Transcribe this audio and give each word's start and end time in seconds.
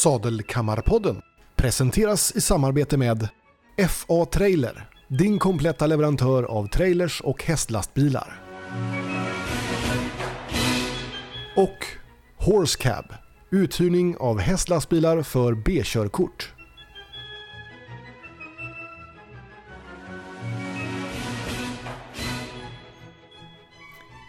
Sadelkammarpodden 0.00 1.22
presenteras 1.56 2.36
i 2.36 2.40
samarbete 2.40 2.96
med 2.96 3.28
FA 3.88 4.24
Trailer, 4.24 4.88
din 5.08 5.38
kompletta 5.38 5.86
leverantör 5.86 6.42
av 6.42 6.66
trailers 6.66 7.20
och 7.20 7.44
hästlastbilar. 7.44 8.42
Och 11.56 11.86
Horse 12.36 12.78
Cab, 12.82 13.04
uthyrning 13.50 14.16
av 14.16 14.38
hästlastbilar 14.38 15.22
för 15.22 15.54
B-körkort. 15.54 16.52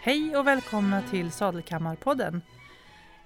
Hej 0.02 0.36
och 0.36 0.46
välkomna 0.46 1.02
till 1.10 1.30
Sadelkammarpodden. 1.30 2.42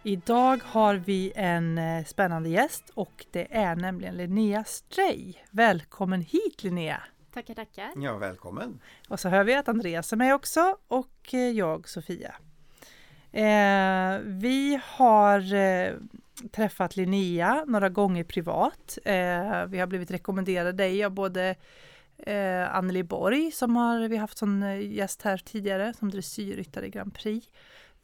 Idag 0.06 0.60
har 0.64 0.94
vi 0.94 1.32
en 1.36 1.78
eh, 1.78 2.04
spännande 2.04 2.48
gäst 2.48 2.90
och 2.94 3.26
det 3.30 3.56
är 3.56 3.76
nämligen 3.76 4.16
Linnea 4.16 4.64
Stray. 4.64 5.34
Välkommen 5.50 6.20
hit 6.20 6.62
Linnea! 6.62 7.02
Tackar, 7.34 7.54
tackar. 7.54 7.92
Ja, 7.96 8.16
välkommen! 8.16 8.80
Och 9.08 9.20
så 9.20 9.28
hör 9.28 9.44
vi 9.44 9.54
att 9.54 9.68
Andreas 9.68 10.12
är 10.12 10.16
med 10.16 10.34
också 10.34 10.76
och 10.88 11.34
eh, 11.34 11.50
jag 11.50 11.88
Sofia. 11.88 12.34
Eh, 13.32 14.18
vi 14.24 14.80
har 14.84 15.54
eh, 15.54 15.92
träffat 16.52 16.96
Linnea 16.96 17.64
några 17.66 17.88
gånger 17.88 18.24
privat. 18.24 18.98
Eh, 19.04 19.66
vi 19.66 19.78
har 19.78 19.86
blivit 19.86 20.10
rekommenderade 20.10 20.72
dig 20.72 21.04
av 21.04 21.10
både 21.10 21.54
eh, 22.18 22.76
Anneli 22.76 23.02
Borg 23.02 23.50
som 23.52 23.76
har 23.76 24.08
vi 24.08 24.16
haft 24.16 24.38
som 24.38 24.80
gäst 24.82 25.22
här 25.22 25.36
tidigare 25.36 25.94
som 25.94 26.10
dressyrryttare 26.10 26.86
i 26.86 26.90
Grand 26.90 27.14
Prix. 27.14 27.48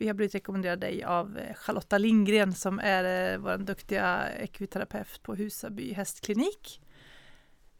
Vi 0.02 0.08
har 0.08 0.14
blivit 0.14 0.34
rekommenderade 0.34 0.86
dig 0.86 1.04
av 1.04 1.38
eh, 1.38 1.54
Charlotta 1.54 1.98
Lindgren 1.98 2.52
som 2.52 2.78
är 2.78 3.32
eh, 3.32 3.38
vår 3.38 3.58
duktiga 3.58 4.28
ekviterapeut 4.38 5.22
på 5.22 5.34
Husaby 5.34 5.92
hästklinik. 5.92 6.82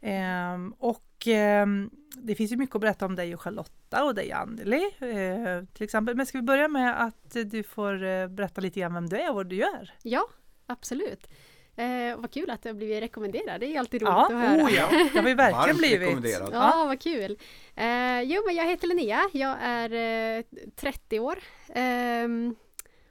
Ehm, 0.00 0.74
och 0.78 1.26
ehm, 1.26 1.90
det 2.16 2.34
finns 2.34 2.52
ju 2.52 2.56
mycket 2.56 2.74
att 2.74 2.80
berätta 2.80 3.06
om 3.06 3.16
dig 3.16 3.34
och 3.34 3.40
Charlotta 3.40 4.04
och 4.04 4.14
dig 4.14 4.32
Anneli 4.32 4.82
eh, 4.98 5.64
till 5.72 5.84
exempel. 5.84 6.16
Men 6.16 6.26
ska 6.26 6.38
vi 6.38 6.42
börja 6.42 6.68
med 6.68 7.02
att 7.02 7.36
du 7.44 7.62
får 7.62 8.28
berätta 8.28 8.60
lite 8.60 8.80
grann 8.80 8.94
vem 8.94 9.08
du 9.08 9.16
är 9.16 9.28
och 9.28 9.34
vad 9.34 9.46
du 9.46 9.56
gör? 9.56 9.90
Ja, 10.02 10.28
absolut. 10.66 11.28
Eh, 11.76 12.16
vad 12.16 12.30
kul 12.30 12.50
att 12.50 12.64
jag 12.64 12.76
blivit 12.76 13.02
rekommenderad. 13.02 13.60
Det 13.60 13.66
är 13.74 13.78
alltid 13.78 14.02
roligt 14.02 14.12
Ja, 14.12 14.24
att 14.26 14.32
höra. 14.32 14.64
oh 14.64 14.74
ja, 14.74 14.88
det 14.90 15.18
har 15.18 15.22
vi 15.22 15.34
verkligen 15.34 15.52
Varmt 15.66 15.78
blivit. 15.78 16.00
rekommenderat. 16.00 16.50
Ja, 16.52 16.84
vad 16.86 17.00
kul! 17.00 17.38
Eh, 17.74 18.20
jo, 18.22 18.42
men 18.46 18.54
jag 18.54 18.66
heter 18.68 18.86
Linnea. 18.88 19.20
Jag 19.32 19.56
är 19.62 19.92
eh, 20.38 20.44
30 20.76 21.20
år. 21.20 21.38
Ehm, 21.74 22.54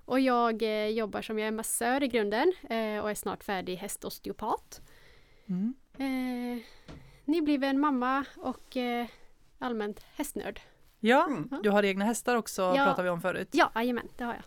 och 0.05 0.19
jag 0.19 0.61
eh, 0.63 0.87
jobbar 0.87 1.21
som 1.21 1.39
jag 1.39 1.47
är 1.47 1.51
massör 1.51 2.03
i 2.03 2.07
grunden 2.07 2.53
eh, 2.69 2.97
och 3.03 3.09
är 3.11 3.15
snart 3.15 3.43
färdig 3.43 3.75
hästosteopat. 3.75 4.81
Mm. 5.49 5.73
Eh, 5.97 6.63
nybliven 7.25 7.79
mamma 7.79 8.25
och 8.37 8.77
eh, 8.77 9.05
allmänt 9.59 9.99
hästnörd. 10.15 10.59
Ja, 10.99 11.25
Mm. 11.25 11.49
du 11.63 11.69
har 11.69 11.83
egna 11.83 12.05
hästar 12.05 12.35
också 12.35 12.61
Ja. 12.61 12.73
pratade 12.85 13.03
vi 13.03 13.09
om 13.09 13.21
förut. 13.21 13.49
Ja, 13.51 13.71
jajamän, 13.75 14.07
det 14.17 14.23
har 14.23 14.33
jag. 14.33 14.43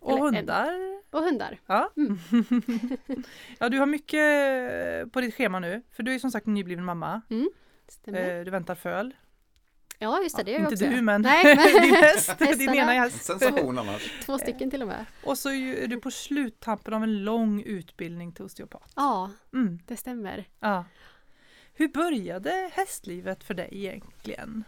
och 0.00 0.10
eller 0.18 0.28
en. 0.28 0.34
hundar. 0.34 0.95
Och 1.10 1.22
hundar. 1.22 1.60
Ja. 1.66 1.92
Mm. 1.96 2.18
ja, 3.58 3.68
du 3.68 3.78
har 3.78 3.86
mycket 3.86 5.12
på 5.12 5.20
ditt 5.20 5.34
schema 5.34 5.58
nu. 5.60 5.82
För 5.92 6.02
du 6.02 6.14
är 6.14 6.18
som 6.18 6.30
sagt 6.30 6.46
nybliven 6.46 6.84
mamma. 6.84 7.20
Stämmer. 7.88 8.38
Eh, 8.38 8.44
Du 8.44 8.50
väntar 8.50 8.74
föl. 8.74 9.14
Ja, 9.98 10.22
just 10.22 10.36
det, 10.36 10.42
det 10.42 10.50
gör 10.50 10.58
jag 10.60 10.72
Inte 10.72 10.84
också. 10.84 10.96
du, 10.96 11.02
men 11.02 11.22
Nej, 11.22 11.44
men 11.56 11.82
din 11.82 11.94
häst. 11.94 12.38
Din 12.38 12.74
ena 12.74 12.92
häst. 12.92 13.24
Sensation 13.24 13.78
annars. 13.78 14.20
Två 14.24 14.38
stycken 14.38 14.70
till 14.70 14.82
och 14.82 14.88
med. 14.88 15.04
Och 15.24 15.38
så 15.38 15.50
är 15.50 15.86
du 15.86 16.00
på 16.00 16.10
sluttampen 16.10 16.94
av 16.94 17.02
en 17.02 17.24
lång 17.24 17.62
utbildning 17.62 18.32
till 18.32 18.44
osteopat. 18.44 18.92
Ja, 18.96 19.30
Mm, 19.52 19.78
det 19.86 19.96
stämmer. 19.96 20.44
ja. 20.60 20.84
Hur 21.74 21.88
började 21.88 22.70
hästlivet 22.72 23.44
för 23.44 23.54
dig 23.54 23.68
egentligen? 23.72 24.64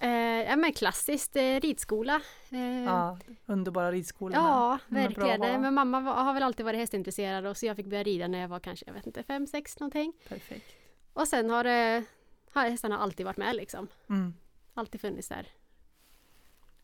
Eh, 0.00 0.10
ja 0.48 0.56
men 0.56 0.72
klassiskt 0.72 1.36
eh, 1.36 1.60
ridskola. 1.60 2.20
Eh, 2.50 2.84
Ja, 2.84 3.18
underbara 3.46 3.92
ridskolan. 3.92 4.44
ja 4.44 4.78
bra 4.88 5.00
verkligen. 5.00 5.40
ha. 5.42 5.58
Men 5.58 5.74
mamma 5.74 6.00
var, 6.00 6.12
har 6.14 6.34
väl 6.34 6.42
alltid 6.42 6.66
varit 6.66 6.78
hästintresserad 6.80 7.46
och 7.46 7.56
så 7.56 7.66
jag 7.66 7.76
fick 7.76 7.86
börja 7.86 8.02
rida 8.02 8.28
när 8.28 8.38
jag 8.38 8.48
var 8.48 8.60
kanske, 8.60 8.86
jag 8.86 8.94
vet 8.94 9.06
inte, 9.06 9.22
fem, 9.22 9.46
sex 9.46 9.80
någonting. 9.80 10.12
Perfekt. 10.28 10.66
Och 11.12 11.28
sen 11.28 11.50
har 11.50 11.64
det, 11.64 12.04
har 12.52 12.68
hästarna 12.70 12.98
alltid 12.98 13.26
varit 13.26 13.36
med 13.36 13.56
liksom. 13.56 13.88
Mm. 14.08 14.34
Alltid 14.74 15.00
funnits 15.00 15.28
där. 15.28 15.48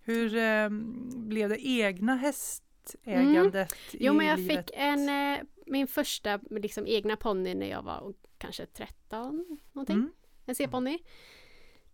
Hur 0.02 0.36
eh, 0.36 0.68
blev 1.12 1.48
det 1.48 1.66
egna 1.66 2.14
hästägandet 2.16 3.72
i 3.92 3.96
Jo 4.06 4.12
men 4.12 4.26
jag 4.26 4.38
livet? 4.38 4.66
fick 4.66 4.76
en, 4.76 5.08
eh, 5.08 5.38
min 5.66 5.86
första 5.86 6.40
liksom, 6.50 6.86
egna 6.86 7.16
ponny 7.16 7.54
när 7.54 7.66
jag 7.70 7.82
var 7.82 8.14
kanske 8.38 8.66
13 8.66 9.58
någonting. 9.72 9.96
Mm. 9.96 10.10
En 10.46 10.54
C-ponny. 10.54 10.98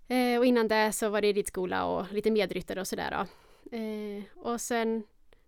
Eh, 0.09 0.39
och 0.39 0.47
innan 0.47 0.69
det 0.69 0.93
så 0.93 1.09
var 1.09 1.21
det 1.21 1.33
ridskola 1.33 1.87
och 1.87 2.13
lite 2.13 2.31
medryttare 2.31 2.81
och 2.81 2.87
sådär. 2.89 3.27
Eh, 3.73 4.23
och 4.37 4.61
sen, 4.61 5.03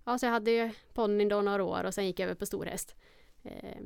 ja 0.04 0.18
så 0.18 0.26
jag 0.26 0.30
hade 0.30 0.50
ju 0.50 0.70
ponnyn 0.94 1.28
då 1.28 1.40
några 1.40 1.64
år 1.64 1.84
och 1.84 1.94
sen 1.94 2.06
gick 2.06 2.18
jag 2.20 2.24
över 2.24 2.34
på 2.34 2.46
storhäst. 2.46 2.94
Eh, 3.42 3.78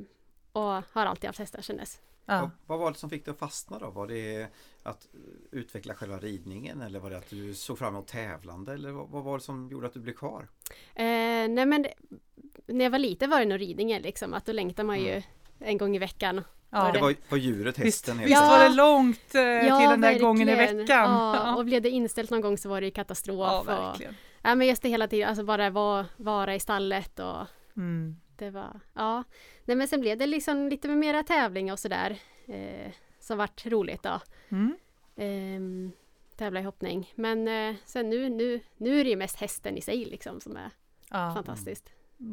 och 0.51 0.61
har 0.63 1.05
alltid 1.05 1.27
haft 1.27 1.39
hästar 1.39 1.61
sedan 1.61 1.77
dess. 1.77 2.01
Ja. 2.25 2.51
Vad, 2.65 2.79
var 2.79 2.91
det 2.91 2.97
som 2.97 3.09
fick 3.09 3.25
dig 3.25 3.31
att 3.31 3.39
fastna 3.39 3.79
då? 3.79 3.89
Var 3.89 4.07
det 4.07 4.47
att 4.83 5.07
utveckla 5.51 5.93
själva 5.95 6.17
ridningen 6.19 6.81
eller 6.81 6.99
var 6.99 7.09
det 7.09 7.17
att 7.17 7.29
du 7.29 7.53
såg 7.53 7.77
fram 7.77 7.93
emot 7.95 8.07
tävlande 8.07 8.73
eller 8.73 8.91
vad, 8.91 9.23
var 9.23 9.37
det 9.37 9.43
som 9.43 9.69
gjorde 9.71 9.87
att 9.87 9.93
du 9.93 9.99
blev 9.99 10.13
kvar? 10.13 10.47
Eh, 10.95 11.03
nej 11.49 11.65
men 11.65 11.85
när 12.65 12.85
jag 12.85 12.91
var 12.91 12.99
liten 12.99 13.29
var 13.29 13.39
det 13.39 13.45
nog 13.45 13.61
ridningen 13.61 14.01
liksom, 14.01 14.33
att 14.33 14.45
då 14.45 14.51
längtar 14.51 14.83
man 14.83 14.99
ju 14.99 15.09
Mm. 15.11 15.23
en 15.59 15.77
gång 15.77 15.95
i 15.95 15.99
veckan. 15.99 16.41
Ja. 16.73 16.91
Det 16.93 16.99
var, 16.99 17.15
var 17.29 17.37
djuret 17.37 17.79
Visst, 17.79 17.85
hästen 18.07 18.17
visst 18.17 18.31
Ja. 18.31 18.47
var 18.47 18.63
det 18.63 18.69
långt 18.75 19.35
eh, 19.35 19.79
till 19.79 19.89
den 19.89 20.01
där 20.01 20.19
gången 20.19 20.49
i 20.49 20.55
verkligen. 20.55 20.77
veckan? 20.77 21.09
Ja, 21.35 21.55
och 21.55 21.65
blev 21.65 21.81
det 21.81 21.89
inställt 21.89 22.29
någon 22.29 22.41
gång 22.41 22.57
så 22.57 22.69
var 22.69 22.81
det 22.81 22.91
katastrof. 22.91 23.37
ja 23.39 23.59
och, 23.59 23.67
verkligen. 23.67 24.15
ja, 24.41 24.55
men 24.55 24.67
just 24.67 24.81
det 24.81 24.89
hela 24.89 25.07
tiden, 25.07 25.29
alltså 25.29 25.43
bara 25.43 25.69
vara, 25.69 26.05
vara 26.17 26.55
i 26.55 26.59
stallet 26.59 27.19
och 27.19 27.47
Mm. 27.77 28.15
det 28.37 28.49
var, 28.49 28.79
ja. 28.93 29.23
Nej 29.65 29.77
men 29.77 29.87
sen 29.87 30.01
blev 30.01 30.17
det 30.17 30.27
liksom 30.27 30.69
lite 30.69 30.87
med 30.87 30.97
mera 30.97 31.23
tävling 31.23 31.71
och 31.71 31.79
sådär. 31.79 32.17
Eh, 32.47 32.91
som 33.19 33.37
vart 33.37 33.65
roligt 33.65 34.03
då. 34.03 34.19
Mm. 34.49 34.75
Ehm, 35.17 35.91
tävla 36.37 36.59
i 36.59 36.63
hoppning. 36.63 37.11
Men 37.15 37.47
eh, 37.47 37.75
sen 37.85 38.09
nu, 38.09 38.29
nu, 38.29 38.59
nu 38.77 38.99
är 38.99 39.03
det 39.03 39.09
ju 39.09 39.15
mest 39.15 39.35
hästen 39.39 39.77
i 39.77 39.81
sig 39.81 40.05
liksom 40.05 40.41
som 40.41 40.57
är 40.57 40.69
Ja, 41.09 41.31
fantastiskt. 41.35 41.89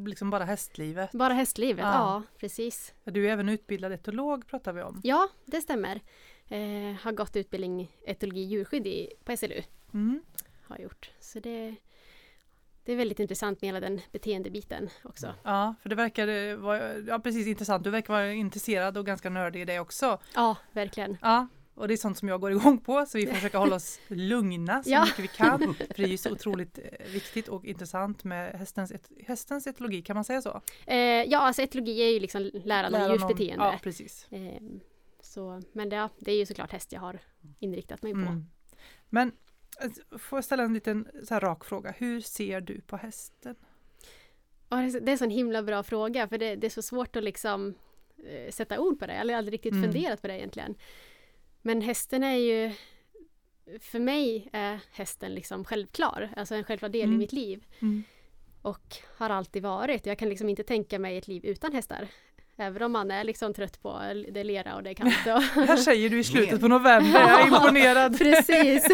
Liksom 0.07 0.31
bara 0.31 0.45
hästlivet. 0.45 1.13
Bara 1.13 1.35
hästlivet, 1.35 1.85
Ja. 1.85 1.93
ja, 1.93 2.23
precis. 2.39 2.95
Du 3.05 3.29
är 3.29 3.33
även 3.33 3.49
utbildad 3.49 3.93
etolog 3.93 4.47
pratar 4.47 4.73
vi 4.73 4.83
om. 4.83 5.01
Ja, 5.05 5.29
det 5.47 5.61
stämmer. 5.61 6.01
Eh, 6.49 6.95
har 7.01 7.13
gått 7.13 7.37
utbildning 7.37 7.97
etologi 8.07 8.41
djurskydd 8.41 8.87
i, 8.87 9.13
på 9.25 9.37
SLU. 9.37 9.63
Mm. 9.95 10.23
Har 10.69 10.79
gjort. 10.79 11.11
Så 11.21 11.41
det, 11.41 11.75
det 12.85 12.93
är 12.93 12.97
väldigt 12.97 13.21
intressant 13.21 13.61
med 13.63 13.69
hela 13.69 13.81
den 13.81 14.01
beteendebiten 14.13 14.89
också. 15.05 15.35
Ja, 15.43 15.75
för 15.83 15.89
det 15.89 15.95
verkar 15.95 16.29
eh, 16.29 16.57
vara 16.57 16.99
ja, 16.99 17.19
precis 17.19 17.47
intressant. 17.47 17.85
Du 17.85 17.91
verkar 17.91 18.13
vara 18.15 18.33
intresserad 18.33 18.99
och 18.99 19.07
ganska 19.07 19.31
nördig 19.31 19.61
i 19.61 19.65
det 19.65 19.81
också. 19.81 20.19
Ja, 20.35 20.57
verkligen. 20.73 21.17
Ja, 21.23 21.49
och 21.75 21.89
det 21.89 21.95
är 21.95 21.97
sånt 21.97 22.19
som 22.19 22.29
jag 22.29 22.41
går 22.41 22.51
igång 22.53 22.79
på 22.79 23.07
så 23.07 23.19
vi 23.19 23.27
får 23.27 23.35
försöka 23.35 23.59
hålla 23.59 23.77
oss 23.77 24.01
lugna 24.09 24.83
så 24.83 24.91
Ja. 24.91 25.05
mycket 25.05 25.19
vi 25.19 25.29
kan. 25.29 25.75
För 25.75 25.95
det 25.97 26.03
är 26.03 26.07
ju 26.09 26.17
så 26.17 26.31
otroligt 26.33 26.79
eh, 26.79 27.07
viktigt 27.13 27.49
och 27.49 27.65
intressant 27.65 28.25
med 28.25 28.53
hästens, 28.55 28.91
et, 28.93 29.11
hästens 29.27 29.67
etologi, 29.67 30.03
kan 30.03 30.15
man 30.15 30.25
säga 30.25 30.43
så? 30.43 30.61
Eh, 30.87 30.97
ja, 30.99 31.39
alltså 31.39 31.63
etologi 31.63 32.03
är 32.03 32.09
ju 32.13 32.21
liksom 32.21 32.51
läran 32.65 32.95
om 32.95 33.11
djurs 33.13 33.29
beteende. 33.29 33.65
Ja, 33.65 33.79
precis. 33.83 34.27
Eh, 34.31 34.63
så, 35.21 35.63
men 35.73 35.89
det, 35.89 36.09
det 36.19 36.33
är 36.33 36.37
ju 36.37 36.47
såklart 36.47 36.73
häst 36.73 36.93
jag 36.93 37.01
har 37.01 37.19
inriktat 37.59 38.03
mig 38.03 38.13
på. 38.13 38.19
Mm. 38.19 38.45
Men 39.09 39.33
eh, 39.81 40.19
får 40.19 40.37
jag 40.37 40.45
ställa 40.45 40.63
en 40.63 40.75
liten 40.75 41.09
så 41.25 41.35
här 41.35 41.41
rak 41.41 41.65
fråga. 41.65 41.95
Hur 41.99 42.21
ser 42.21 42.61
du 42.61 42.81
på 42.81 42.97
hästen? 42.97 43.55
Och 44.69 44.77
det, 44.77 44.83
är 44.85 44.91
så- 44.91 44.99
det 44.99 45.11
är 45.11 45.13
en 45.13 45.19
sån 45.19 45.31
himla 45.31 45.63
bra 45.63 45.83
fråga 45.83 46.29
för 46.29 46.39
det, 46.39 46.57
det 46.57 46.67
är 46.67 46.71
så 46.71 46.83
svårt 46.83 47.17
att 47.17 47.25
liksom 47.25 47.75
eh, 48.27 48.51
sätta 48.51 48.81
ord 48.81 48.99
på 48.99 49.07
det. 49.07 49.15
Jag 49.15 49.25
har 49.27 49.33
aldrig 49.33 49.53
riktigt 49.55 49.73
Mm. 49.73 49.83
funderat 49.93 50.23
på 50.23 50.29
det 50.29 50.35
egentligen. 50.39 50.75
Men 51.63 51.81
hästen 51.81 52.25
är 52.25 52.37
ju 52.37 52.73
för 53.81 53.99
mig 53.99 54.49
är 54.53 54.79
hästen 54.93 55.35
liksom 55.35 55.65
självklar, 55.65 56.31
alltså 56.37 56.55
en 56.55 56.65
självklar 56.65 56.89
del 56.89 57.03
Mm. 57.03 57.15
i 57.15 57.19
mitt 57.19 57.33
liv. 57.33 57.65
Mm. 57.83 58.03
Och 58.63 58.97
har 59.17 59.31
alltid 59.31 59.63
varit. 59.63 60.07
Jag 60.07 60.19
kan 60.19 60.29
liksom 60.29 60.49
inte 60.49 60.63
tänka 60.63 60.99
mig 60.99 61.17
ett 61.19 61.29
liv 61.29 61.45
utan 61.45 61.73
hästar. 61.73 62.09
Även 62.57 62.83
om 62.83 62.93
man 62.93 63.11
är 63.11 63.25
liksom 63.25 63.55
trött 63.55 63.83
på 63.83 64.01
det 64.33 64.45
lera 64.45 64.77
och 64.77 64.83
det 64.83 64.95
kallt. 64.95 65.27
Och 65.27 65.43
här 65.67 65.77
säger 65.77 66.11
du 66.11 66.19
i 66.19 66.25
slutet 66.25 66.61
på 66.61 66.69
november, 66.77 67.21
jag 67.21 67.41
är 67.41 67.47
imponerad. 67.47 68.19
Precis! 68.19 68.87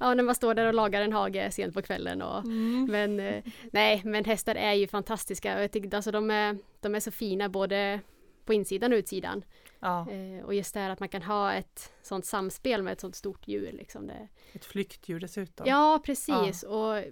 ja, 0.00 0.14
när 0.14 0.22
man 0.22 0.34
står 0.34 0.54
där 0.54 0.66
och 0.66 0.74
lagar 0.74 1.02
en 1.02 1.12
hage 1.12 1.50
sent 1.52 1.74
på 1.74 1.82
kvällen. 1.82 2.22
Och, 2.22 2.38
Mm. 2.44 2.86
men 2.90 3.20
eh, 3.20 3.44
nej, 3.72 4.00
men 4.04 4.24
hästar 4.24 4.54
är 4.54 4.72
ju 4.72 4.86
fantastiska. 4.88 5.56
Och 5.56 5.62
jag 5.62 5.72
tycker, 5.72 5.96
alltså, 5.96 6.10
de, 6.10 6.30
är, 6.30 6.58
de 6.80 6.94
är 6.94 7.00
så 7.00 7.10
fina 7.10 7.48
både 7.48 8.00
på 8.50 8.54
insidan 8.54 8.92
och 8.92 8.96
utsidan. 8.96 9.42
Ja, 9.80 10.06
Eh, 10.10 10.44
och 10.44 10.54
just 10.54 10.74
det 10.74 10.80
här 10.80 10.90
att 10.90 11.00
man 11.00 11.08
kan 11.08 11.22
ha 11.22 11.52
ett 11.52 11.92
sånt 12.02 12.26
samspel 12.26 12.82
med 12.82 12.92
ett 12.92 13.00
sånt 13.00 13.16
stort 13.16 13.48
djur. 13.48 13.72
Liksom 13.72 14.06
det. 14.06 14.28
ett 14.52 14.64
flyktdjur 14.64 15.20
dessutom. 15.20 15.66
Ja, 15.66 16.02
precis. 16.04 16.62
Och 16.62 17.04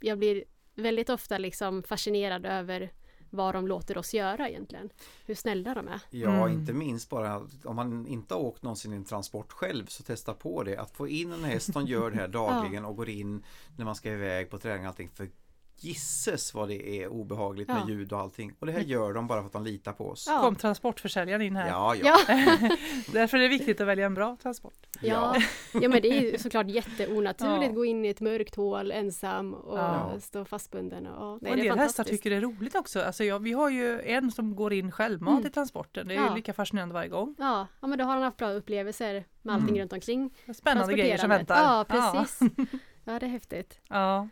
jag 0.00 0.18
blir 0.18 0.44
väldigt 0.74 1.10
ofta 1.10 1.38
liksom 1.38 1.82
fascinerad 1.82 2.46
över 2.46 2.92
vad 3.30 3.54
de 3.54 3.66
låter 3.68 3.98
oss 3.98 4.14
göra 4.14 4.48
egentligen. 4.48 4.90
Hur 5.26 5.34
snälla 5.34 5.74
de 5.74 5.88
är. 5.88 6.00
Ja, 6.10 6.30
Mm. 6.46 6.58
inte 6.60 6.72
minst 6.72 7.10
bara 7.10 7.46
om 7.64 7.76
man 7.76 8.06
inte 8.06 8.34
har 8.34 8.40
åkt 8.40 8.62
någonsin 8.62 8.92
i 8.92 8.96
en 8.96 9.04
transport 9.04 9.52
själv 9.52 9.86
så 9.86 10.02
testa 10.02 10.34
på 10.34 10.62
det. 10.62 10.76
Att 10.76 10.90
få 10.90 11.08
in 11.08 11.32
en 11.32 11.44
häst 11.44 11.72
som 11.72 11.86
gör 11.86 12.10
det 12.10 12.16
här 12.16 12.28
dagligen 12.40 12.84
och 12.84 12.96
går 12.96 13.08
in 13.08 13.44
när 13.76 13.84
man 13.84 13.94
ska 13.94 14.12
iväg 14.12 14.50
på 14.50 14.58
träning 14.58 14.82
och 14.82 14.88
allting. 14.88 15.08
För 15.14 15.28
gisses 15.76 16.54
vad 16.54 16.68
det 16.68 17.02
är 17.02 17.08
obehagligt 17.08 17.68
med 17.68 17.76
Ja. 17.86 17.88
ljud 17.88 18.12
och 18.12 18.18
allting. 18.20 18.52
Och 18.58 18.66
det 18.66 18.72
här 18.72 18.80
gör 18.80 19.12
de 19.12 19.26
bara 19.26 19.40
för 19.40 19.46
att 19.46 19.52
de 19.52 19.64
litar 19.64 19.92
på 19.92 20.08
oss. 20.08 20.26
Ja. 20.28 20.40
Kom 20.40 20.56
transportförsäljaren 20.56 21.42
in 21.42 21.56
här. 21.56 21.68
Ja, 21.68 21.94
ja. 21.94 22.18
Därför 23.12 23.36
är 23.38 23.42
det 23.42 23.48
viktigt 23.48 23.80
att 23.80 23.86
välja 23.86 24.06
en 24.06 24.14
bra 24.14 24.36
transport. 24.42 24.86
ja. 25.00 25.36
ja 25.72 25.88
men 25.88 26.02
det 26.02 26.08
är 26.08 26.20
ju 26.20 26.38
såklart 26.38 26.66
jätteonaturligt 26.68 27.62
Ja. 27.62 27.68
att 27.68 27.74
gå 27.74 27.84
in 27.84 28.04
i 28.04 28.08
ett 28.08 28.20
mörkt 28.20 28.54
hål 28.54 28.90
ensam 28.92 29.54
och 29.54 29.78
Ja. 29.78 30.12
stå 30.20 30.44
fastbunden. 30.44 31.06
Och, 31.06 31.22
ja, 31.24 31.32
Och 31.32 31.42
nej, 31.42 31.52
en 31.52 31.58
det 31.58 31.64
är 31.66 31.70
del 31.70 31.78
hästar 31.78 32.04
tycker 32.04 32.30
det 32.30 32.36
är 32.36 32.40
roligt 32.40 32.74
också. 32.74 33.00
Alltså 33.02 33.24
jag, 33.24 33.38
vi 33.38 33.52
har 33.52 33.70
ju 33.70 34.00
en 34.00 34.30
som 34.30 34.56
går 34.56 34.72
in 34.72 34.92
självmant 34.92 35.38
Mm. 35.38 35.46
i 35.50 35.50
transporten. 35.50 36.08
Det 36.08 36.14
är 36.16 36.34
lika 36.34 36.52
fascinerande 36.52 36.92
varje 36.94 37.08
gång. 37.08 37.34
Ja, 37.38 37.66
ja, 37.80 37.86
men 37.86 37.98
då 37.98 38.04
har 38.04 38.12
han 38.14 38.22
haft 38.22 38.36
bra 38.36 38.50
upplevelser 38.52 39.24
med 39.42 39.54
allting 39.54 39.68
Mm. 39.68 39.80
runt 39.80 39.92
omkring. 39.92 40.34
Spännande 40.54 40.94
grejer 40.94 41.16
som 41.18 41.28
väntar. 41.30 41.62
Ja, 41.62 41.84
precis. 41.88 42.40
Ja, 43.06 43.18
det 43.18 43.26
är 43.26 43.30
häftigt. 43.30 43.80
Ja. 43.88 44.28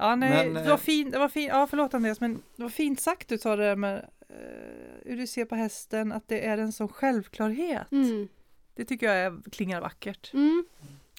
Ja, 0.00 0.16
nej, 0.16 0.30
Men, 0.30 0.54
det 0.54 0.68
var 0.68 0.76
eh, 0.76 0.76
fint, 0.76 1.12
det 1.12 1.18
var 1.18 1.28
fint, 1.28 1.48
ja 1.48 1.66
förlåt 1.66 1.94
Andreas, 1.94 2.20
men 2.20 2.42
det 2.56 2.62
var 2.62 2.70
fint 2.70 3.00
sagt 3.00 3.28
du 3.28 3.38
sa 3.38 3.56
det 3.56 3.64
där 3.64 3.76
med 3.76 4.08
eh, 4.28 4.36
hur 5.04 5.16
du 5.16 5.26
ser 5.26 5.44
på 5.44 5.54
hästen, 5.54 6.12
att 6.12 6.28
det 6.28 6.46
är 6.46 6.58
en 6.58 6.72
sån 6.72 6.88
självklarhet. 6.88 7.92
Mm. 7.92 8.28
Det 8.74 8.84
tycker 8.84 9.06
jag 9.06 9.16
är, 9.16 9.50
klingar 9.50 9.80
vackert. 9.80 10.32
Mm. 10.34 10.64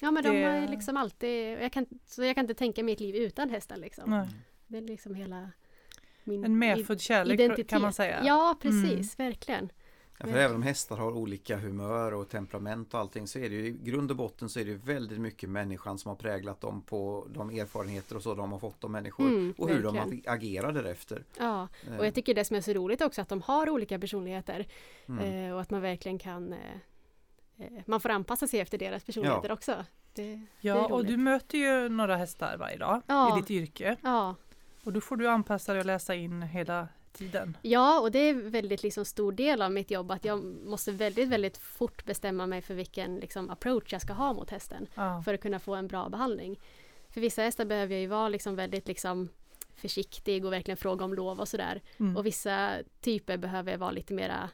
Ja, 0.00 0.10
men 0.10 0.22
de 0.22 0.28
Det- 0.30 0.44
har 0.44 0.56
ju 0.60 0.66
liksom 0.66 0.96
alltid, 0.96 1.52
jag 1.62 1.72
kan, 1.72 1.86
så 2.06 2.24
jag 2.24 2.34
kan 2.34 2.44
inte 2.44 2.54
tänka 2.54 2.82
mitt 2.82 3.00
liv 3.00 3.14
utan 3.16 3.50
hästar 3.50 3.76
liksom. 3.76 4.10
Nej. 4.10 4.28
Det 4.66 4.78
är 4.78 4.82
liksom 4.82 5.14
hela 5.14 5.50
min 6.24 6.44
En 6.44 6.58
medfödd 6.58 7.00
kärlek 7.00 7.40
identitet. 7.40 7.68
kan 7.68 7.82
man 7.82 7.92
säga. 7.92 8.20
Ja, 8.24 8.56
precis, 8.62 9.18
verkligen. 9.18 9.68
Ja, 10.22 10.28
för 10.32 10.38
även 10.38 10.56
om 10.56 10.62
hästar 10.62 10.96
har 10.96 11.10
olika 11.12 11.56
humör 11.58 12.14
och 12.14 12.28
temperament 12.28 12.94
och 12.94 13.00
allting 13.00 13.26
så 13.26 13.38
är 13.38 13.50
det 13.50 13.56
ju 13.56 13.66
i 13.66 13.70
grund 13.70 14.10
och 14.10 14.16
botten 14.16 14.48
så 14.48 14.60
är 14.60 14.64
det 14.64 14.70
ju 14.70 14.76
väldigt 14.76 15.20
mycket 15.20 15.48
människan 15.48 15.98
som 15.98 16.08
har 16.08 16.16
präglat 16.16 16.60
dem 16.60 16.82
på 16.82 17.26
de 17.34 17.50
erfarenheter 17.50 18.16
och 18.16 18.22
så 18.22 18.34
de 18.34 18.52
har 18.52 18.58
fått 18.58 18.84
av 18.84 18.90
människor 18.90 19.26
Mm, 19.26 19.54
och 19.58 19.68
hur 19.68 19.82
verkligen. 19.82 20.10
de 20.10 20.30
agerar 20.30 20.72
därefter. 20.72 21.24
Ja, 21.38 21.68
Eh, 21.90 21.98
och 21.98 22.06
jag 22.06 22.14
tycker 22.14 22.34
det 22.34 22.44
som 22.44 22.56
är 22.56 22.60
så 22.60 22.72
roligt 22.72 23.02
också 23.02 23.22
att 23.22 23.28
de 23.28 23.42
har 23.42 23.70
olika 23.70 23.98
personligheter 23.98 24.66
mm. 25.08 25.46
eh, 25.48 25.54
och 25.54 25.60
att 25.60 25.70
man 25.70 25.80
verkligen 25.80 26.18
kan 26.18 26.52
eh, 26.52 26.58
man 27.86 28.00
får 28.00 28.08
anpassa 28.08 28.46
sig 28.46 28.60
efter 28.60 28.78
deras 28.78 29.04
personligheter 29.04 29.52
också. 29.52 29.84
Det, 30.14 30.22
det 30.34 30.40
Ja, 30.60 30.74
är 30.86 30.92
och 30.92 31.04
du 31.06 31.16
möter 31.16 31.58
ju 31.58 31.88
några 31.88 32.16
hästar 32.16 32.56
varje 32.56 32.76
dag 32.76 33.02
Ja. 33.06 33.38
i 33.38 33.40
ditt 33.40 33.50
yrke. 33.50 33.96
Ja, 34.02 34.34
Och 34.84 34.92
då 34.92 35.00
får 35.00 35.16
du 35.16 35.28
anpassa 35.28 35.72
dig 35.72 35.80
och 35.80 35.86
läsa 35.86 36.14
in 36.14 36.42
hela 36.42 36.88
tiden. 37.12 37.56
Ja, 37.62 38.00
och 38.00 38.10
det 38.10 38.18
är 38.18 38.34
väldigt 38.34 38.82
liksom 38.82 39.04
stor 39.04 39.32
del 39.32 39.62
av 39.62 39.72
mitt 39.72 39.90
jobb 39.90 40.10
att 40.10 40.24
jag 40.24 40.44
måste 40.44 40.92
väldigt, 40.92 41.28
väldigt 41.28 41.58
fort 41.58 42.04
bestämma 42.04 42.46
mig 42.46 42.62
för 42.62 42.74
vilken 42.74 43.16
liksom, 43.16 43.50
approach 43.50 43.92
jag 43.92 44.02
ska 44.02 44.12
ha 44.12 44.32
mot 44.32 44.50
hästen 44.50 44.86
Ja. 44.94 45.22
för 45.24 45.34
att 45.34 45.40
kunna 45.40 45.58
få 45.58 45.74
en 45.74 45.88
bra 45.88 46.08
behandling. 46.08 46.60
För 47.10 47.20
vissa 47.20 47.42
hästar 47.42 47.64
behöver 47.64 47.94
jag 47.94 48.00
ju 48.00 48.06
vara 48.06 48.28
liksom 48.28 48.56
väldigt 48.56 48.88
liksom, 48.88 49.28
försiktig 49.76 50.44
och 50.44 50.52
verkligen 50.52 50.76
fråga 50.76 51.04
om 51.04 51.14
lov 51.14 51.40
och 51.40 51.48
sådär. 51.48 51.80
Mm. 51.98 52.16
Och 52.16 52.26
vissa 52.26 52.74
typer 53.00 53.36
behöver 53.36 53.70
jag 53.72 53.78
vara 53.78 53.90
lite 53.90 54.14
mera 54.14 54.50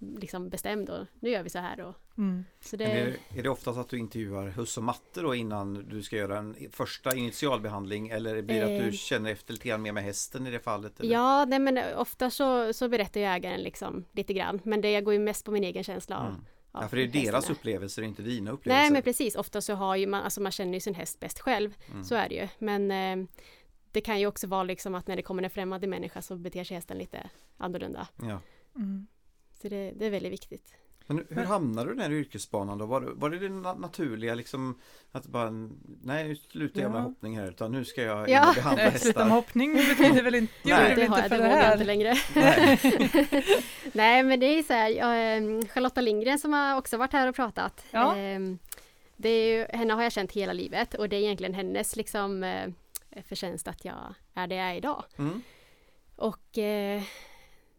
liksom, 0.00 0.48
bestämd 0.48 0.90
och 0.90 1.06
nu 1.20 1.30
gör 1.30 1.42
vi 1.42 1.50
så 1.50 1.58
här. 1.58 1.80
Och, 1.80 1.94
Mm. 2.18 2.44
så 2.60 2.76
det, 2.76 2.84
är, 2.84 3.06
det- 3.32 3.38
är 3.38 3.42
det 3.42 3.48
oftast 3.48 3.78
att 3.78 3.88
du 3.88 3.98
intervjuar 3.98 4.46
huss 4.48 4.76
och 4.78 4.84
matte 4.84 5.20
då 5.20 5.34
innan 5.34 5.88
du 5.88 6.02
ska 6.02 6.16
göra 6.16 6.38
en 6.38 6.56
första 6.72 7.14
initialbehandling 7.16 8.08
eller 8.08 8.42
blir 8.42 8.56
det 8.60 8.64
att 8.76 8.80
Eh. 8.82 8.86
du 8.86 8.92
känner 8.92 9.30
efter 9.32 9.52
lite 9.52 9.68
grann 9.68 9.82
mer 9.82 9.92
med 9.92 10.02
hästen 10.04 10.46
i 10.46 10.50
det 10.50 10.60
fallet? 10.60 11.00
Eller? 11.00 11.12
Ja, 11.12 11.44
nej, 11.44 11.58
men 11.58 11.78
ofta 11.96 12.30
så, 12.30 12.72
så 12.72 12.88
berättar 12.88 13.20
ju 13.20 13.26
ägaren 13.26 13.60
liksom 13.62 14.04
lite 14.12 14.32
grann. 14.34 14.60
Men 14.64 14.80
det, 14.80 14.90
jag 14.90 15.04
går 15.04 15.14
ju 15.14 15.20
mest 15.20 15.44
på 15.44 15.50
min 15.50 15.64
egen 15.64 15.84
känsla 15.84 16.18
av, 16.18 16.26
Mm. 16.28 16.44
Ja, 16.72 16.88
för 16.88 16.96
det 16.96 17.02
är 17.02 17.06
deras 17.24 17.48
är. 17.48 17.52
upplevelser, 17.52 18.02
inte 18.02 18.22
dina 18.22 18.50
upplevelser. 18.50 18.82
Nej 18.82 18.90
men 18.90 19.02
precis, 19.02 19.36
ofta 19.36 19.60
så 19.60 19.74
har 19.74 19.96
ju 19.96 20.06
man, 20.06 20.22
alltså 20.22 20.40
man 20.40 20.52
känner 20.52 20.74
ju 20.74 20.80
sin 20.80 20.94
häst 20.94 21.20
bäst 21.20 21.38
själv. 21.40 21.74
Mm. 21.90 22.04
Så 22.04 22.14
är 22.14 22.28
det 22.28 22.34
ju. 22.34 22.48
Men 22.58 22.90
eh, 22.90 23.28
det 23.92 24.00
kan 24.00 24.20
ju 24.20 24.26
också 24.26 24.46
vara 24.46 24.62
liksom 24.62 24.94
att 24.94 25.06
när 25.06 25.16
det 25.16 25.22
kommer 25.22 25.42
en 25.42 25.50
främmande 25.50 25.86
människa 25.86 26.22
så 26.22 26.36
beter 26.36 26.64
sig 26.64 26.74
hästen 26.74 26.98
lite 26.98 27.30
annorlunda. 27.56 28.08
Ja. 28.22 28.40
Mm. 28.76 29.06
Så 29.62 29.68
det, 29.68 29.92
det 29.96 30.06
är 30.06 30.10
väldigt 30.10 30.32
viktigt. 30.32 30.74
Men 31.06 31.26
hur 31.30 31.44
hamnade 31.44 31.88
du 31.88 31.92
i 31.92 31.96
den 31.96 32.04
här 32.12 32.18
yrkesbanan 32.18 32.78
då? 32.78 32.86
Var, 32.86 33.00
var 33.00 33.30
det 33.30 33.38
det 33.38 33.48
na- 33.48 33.78
naturliga 33.80 34.34
liksom 34.34 34.80
att 35.12 35.26
bara 35.26 35.50
nej 36.02 36.28
nu 36.28 36.36
slutar 36.36 36.80
jag 36.80 36.90
med 36.90 36.98
Ja. 36.98 37.02
hoppning 37.02 37.38
här 37.38 37.48
utan 37.48 37.72
nu 37.72 37.84
ska 37.84 38.02
jag 38.02 38.28
Ja. 38.30 38.52
behandla 38.54 38.84
Nej, 38.84 38.98
sluta 38.98 39.18
med 39.18 39.26
hästar. 39.26 39.36
hoppning 39.36 39.74
betyder 39.74 40.22
väl 40.22 40.34
inte, 40.34 40.52
Nej. 40.62 40.88
det 40.88 40.94
det 40.94 41.02
inte 41.04 41.20
jag, 41.20 41.28
för 41.28 41.36
det 41.36 41.42
det 41.42 41.48
vågar 41.48 41.56
jag 41.56 41.64
här? 41.64 41.72
inte 41.72 41.84
längre. 41.84 42.14
Nej. 42.34 42.78
Nej 43.92 44.22
men 44.22 44.40
det 44.40 44.46
är 44.46 44.62
så 44.62 44.72
här, 44.72 44.88
jag, 44.90 45.36
eh, 45.36 45.66
Charlotta 45.68 46.00
Lindgren 46.00 46.38
som 46.38 46.52
har 46.52 46.76
också 46.78 46.96
varit 46.96 47.12
här 47.12 47.28
och 47.28 47.34
pratat. 47.34 47.84
Ja. 47.90 48.16
eh, 48.18 48.40
Det 49.16 49.28
är 49.28 49.56
ju, 49.58 49.78
henne 49.78 49.94
har 49.94 50.02
jag 50.02 50.12
känt 50.12 50.32
hela 50.32 50.52
livet 50.52 50.94
och 50.94 51.08
det 51.08 51.16
är 51.16 51.20
egentligen 51.20 51.54
hennes 51.54 51.96
liksom 51.96 52.44
eh, 52.44 52.70
förtjänst 53.28 53.68
att 53.68 53.84
jag 53.84 54.14
är 54.34 54.46
det 54.46 54.54
jag 54.54 54.70
är 54.70 54.74
idag. 54.74 55.04
Mm. 55.18 55.42
Och 56.16 56.58
eh, 56.58 57.02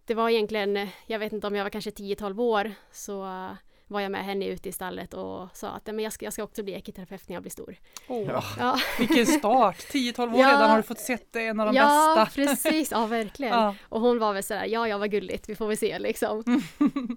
det 0.09 0.15
var 0.15 0.29
egentligen, 0.29 0.87
jag 1.07 1.19
vet 1.19 1.33
inte 1.33 1.47
om 1.47 1.55
jag 1.55 1.63
var 1.63 1.69
kanske 1.69 1.89
10-12 1.89 2.39
år, 2.41 2.71
så 2.91 3.23
eh, 3.23 3.51
var 3.87 4.01
jag 4.01 4.11
med 4.11 4.25
henne 4.25 4.45
ute 4.47 4.69
i 4.69 4.71
stallet 4.71 5.13
och 5.13 5.47
sa 5.53 5.69
att 5.69 5.85
"Nej, 5.87 5.93
men 5.95 6.03
jag, 6.03 6.13
ska, 6.13 6.25
jag 6.25 6.33
ska 6.33 6.43
också 6.43 6.63
bli 6.63 6.73
ekiterapeut 6.73 7.29
när 7.29 7.35
jag 7.35 7.43
blir 7.43 7.51
stor. 7.51 7.75
Åh, 8.07 8.27
Ja. 8.27 8.43
Ja, 8.59 8.79
Vilken 8.99 9.25
start! 9.25 9.77
10-12 9.77 10.33
år 10.33 10.39
Ja. 10.41 10.47
redan 10.47 10.69
har 10.69 10.77
du 10.77 10.83
fått 10.83 10.99
sett 10.99 11.33
det, 11.33 11.45
en 11.45 11.59
av 11.59 11.65
de 11.65 11.75
ja 11.75 12.15
bästa. 12.25 12.41
precis, 12.41 12.91
ja 12.91 13.05
verkligen. 13.05 13.53
Ja. 13.53 13.75
Och 13.89 14.01
hon 14.01 14.19
var 14.19 14.33
väl 14.33 14.43
sådär, 14.43 14.65
ja 14.65 14.87
ja 14.87 14.97
vad 14.97 15.11
gulligt, 15.11 15.49
vi 15.49 15.55
får 15.55 15.67
väl 15.67 15.77
se 15.77 15.99
liksom. 15.99 16.43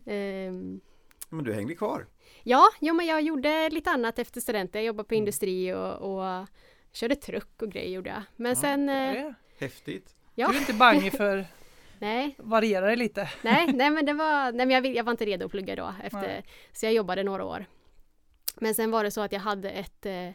Ehm, 0.07 0.81
Men 1.29 1.45
du 1.45 1.53
hängde 1.55 1.75
kvar. 1.75 2.07
ja, 2.43 2.63
jo, 2.81 2.95
men 2.95 3.07
jag 3.07 3.23
gjorde 3.23 3.69
lite 3.71 3.91
annat 3.91 4.19
efter 4.19 4.41
studenten, 4.41 4.81
jag 4.81 4.87
jobbade 4.87 5.09
på 5.09 5.15
industri 5.15 5.73
och, 5.73 5.93
och 5.93 6.47
körde 6.93 7.17
truck 7.17 7.63
och 7.63 7.71
grejer 7.73 7.91
gjorde 7.91 8.11
jag. 8.11 8.23
Men 8.37 8.51
Ja, 8.51 8.57
sen, 8.57 8.87
Det 8.87 8.93
eh, 8.93 8.99
är 9.11 9.15
det. 9.15 9.35
Häftigt. 9.59 10.15
ja, 10.35 10.49
Du 10.49 10.55
är 10.57 10.61
inte 10.61 10.75
bange 10.75 11.11
för 11.11 11.47
nej, 12.03 12.35
variera 12.39 12.87
det 12.87 12.97
lite. 12.97 13.31
Nej, 13.43 13.73
nej 13.73 13.91
men 13.91 14.07
det 14.07 14.13
var, 14.23 14.53
nej 14.53 14.67
men 14.67 14.71
jag, 14.71 14.87
jag 14.87 15.05
var 15.05 15.11
inte 15.11 15.25
redo 15.25 15.47
att 15.47 15.51
plugga 15.51 15.77
då 15.77 15.95
efter, 16.03 16.21
Nej. 16.21 16.45
så 16.73 16.87
jag 16.87 16.93
jobbade 16.93 17.23
några 17.23 17.45
år. 17.45 17.67
Men 18.57 18.75
sen 18.75 18.91
var 18.91 19.05
det 19.05 19.11
så 19.11 19.21
att 19.21 19.33
jag 19.33 19.41
hade 19.41 19.71
ett, 19.71 20.07
eh, 20.07 20.29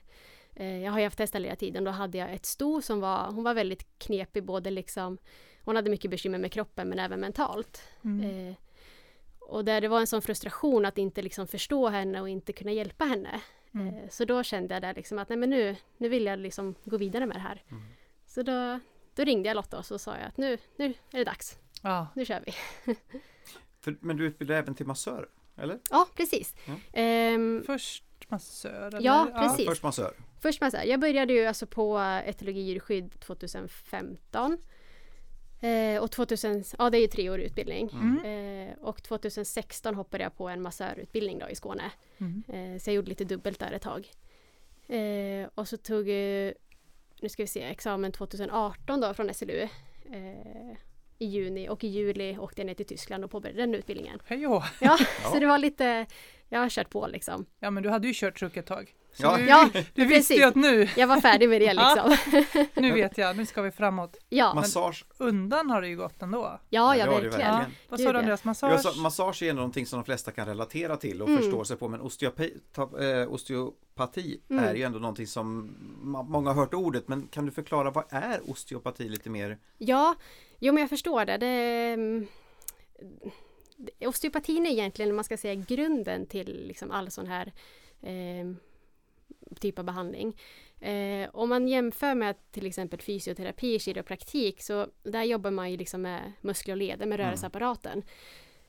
eh, 0.56 0.78
jag 0.84 0.92
har 0.92 1.00
ju 1.00 1.06
haft 1.06 1.20
hästar 1.20 1.40
hela 1.40 1.56
tiden, 1.56 1.84
då 1.84 1.92
hade 1.92 2.18
jag 2.18 2.34
ett 2.34 2.46
sto 2.46 2.82
som 2.82 3.00
var, 3.00 3.32
hon 3.32 3.44
var 3.44 3.54
väldigt 3.54 4.00
knepig 4.00 4.44
både 4.44 4.72
liksom, 4.72 5.18
hon 5.64 5.76
hade 5.76 5.90
mycket 5.90 6.12
bekymmer 6.12 6.38
med 6.38 6.52
kroppen 6.52 6.90
men 6.90 7.00
även 7.00 7.20
mentalt. 7.20 7.82
Mm. 8.04 8.50
Eh, 8.50 8.56
och 9.40 9.66
där 9.66 9.82
det 9.82 9.88
var 9.88 10.00
en 10.00 10.08
sån 10.08 10.22
frustration 10.22 10.86
att 10.86 10.98
inte 10.98 11.22
liksom 11.22 11.48
förstå 11.48 11.88
henne 11.88 12.22
och 12.22 12.30
inte 12.30 12.54
kunna 12.54 12.72
hjälpa 12.72 13.06
henne. 13.06 13.42
Mm. 13.74 13.88
Eh, 13.88 14.10
så 14.10 14.26
då 14.26 14.44
kände 14.44 14.76
jag 14.76 14.82
där 14.82 14.94
liksom 14.94 15.20
att 15.20 15.30
nej 15.30 15.38
men 15.38 15.50
nu, 15.50 15.76
nu 15.98 16.10
vill 16.10 16.26
jag 16.26 16.40
liksom 16.40 16.76
gå 16.84 16.98
vidare 16.98 17.26
med 17.26 17.36
det 17.36 17.42
här. 17.42 17.64
Mm. 17.70 17.84
Så 18.26 18.42
då, 18.42 18.80
då 19.18 19.24
ringde 19.24 19.50
jag 19.50 19.56
Lotta 19.56 19.78
och 19.78 19.86
så 19.86 20.00
sa 20.00 20.18
jag 20.18 20.28
att 20.28 20.38
nu, 20.38 20.58
nu 20.76 20.86
är 20.86 21.18
det 21.18 21.24
dags, 21.24 21.58
Ja. 21.82 22.08
nu 22.16 22.26
kör 22.26 22.44
vi. 22.46 22.54
För, 23.82 23.98
men 24.02 24.18
du 24.18 24.26
utbildar 24.26 24.56
även 24.56 24.76
till 24.76 24.86
massör? 24.86 25.30
Eller? 25.58 25.80
Ja, 25.90 26.08
precis. 26.16 26.56
Ja. 26.66 26.74
Ehm, 26.94 27.64
Först 27.66 28.04
massör? 28.28 28.88
Eller? 28.88 29.02
Ja, 29.02 29.28
precis. 29.40 29.66
Först 29.68 29.84
massör. 29.84 30.14
först 30.42 30.62
här, 30.62 30.86
jag 30.86 31.00
började 31.00 31.34
ju 31.34 31.46
alltså 31.46 31.66
på 31.68 31.98
etologi 32.26 32.60
och 32.62 32.66
djurskydd 32.68 33.20
2015. 33.20 34.58
Eh, 35.62 36.04
och 36.04 36.12
2000, 36.12 36.64
ja 36.78 36.90
det 36.90 36.98
är 36.98 37.02
ju 37.02 37.08
tre 37.08 37.30
år 37.30 37.40
utbildning. 37.40 37.90
Mm. 37.94 38.70
Eh, 38.70 38.78
och 38.80 39.04
2016 39.04 39.96
hoppade 39.96 40.24
jag 40.24 40.38
på 40.38 40.50
en 40.50 40.62
massörutbildning 40.62 41.40
då 41.40 41.50
i 41.50 41.56
Skåne. 41.56 41.92
Mm. 42.18 42.44
Eh, 42.48 42.80
så 42.80 42.90
jag 42.90 42.96
gjorde 42.96 43.10
lite 43.10 43.24
dubbelt 43.24 43.60
där 43.60 43.72
ett 43.72 43.82
tag. 43.82 44.12
Eh, 44.88 45.50
och 45.56 45.68
så 45.68 45.78
tog 45.78 46.10
eh, 46.10 46.52
nu 47.22 47.30
ska 47.30 47.44
vi 47.44 47.48
se, 47.48 47.64
examen 47.64 48.12
2018 48.12 49.02
då 49.02 49.14
från 49.14 49.34
SLU. 49.34 49.62
Eh, 50.12 50.78
I 51.20 51.26
juni 51.26 51.70
och 51.70 51.84
i 51.84 51.88
juli 51.88 52.38
åkte 52.38 52.62
jag 52.62 52.66
ner 52.66 52.74
till 52.74 52.86
Tyskland 52.86 53.24
och 53.24 53.32
påbörjade 53.32 53.62
den 53.62 53.76
utbildningen. 53.76 54.20
Hej. 54.26 54.42
Ja, 54.42 54.64
Ja. 54.82 54.98
så 55.34 55.40
det 55.40 55.46
var 55.46 55.58
lite, 55.58 56.06
jag 56.50 56.60
har 56.60 56.70
kört 56.70 56.90
på 56.90 57.08
liksom. 57.08 57.46
Ja 57.60 57.72
men 57.72 57.84
du 57.84 57.90
hade 57.90 58.08
ju 58.08 58.14
kört 58.16 58.40
truck 58.40 58.58
ett 58.58 58.66
tag. 58.66 58.94
Så 59.18 59.24
Ja. 59.24 59.38
du, 59.38 59.46
Ja, 59.46 59.70
du 59.94 60.06
visste 60.06 60.34
ju 60.34 60.40
precis. 60.40 60.46
att 60.46 60.56
nu, 60.56 60.90
Jag 60.98 61.08
var 61.08 61.22
färdig 61.22 61.50
med 61.50 61.62
det 61.62 61.66
Ja. 61.74 62.08
liksom. 62.08 62.38
nu 62.76 62.92
vet 62.92 63.18
jag, 63.18 63.38
nu 63.38 63.46
ska 63.46 63.62
vi 63.62 63.72
framåt. 63.72 64.18
Ja, 64.30 64.54
Massage. 64.54 65.06
undan 65.18 65.70
har 65.70 65.82
det 65.82 65.88
ju 65.88 65.98
gått 65.98 66.22
ändå. 66.22 66.60
ja, 66.70 66.96
Ja, 66.96 66.96
ja 66.96 67.06
verkligen. 67.12 67.40
Ja. 67.40 67.52
verkligen. 67.52 67.72
Vad 67.90 68.00
sa 68.00 68.06
du 68.06 68.14
ja. 68.14 68.20
Andreas? 68.20 68.42
Ja, 68.44 68.48
Massage? 68.50 68.82
så, 68.82 69.00
massage 69.02 69.44
är 69.44 69.54
någonting 69.54 69.86
som 69.86 70.00
de 70.00 70.06
flesta 70.06 70.32
kan 70.32 70.48
relatera 70.48 70.98
till 70.98 71.22
och 71.22 71.28
Mm. 71.30 71.42
förstår 71.42 71.64
sig 71.64 71.78
på 71.78 71.88
men 71.88 72.02
osteopi, 72.02 72.54
ta, 72.74 73.04
eh, 73.04 73.34
osteopati 73.34 74.42
Mm. 74.50 74.64
är 74.64 74.74
ju 74.74 74.84
ändå 74.84 75.00
någonting 75.00 75.28
som 75.28 75.76
många 76.28 76.50
har 76.50 76.56
hört 76.62 76.74
ordet 76.74 77.08
men 77.08 77.28
kan 77.28 77.46
du 77.46 77.52
förklara 77.52 77.92
vad 77.92 78.04
är 78.10 78.52
osteopati 78.52 79.10
lite 79.10 79.30
mer? 79.30 79.58
Ja, 79.78 80.16
jo 80.60 80.74
men 80.74 80.82
jag 80.82 80.90
förstår 80.90 81.26
det. 81.26 81.38
det 81.38 81.48
mm, 81.94 82.28
det- 83.78 84.08
osteopatin 84.08 84.66
är 84.66 84.70
egentligen, 84.72 85.10
om 85.12 85.16
man 85.16 85.26
ska 85.26 85.38
säga, 85.38 85.56
grunden 85.56 86.26
till 86.26 86.66
liksom 86.68 86.92
all 86.92 87.12
sån 87.12 87.28
här 87.28 87.54
eh, 88.02 88.46
typ 89.60 89.80
av 89.80 89.86
behandling. 89.86 90.38
Eh, 90.80 91.30
om 91.34 91.50
man 91.50 91.68
jämför 91.68 92.16
med 92.16 92.36
till 92.52 92.66
exempel 92.66 93.02
fysioterapi, 93.02 93.80
kiropraktik, 93.80 94.62
så 94.62 94.88
där 95.04 95.24
jobbar 95.24 95.52
man 95.52 95.72
ju 95.72 95.78
liksom 95.78 96.02
med 96.02 96.32
muskler 96.42 96.74
och 96.74 96.78
leder, 96.78 97.06
med 97.06 97.20
Mm. 97.20 97.26
rörelseapparaten. 97.28 98.04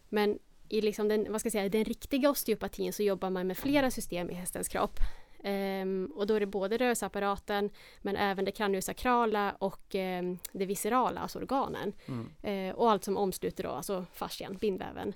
Men 0.08 0.38
i 0.68 0.80
liksom 0.80 1.08
den, 1.08 1.26
vad 1.32 1.40
ska 1.40 1.47
jag 1.47 1.52
säga, 1.52 1.68
den 1.68 1.85
riktiga 1.85 2.30
osteopatin 2.30 2.92
så 2.92 3.02
jobbar 3.02 3.30
man 3.30 3.47
med 3.47 3.58
flera 3.58 3.90
system 3.90 4.30
i 4.30 4.35
hästens 4.35 4.68
kropp. 4.68 4.99
Ehm, 5.44 6.12
och 6.16 6.26
då 6.26 6.35
är 6.35 6.40
det 6.40 6.47
både 6.47 6.76
rörelseapparaten 6.76 7.70
men 7.99 8.16
även 8.16 8.44
det 8.44 8.52
kraniosakrala 8.52 9.56
och 9.58 9.94
ehm, 9.94 10.38
det 10.52 10.66
viscerala, 10.66 11.20
alltså 11.20 11.38
organen. 11.38 11.92
Mm. 12.06 12.28
Eh, 12.42 12.75
och 12.75 12.90
allt 12.90 13.04
som 13.04 13.16
omsluter 13.16 13.64
då, 13.64 13.70
alltså 13.70 14.06
fascian, 14.14 14.56
bindväven. 14.56 15.14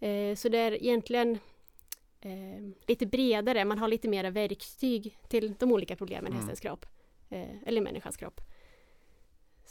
Eh, 0.00 0.34
så 0.36 0.48
det 0.48 0.58
är 0.58 0.82
egentligen 0.82 1.38
eh, 2.20 2.70
lite 2.86 3.06
bredare, 3.06 3.64
man 3.64 3.78
har 3.78 3.88
lite 3.88 4.08
mera 4.08 4.30
verktyg 4.30 5.18
till 5.28 5.54
de 5.58 5.72
olika 5.72 5.96
problemen 5.96 6.26
i 6.32 6.34
Mm. 6.34 6.38
hästens 6.38 6.60
kropp. 6.60 6.86
Eh, 7.30 7.62
eller 7.66 7.80
människans 7.80 8.16
kropp. 8.16 8.40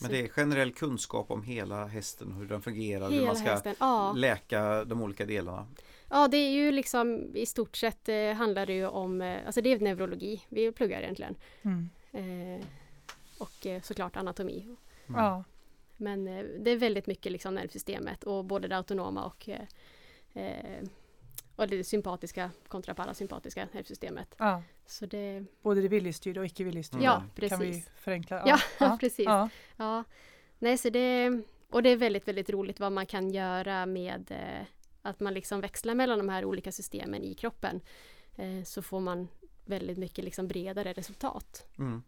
Men 0.01 0.11
det 0.11 0.21
är 0.21 0.27
generell 0.27 0.71
kunskap 0.73 1.31
om 1.31 1.43
hela 1.43 1.85
hästen, 1.85 2.31
hur 2.31 2.45
den 2.45 2.61
fungerar, 2.61 3.05
hur 3.09 3.13
hela 3.15 3.25
man 3.25 3.35
ska 3.35 3.49
hästen, 3.51 3.75
ja. 3.79 4.13
läka 4.13 4.85
de 4.85 5.01
olika 5.01 5.25
delarna. 5.25 5.67
Ja, 6.09 6.27
det 6.27 6.37
är 6.37 6.51
ju 6.51 6.71
liksom 6.71 7.31
i 7.35 7.45
stort 7.45 7.75
sett 7.77 8.09
eh, 8.09 8.31
handlar 8.33 8.65
det 8.65 8.73
ju 8.73 8.87
om, 8.87 9.21
eh, 9.21 9.45
alltså 9.45 9.61
det 9.61 9.71
är 9.73 9.79
neurologi 9.79 10.41
vi 10.49 10.71
pluggar 10.71 11.01
egentligen. 11.01 11.35
Mm. 11.61 11.89
Eh, 12.11 12.65
och 13.37 13.65
eh, 13.65 13.81
såklart 13.81 14.15
anatomi. 14.15 14.61
Mm. 15.07 15.21
Ja. 15.21 15.43
Men 15.97 16.27
eh, 16.27 16.43
det 16.59 16.71
är 16.71 16.77
väldigt 16.77 17.07
mycket 17.07 17.31
liksom 17.31 17.55
nervsystemet 17.55 18.23
och 18.23 18.45
både 18.45 18.67
det 18.67 18.77
autonoma 18.77 19.25
och, 19.25 19.49
eh, 19.49 19.61
eh, 20.45 20.83
och 21.59 21.67
det 21.67 21.83
sympatiska 21.83 22.51
kontra 22.67 22.93
parasympatiska 22.93 23.67
nervsystemet. 23.71 24.35
ja. 24.37 24.63
Så 24.85 25.05
det, 25.05 25.45
Både 25.61 25.81
det 25.81 25.87
viljestyrda 25.87 26.39
och 26.39 26.45
icke 26.45 26.63
viljestyrda. 26.63 27.03
ja 27.03 27.15
Mm. 27.15 27.49
Kan 27.49 27.59
vi 27.59 27.65
precis. 27.71 27.89
förenkla? 27.95 28.59
Ja, 28.79 28.97
precis. 28.99 29.25
Ja. 29.25 29.49
Ja. 29.77 30.03
Nej, 30.59 30.77
så 30.77 30.89
det, 30.89 31.41
och 31.69 31.83
det 31.83 31.89
är 31.89 31.97
väldigt, 31.97 32.27
väldigt 32.27 32.49
roligt 32.49 32.79
vad 32.79 32.91
man 32.91 33.05
kan 33.05 33.31
göra 33.31 33.85
med 33.85 34.31
eh, 34.31 34.65
att 35.01 35.19
man 35.19 35.33
liksom 35.33 35.61
växlar 35.61 35.95
mellan 35.95 36.17
de 36.17 36.29
här 36.29 36.45
olika 36.45 36.71
systemen 36.71 37.23
i 37.23 37.33
kroppen. 37.33 37.81
Eh, 38.37 38.63
så 38.63 38.81
får 38.81 38.99
man 38.99 39.27
väldigt 39.65 39.97
mycket 39.97 40.25
liksom 40.25 40.47
bredare 40.47 40.93
resultat. 40.93 41.67
Mm. 41.77 42.03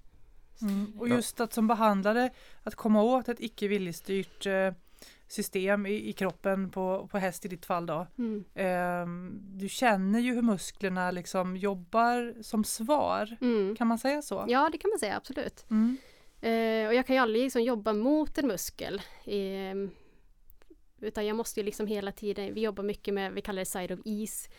Mm. 0.62 1.00
Och 1.00 1.10
Ja. 1.10 1.15
just 1.15 1.39
att 1.39 1.53
som 1.53 1.67
behandlare 1.67 2.29
att 2.63 2.75
komma 2.75 3.03
åt 3.03 3.29
ett 3.29 3.39
icke 3.39 3.67
viljestyrt 3.67 4.46
eh, 4.46 4.74
system 5.32 5.86
i, 5.86 6.10
i 6.10 6.14
kroppen 6.14 6.70
på, 6.70 7.08
på 7.12 7.18
häst 7.18 7.46
i 7.46 7.48
ditt 7.48 7.66
fall 7.66 7.86
då. 7.86 8.08
Mm. 8.18 8.44
Ehm, 8.56 9.40
du 9.42 9.70
känner 9.70 10.20
ju 10.20 10.34
hur 10.34 10.42
musklerna 10.42 11.12
liksom 11.12 11.58
jobbar 11.58 12.44
som 12.44 12.64
svar. 12.64 13.38
Mm. 13.42 13.76
Kan 13.76 13.88
man 13.88 14.00
säga 14.00 14.22
så? 14.22 14.46
Ja, 14.48 14.70
det 14.72 14.78
kan 14.78 14.90
man 14.90 15.00
säga, 15.00 15.18
absolut. 15.18 15.66
Mm. 15.70 15.98
Eh, 16.42 16.88
och 16.88 16.94
jag 16.94 17.08
kan 17.08 17.16
ju 17.16 17.22
aldrig 17.22 17.44
liksom 17.44 17.64
jobba 17.64 17.94
mot 17.94 18.38
en 18.38 18.48
muskel. 18.48 19.02
Eh, 19.26 19.76
utan 21.02 21.26
jag 21.26 21.38
måste 21.38 21.60
ju 21.60 21.66
liksom 21.66 21.88
hela 21.88 22.12
tiden, 22.12 22.54
vi 22.54 22.62
jobbar 22.62 22.84
mycket 22.84 23.14
med, 23.14 23.34
vi 23.34 23.42
kallar 23.42 23.60
det 23.60 23.66
side 23.66 23.92
of 23.92 24.00
ease. 24.06 24.50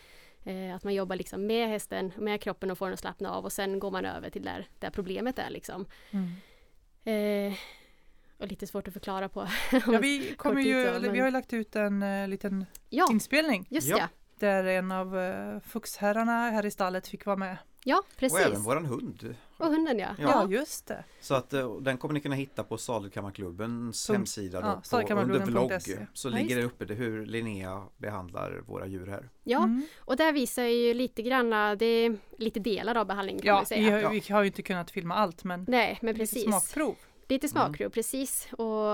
Eh, 0.43 0.75
att 0.75 0.83
man 0.83 0.93
jobbar 0.93 1.15
liksom 1.15 1.47
med 1.47 1.69
hästen, 1.69 2.11
med 2.17 2.41
kroppen 2.41 2.71
och 2.71 2.77
får 2.77 2.85
den 2.85 2.93
att 2.93 2.99
slappna 2.99 3.31
av 3.31 3.45
och 3.45 3.51
sen 3.51 3.79
går 3.79 3.91
man 3.91 4.05
över 4.05 4.29
till 4.29 4.43
där, 4.43 4.67
där 4.79 4.89
problemet 4.89 5.39
är 5.39 5.49
liksom. 5.49 5.85
Och 8.37 8.47
lite 8.47 8.67
svårt 8.67 8.87
att 8.87 8.93
förklara 8.93 9.29
på. 9.29 9.47
Ja, 9.71 9.99
vi, 10.01 10.35
kommer 10.37 10.61
ju, 10.61 10.85
då, 10.85 10.99
men- 10.99 11.11
vi 11.11 11.19
har 11.19 11.27
ju 11.27 11.31
lagt 11.31 11.53
ut 11.53 11.75
en 11.75 12.03
eh, 12.03 12.27
liten 12.27 12.65
ja, 12.89 13.07
inspelning 13.11 13.65
just 13.69 13.87
Ja. 13.87 13.97
ja. 13.99 14.07
där 14.39 14.63
en 14.63 14.91
av 14.91 15.15
uh, 15.15 15.59
fuxherrarna 15.59 16.49
här 16.49 16.65
i 16.65 16.71
stallet 16.71 17.07
fick 17.07 17.25
vara 17.25 17.35
med. 17.37 17.57
Ja, 17.85 17.97
Och 17.99 18.17
precis. 18.17 18.39
även 18.45 18.61
våran 18.63 18.85
hund. 18.85 19.35
Och 19.57 19.67
hunden 19.67 19.99
ja. 19.99 20.07
Ja. 20.19 20.29
Ja, 20.29 20.49
just 20.49 20.87
det. 20.87 21.03
Så 21.21 21.33
att 21.33 21.53
eh, 21.53 21.75
den 21.81 21.97
kommer 21.97 22.13
ni 22.13 22.19
kunna 22.19 22.35
hitta 22.35 22.63
på 22.63 22.77
Sadelkammarklubbens 22.77 24.07
Punkt. 24.07 24.17
hemsida 24.17 24.59
ja, 24.61 24.81
då, 24.91 25.07
på, 25.07 25.13
under 25.21 25.39
vlogg. 25.39 25.71
Så 26.13 26.29
Ja, 26.29 26.35
ligger 26.35 26.55
det 26.55 26.63
uppe 26.63 26.85
det 26.85 26.93
hur 26.93 27.25
Linnea 27.25 27.83
behandlar 27.97 28.61
våra 28.67 28.87
djur 28.87 29.07
här. 29.07 29.29
Ja, 29.43 29.57
Mm. 29.63 29.85
och 29.99 30.17
där 30.17 30.31
visar 30.33 30.63
ju 30.63 30.93
lite 30.93 31.21
granna, 31.21 31.75
det 31.75 31.85
är 31.85 32.17
lite 32.37 32.59
delar 32.59 32.95
av 32.97 33.07
behandlingen 33.07 33.41
kan 33.41 33.53
man 33.53 33.61
Ja, 33.61 33.65
säga. 33.65 33.81
vi 33.81 33.89
har, 33.91 33.99
Ja. 33.99 34.09
vi 34.27 34.33
har 34.33 34.41
ju 34.41 34.47
inte 34.47 34.61
kunnat 34.61 34.91
filma 34.91 35.15
allt 35.15 35.43
men 35.43 35.65
Nej, 35.67 35.99
men 36.01 36.15
precis. 36.15 36.43
smakprov. 36.43 36.95
Lite 37.29 37.47
smakprov, 37.47 37.89
precis. 37.89 38.47
Och, 38.51 38.91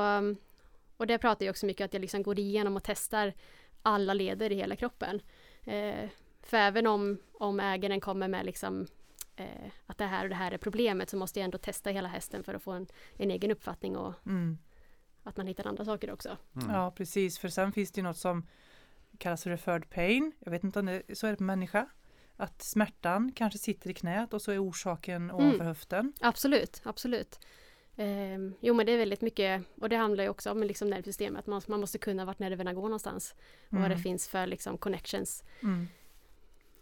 och 0.97 1.07
det 1.07 1.17
pratar 1.17 1.45
jag 1.45 1.53
också 1.53 1.65
mycket 1.65 1.85
att 1.85 1.93
jag 1.93 2.01
liksom 2.01 2.23
går 2.23 2.39
igenom 2.39 2.75
och 2.75 2.83
testar 2.83 3.33
alla 3.81 4.13
leder 4.13 4.51
i 4.51 4.55
hela 4.55 4.75
kroppen. 4.75 5.21
Eh, 5.63 6.09
för 6.41 6.57
även 6.57 6.87
om, 6.87 7.17
om 7.33 7.59
ägaren 7.59 7.99
kommer 8.01 8.27
med 8.27 8.45
liksom 8.45 8.87
eh, 9.35 9.71
att 9.85 9.97
det 9.97 10.05
här 10.05 10.23
och 10.23 10.29
det 10.29 10.35
här 10.35 10.51
är 10.51 10.57
problemet 10.57 11.09
så 11.09 11.17
måste 11.17 11.39
jag 11.39 11.45
ändå 11.45 11.57
testa 11.57 11.89
hela 11.89 12.07
hästen 12.07 12.43
för 12.43 12.53
att 12.53 12.63
få 12.63 12.71
en, 12.71 12.87
en 13.17 13.31
egen 13.31 13.51
uppfattning 13.51 13.97
och 13.97 14.13
Mm. 14.25 14.57
att 15.23 15.37
man 15.37 15.47
hittar 15.47 15.67
andra 15.67 15.85
saker 15.85 16.11
också. 16.11 16.37
Mm. 16.55 16.75
Ja, 16.75 16.91
precis. 16.91 17.39
För 17.39 17.49
sen 17.49 17.71
finns 17.71 17.91
det 17.91 17.99
ju 17.99 18.03
något 18.03 18.17
som 18.17 18.47
kallas 19.17 19.43
för 19.43 19.49
referred 19.49 19.89
pain. 19.89 20.31
Jag 20.39 20.51
vet 20.51 20.63
inte 20.63 20.79
om 20.79 20.85
det 20.85 21.17
så 21.17 21.27
är 21.27 21.31
det 21.31 21.37
på 21.37 21.43
människa. 21.43 21.87
Att 22.37 22.61
smärtan 22.61 23.31
kanske 23.31 23.59
sitter 23.59 23.89
i 23.89 23.93
knät 23.93 24.33
och 24.33 24.41
så 24.41 24.51
är 24.51 24.63
orsaken 24.69 25.31
ovanför 25.31 25.63
höften. 25.63 26.13
Absolut, 26.21 26.81
absolut. 26.83 27.39
Eh, 27.99 28.37
jo 28.59 28.73
men 28.73 28.85
det 28.85 28.91
är 28.91 28.97
väldigt 28.97 29.21
mycket 29.21 29.63
och 29.81 29.89
det 29.89 29.95
handlar 29.95 30.23
ju 30.23 30.29
också 30.29 30.51
om 30.51 30.63
liksom 30.63 30.89
nervsystemet. 30.89 31.47
Man, 31.47 31.61
man 31.67 31.79
måste 31.79 31.97
kunna 31.97 32.25
vart 32.25 32.39
nerverna 32.39 32.73
går 32.73 32.81
någonstans 32.81 33.35
och 33.69 33.73
vad 33.73 33.81
det 33.81 33.85
Mm. 33.85 33.99
finns 34.03 34.27
för 34.27 34.47
liksom 34.47 34.77
connections. 34.77 35.43
Mm. 35.63 35.87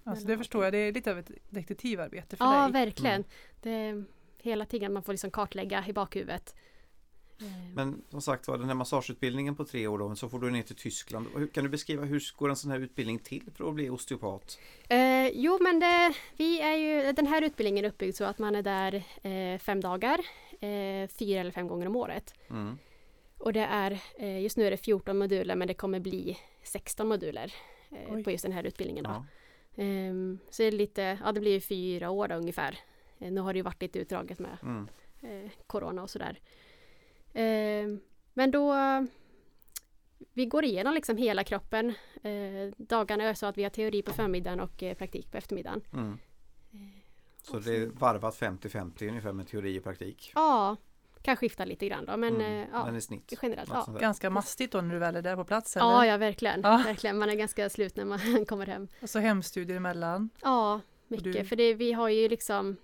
Alltså 0.03 0.27
det 0.27 0.38
förstår 0.38 0.63
jag, 0.63 0.74
det 0.74 0.77
är 0.77 0.91
lite 0.93 1.12
av 1.12 1.19
ett 1.19 1.31
detektivarbete 1.50 2.36
för 2.36 2.45
Ja, 2.45 2.62
dig. 2.63 2.71
verkligen. 2.71 3.24
Det 3.62 3.71
är 3.71 4.03
hela 4.38 4.65
tiden 4.65 4.93
man 4.93 5.03
får 5.03 5.13
liksom 5.13 5.31
kartlägga 5.31 5.83
i 5.88 5.93
bakhuvudet. 5.93 6.55
Eh, 7.41 7.45
Men 7.75 8.01
som 8.09 8.21
sagt 8.21 8.47
var 8.47 8.57
den 8.57 8.67
här 8.67 8.74
massageutbildningen 8.75 9.55
på 9.55 9.65
tre 9.65 9.88
år 9.88 9.97
då, 9.97 10.15
så 10.15 10.29
får 10.29 10.39
du 10.39 10.51
ner 10.51 10.63
till 10.63 10.75
Tyskland. 10.75 11.27
Hur- 11.36 11.47
Kan 11.47 11.63
du 11.63 11.69
beskriva 11.69 12.03
hur 12.05 12.24
går 12.38 12.50
en 12.50 12.55
sån 12.55 12.71
här 12.71 12.79
utbildning 12.79 13.19
till 13.19 13.43
för 13.55 13.67
att 13.69 13.74
bli 13.75 13.89
osteopat? 13.89 14.57
Eh, 14.89 15.27
jo, 15.27 15.57
men 15.62 15.79
det, 15.79 16.13
vi 16.38 16.62
är 16.62 16.75
ju, 16.75 17.12
den 17.12 17.27
här 17.27 17.41
utbildningen 17.41 17.86
är 17.86 17.89
uppbyggd 17.89 18.15
så 18.15 18.24
att 18.24 18.39
man 18.39 18.55
är 18.55 18.62
där 18.62 19.03
eh, 19.24 19.59
fem 19.59 19.81
dagar, 19.81 20.19
eh, 20.60 21.08
fyra 21.08 21.40
eller 21.42 21.52
fem 21.52 21.68
gånger 21.68 21.88
om 21.88 21.96
året. 21.96 22.34
Mm. 22.50 22.78
Och 23.38 23.54
det 23.54 23.60
är, 23.66 24.00
eh, 24.18 24.40
just 24.42 24.58
nu 24.58 24.68
är 24.68 24.72
det 24.72 24.78
14 24.78 25.18
moduler 25.18 25.56
men 25.56 25.68
det 25.68 25.74
kommer 25.74 26.00
bli 26.00 26.38
16 26.64 27.08
moduler 27.08 27.54
eh, 27.92 28.24
på 28.24 28.32
just 28.32 28.44
den 28.44 28.52
här 28.52 28.64
utbildningen. 28.64 29.04
Då. 29.04 29.10
Ja. 29.10 29.26
Ehm, 29.84 30.40
så 30.50 30.62
det 30.62 30.68
är 30.68 30.72
lite, 30.72 31.18
ja 31.24 31.32
det 31.32 31.40
blir 31.40 31.52
ju 31.52 31.62
fyra 31.62 32.10
år 32.10 32.28
då, 32.28 32.36
ungefär. 32.36 32.80
Eh, 33.20 33.32
nu 33.32 33.42
har 33.42 33.54
det 33.54 33.58
ju 33.58 33.64
varit 33.64 33.82
lite 33.82 34.00
utdraget 34.00 34.40
med 34.40 34.58
Mm. 34.64 34.88
eh, 35.22 35.52
Corona 35.68 36.04
och 36.04 36.10
sådär. 36.10 36.40
Ehm, 37.34 38.00
men 38.34 38.52
då 38.52 38.74
vi 40.34 40.46
går 40.46 40.66
igenom 40.66 40.94
liksom 40.94 41.18
hela 41.18 41.44
kroppen. 41.44 41.94
Eh, 42.24 42.74
dagarna 42.78 43.24
är 43.24 43.34
så 43.34 43.46
att 43.46 43.58
vi 43.58 43.64
har 43.64 43.70
teori 43.70 44.02
på 44.02 44.14
förmiddagen 44.14 44.60
och 44.60 44.84
eh, 44.84 44.96
praktik 44.96 45.32
på 45.32 45.38
eftermiddagen. 45.38 45.82
Mm. 45.94 46.18
Så 47.51 47.60
det 47.60 47.75
är 47.77 47.86
varvat 47.86 48.36
50-50 48.39 49.08
ungefär 49.10 49.34
med 49.34 49.48
teori 49.48 49.80
och 49.80 49.84
praktik. 49.84 50.32
Ja, 50.36 50.75
kan 51.22 51.36
skifta 51.38 51.66
lite 51.66 51.88
grann 51.88 52.06
då 52.06 52.18
men 52.18 52.36
Mm. 52.36 52.62
eh, 52.62 52.68
ja, 52.74 52.86
Men 52.86 52.96
i 52.96 53.01
snitt. 53.01 53.34
generellt. 53.42 53.70
Ja. 53.74 53.98
Ganska 54.00 54.30
mastigt 54.30 54.72
då 54.72 54.82
när 54.82 54.94
du 54.94 55.00
väl 55.00 55.16
är 55.16 55.22
där 55.22 55.36
på 55.36 55.44
plats 55.44 55.77
eller? 55.77 55.86
Ja, 55.86 56.06
ja 56.06 56.18
verkligen. 56.18 56.62
Ja. 56.63 56.82
verkligen. 56.86 57.18
Man 57.18 57.30
är 57.30 57.36
ganska 57.36 57.70
slut 57.70 57.96
när 57.96 58.06
man 58.06 58.20
kommer 58.48 58.66
hem. 58.66 58.88
Och 59.01 59.10
så 59.10 59.20
hemstudier 59.20 59.77
emellan. 59.77 60.30
Ja, 60.42 60.82
mycket. 61.08 61.50
För 61.50 61.56
det, 61.56 61.74
vi 61.74 61.94
har 61.94 62.10
ju 62.10 62.30
liksom 62.30 62.77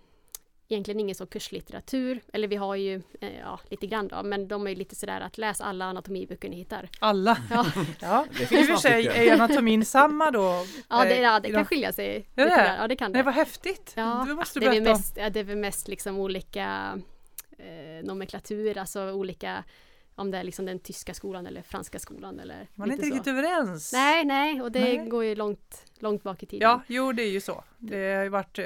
egentligen 0.73 0.99
ingen 0.99 1.15
så 1.15 1.25
kurslitteratur. 1.25 2.21
Eller 2.33 2.47
vi 2.47 2.55
har 2.55 2.75
ju 2.75 3.01
eh, 3.21 3.39
ja, 3.39 3.59
lite 3.69 3.87
grann 3.87 4.07
då, 4.07 4.23
men 4.23 4.47
de 4.47 4.65
är 4.67 4.69
ju 4.71 4.75
lite 4.75 4.95
sådär 4.95 5.21
att 5.21 5.37
läs 5.37 5.61
alla 5.61 5.85
anatomiböcker 5.85 6.49
ni 6.49 6.55
hittar. 6.55 6.89
Alla! 6.99 7.37
Ja, 7.51 7.65
Ja, 8.01 8.25
Det 8.37 8.41
i 8.41 8.45
och 8.45 8.49
finns 8.49 8.67
för 8.67 8.75
sig 8.77 9.07
är 9.07 9.33
anatomin 9.33 9.85
samma 9.85 10.31
då. 10.31 10.65
ja, 10.89 11.03
det, 11.03 11.15
eh, 11.15 11.21
ja, 11.21 11.39
det 11.39 11.47
de- 11.47 11.53
kan 11.53 11.65
skilja 11.65 11.91
sig. 11.93 12.15
Är 12.15 12.23
det 12.35 12.43
lite 12.43 12.57
det? 12.57 12.75
Ja, 12.79 12.87
det 12.87 12.95
kan 12.95 13.11
Nej, 13.11 13.19
det. 13.21 13.25
vad 13.25 13.33
häftigt! 13.33 13.93
Ja, 13.95 14.25
det 14.27 14.33
måste 14.35 14.59
det 14.59 14.65
du 14.65 14.69
är 14.69 14.81
berätta 14.81 14.91
om. 14.91 14.97
mest, 14.97 15.17
ja, 15.17 15.29
det 15.29 15.39
är 15.39 15.43
väl 15.43 15.57
mest 15.57 15.87
liksom 15.87 16.17
olika 16.19 16.99
eh, 17.57 18.03
nomenklatur, 18.05 18.77
alltså 18.77 19.11
olika 19.11 19.63
om 20.15 20.31
det 20.31 20.37
är 20.37 20.43
liksom 20.43 20.65
den 20.65 20.79
tyska 20.79 21.13
skolan 21.13 21.47
eller 21.47 21.61
franska 21.61 21.99
skolan 21.99 22.39
eller 22.39 22.67
Man 22.75 22.89
är 22.89 22.93
inte 22.93 23.05
så. 23.07 23.13
riktigt 23.13 23.27
överens. 23.33 23.93
Nej, 23.93 24.25
nej, 24.25 24.61
och 24.61 24.71
det 24.71 24.79
Nej. 24.79 24.97
går 25.09 25.23
ju 25.23 25.35
långt, 25.35 25.85
långt 25.99 26.23
bak 26.23 26.43
i 26.43 26.45
tiden. 26.45 26.69
Ja, 26.69 26.81
jo 26.87 27.11
det 27.11 27.23
är 27.23 27.29
ju 27.31 27.41
så. 27.41 27.63
Det 27.77 28.13
har 28.15 28.23
ju 28.23 28.29
varit 28.29 28.59
eh, 28.59 28.65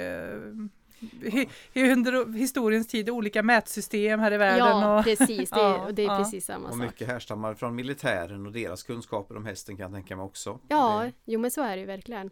under 1.76 2.34
historiens 2.38 2.88
tid 2.88 3.10
olika 3.10 3.44
mätsystem 3.44 4.20
här 4.20 4.32
i 4.32 4.38
världen. 4.38 4.68
ja 4.68 4.98
och, 5.00 5.04
precis. 5.04 5.50
Det, 5.50 5.60
Ja, 5.60 5.86
och 5.86 5.94
det 5.94 6.02
är 6.02 6.06
ja. 6.08 6.18
precis 6.18 6.46
samma 6.46 6.68
Och 6.68 6.74
sak. 6.76 6.84
mycket 6.84 7.08
härstammar 7.08 7.54
från 7.54 7.76
militären 7.76 8.46
och 8.46 8.52
deras 8.52 8.84
kunskaper 8.84 9.38
om 9.38 9.46
hästen 9.46 9.78
kan 9.78 9.84
jag 9.84 9.92
tänka 9.94 10.16
mig 10.16 10.24
också. 10.26 10.60
Ja, 10.68 11.02
Det, 11.06 11.12
jo 11.26 11.40
men 11.40 11.52
så 11.52 11.62
är 11.62 11.76
det 11.76 11.80
ju 11.80 11.86
verkligen. 11.86 12.30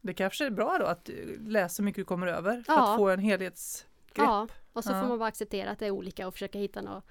det 0.00 0.14
kanske 0.14 0.46
är 0.46 0.50
bra 0.50 0.76
då 0.80 0.84
att 0.86 1.08
eh, 1.08 1.14
läsa 1.40 1.68
så 1.74 1.82
mycket 1.82 2.00
du 2.00 2.04
kommer 2.04 2.26
över 2.26 2.62
för 2.66 2.72
Ja. 2.72 2.90
att 2.92 2.96
få 2.96 3.08
en 3.08 3.18
helhetsgrepp. 3.20 3.88
Ja, 4.14 4.48
och 4.72 4.84
så 4.84 4.92
Ja. 4.92 5.00
får 5.00 5.08
man 5.08 5.18
bara 5.18 5.28
acceptera 5.28 5.70
att 5.70 5.78
det 5.78 5.86
är 5.86 5.90
olika 5.90 6.26
och 6.26 6.32
försöka 6.34 6.58
hitta 6.58 6.82
något, 6.82 7.04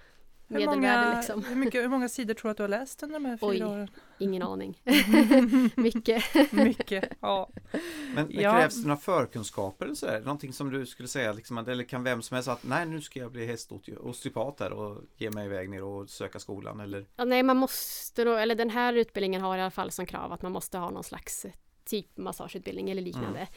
Hur 0.50 0.56
medelvärde 0.60 1.06
många, 1.06 1.18
liksom. 1.18 1.44
hur, 1.44 1.56
mycket, 1.56 1.84
hur 1.84 1.88
många 1.88 2.10
sidor 2.10 2.34
tror 2.34 2.50
du 2.50 2.52
att 2.52 2.58
du 2.58 2.64
har 2.64 2.68
läst 2.68 3.04
under 3.04 3.14
de 3.20 3.26
här 3.26 3.38
fyra 3.38 3.50
Oj. 3.50 3.64
åren? 3.64 3.88
Ingen 4.18 4.44
aning. 4.44 4.82
Mycket. 5.76 6.24
Mycket, 6.52 7.10
ja. 7.20 7.50
Men, 7.72 7.82
men 8.16 8.28
Ja. 8.30 8.52
krävs 8.54 8.82
det 8.82 8.88
några 8.88 9.02
förkunskaper 9.02 9.86
eller 9.86 9.96
sådär? 9.96 10.20
Någonting 10.20 10.54
som 10.54 10.70
du 10.70 10.86
skulle 10.86 11.08
säga, 11.08 11.34
liksom, 11.34 11.58
eller 11.58 11.84
kan 11.84 12.04
vem 12.04 12.22
som 12.22 12.36
helst 12.36 12.50
att 12.50 12.64
nej 12.64 12.86
nu 12.86 13.02
ska 13.02 13.20
jag 13.20 13.32
bli 13.32 13.46
hästosteopat 13.46 14.60
här 14.60 14.74
och 14.74 15.02
ge 15.18 15.32
mig 15.32 15.46
iväg 15.46 15.70
ner 15.70 15.84
och 15.84 16.10
söka 16.10 16.40
skolan 16.40 16.80
eller? 16.80 17.06
Ja, 17.16 17.26
nej, 17.26 17.44
man 17.44 17.58
måste 17.58 18.24
då, 18.24 18.36
eller 18.36 18.56
den 18.56 18.70
här 18.70 18.94
utbildningen 18.94 19.42
har 19.42 19.58
i 19.58 19.62
alla 19.62 19.72
fall 19.72 19.92
som 19.92 20.06
krav 20.06 20.32
att 20.34 20.42
man 20.42 20.52
måste 20.52 20.78
ha 20.78 20.90
någon 20.90 21.04
slags 21.04 21.46
eh, 21.46 21.52
typ 21.86 22.18
massageutbildning 22.18 22.90
eller 22.90 23.02
liknande. 23.02 23.48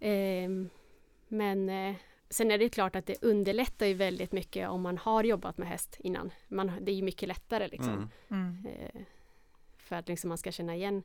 Ehm, 0.00 0.68
men 1.28 1.68
eh, 1.68 1.94
sen 2.30 2.50
är 2.50 2.58
det 2.58 2.68
klart 2.68 2.96
att 2.96 3.06
det 3.06 3.22
underlättar 3.22 3.86
ju 3.86 3.94
väldigt 3.94 4.32
mycket 4.32 4.68
om 4.68 4.82
man 4.82 4.98
har 4.98 5.24
jobbat 5.24 5.58
med 5.58 5.68
häst 5.68 5.96
innan. 6.00 6.30
Man, 6.48 6.72
det 6.80 6.92
är 6.92 6.96
ju 6.96 7.02
mycket 7.02 7.28
lättare 7.28 7.68
liksom. 7.68 8.10
Mm. 8.28 8.64
Mm. 8.64 8.66
Eh, 8.66 9.00
för 9.76 9.96
att 9.96 10.08
liksom 10.08 10.28
man 10.28 10.38
ska 10.38 10.52
känna 10.52 10.76
igen. 10.76 11.02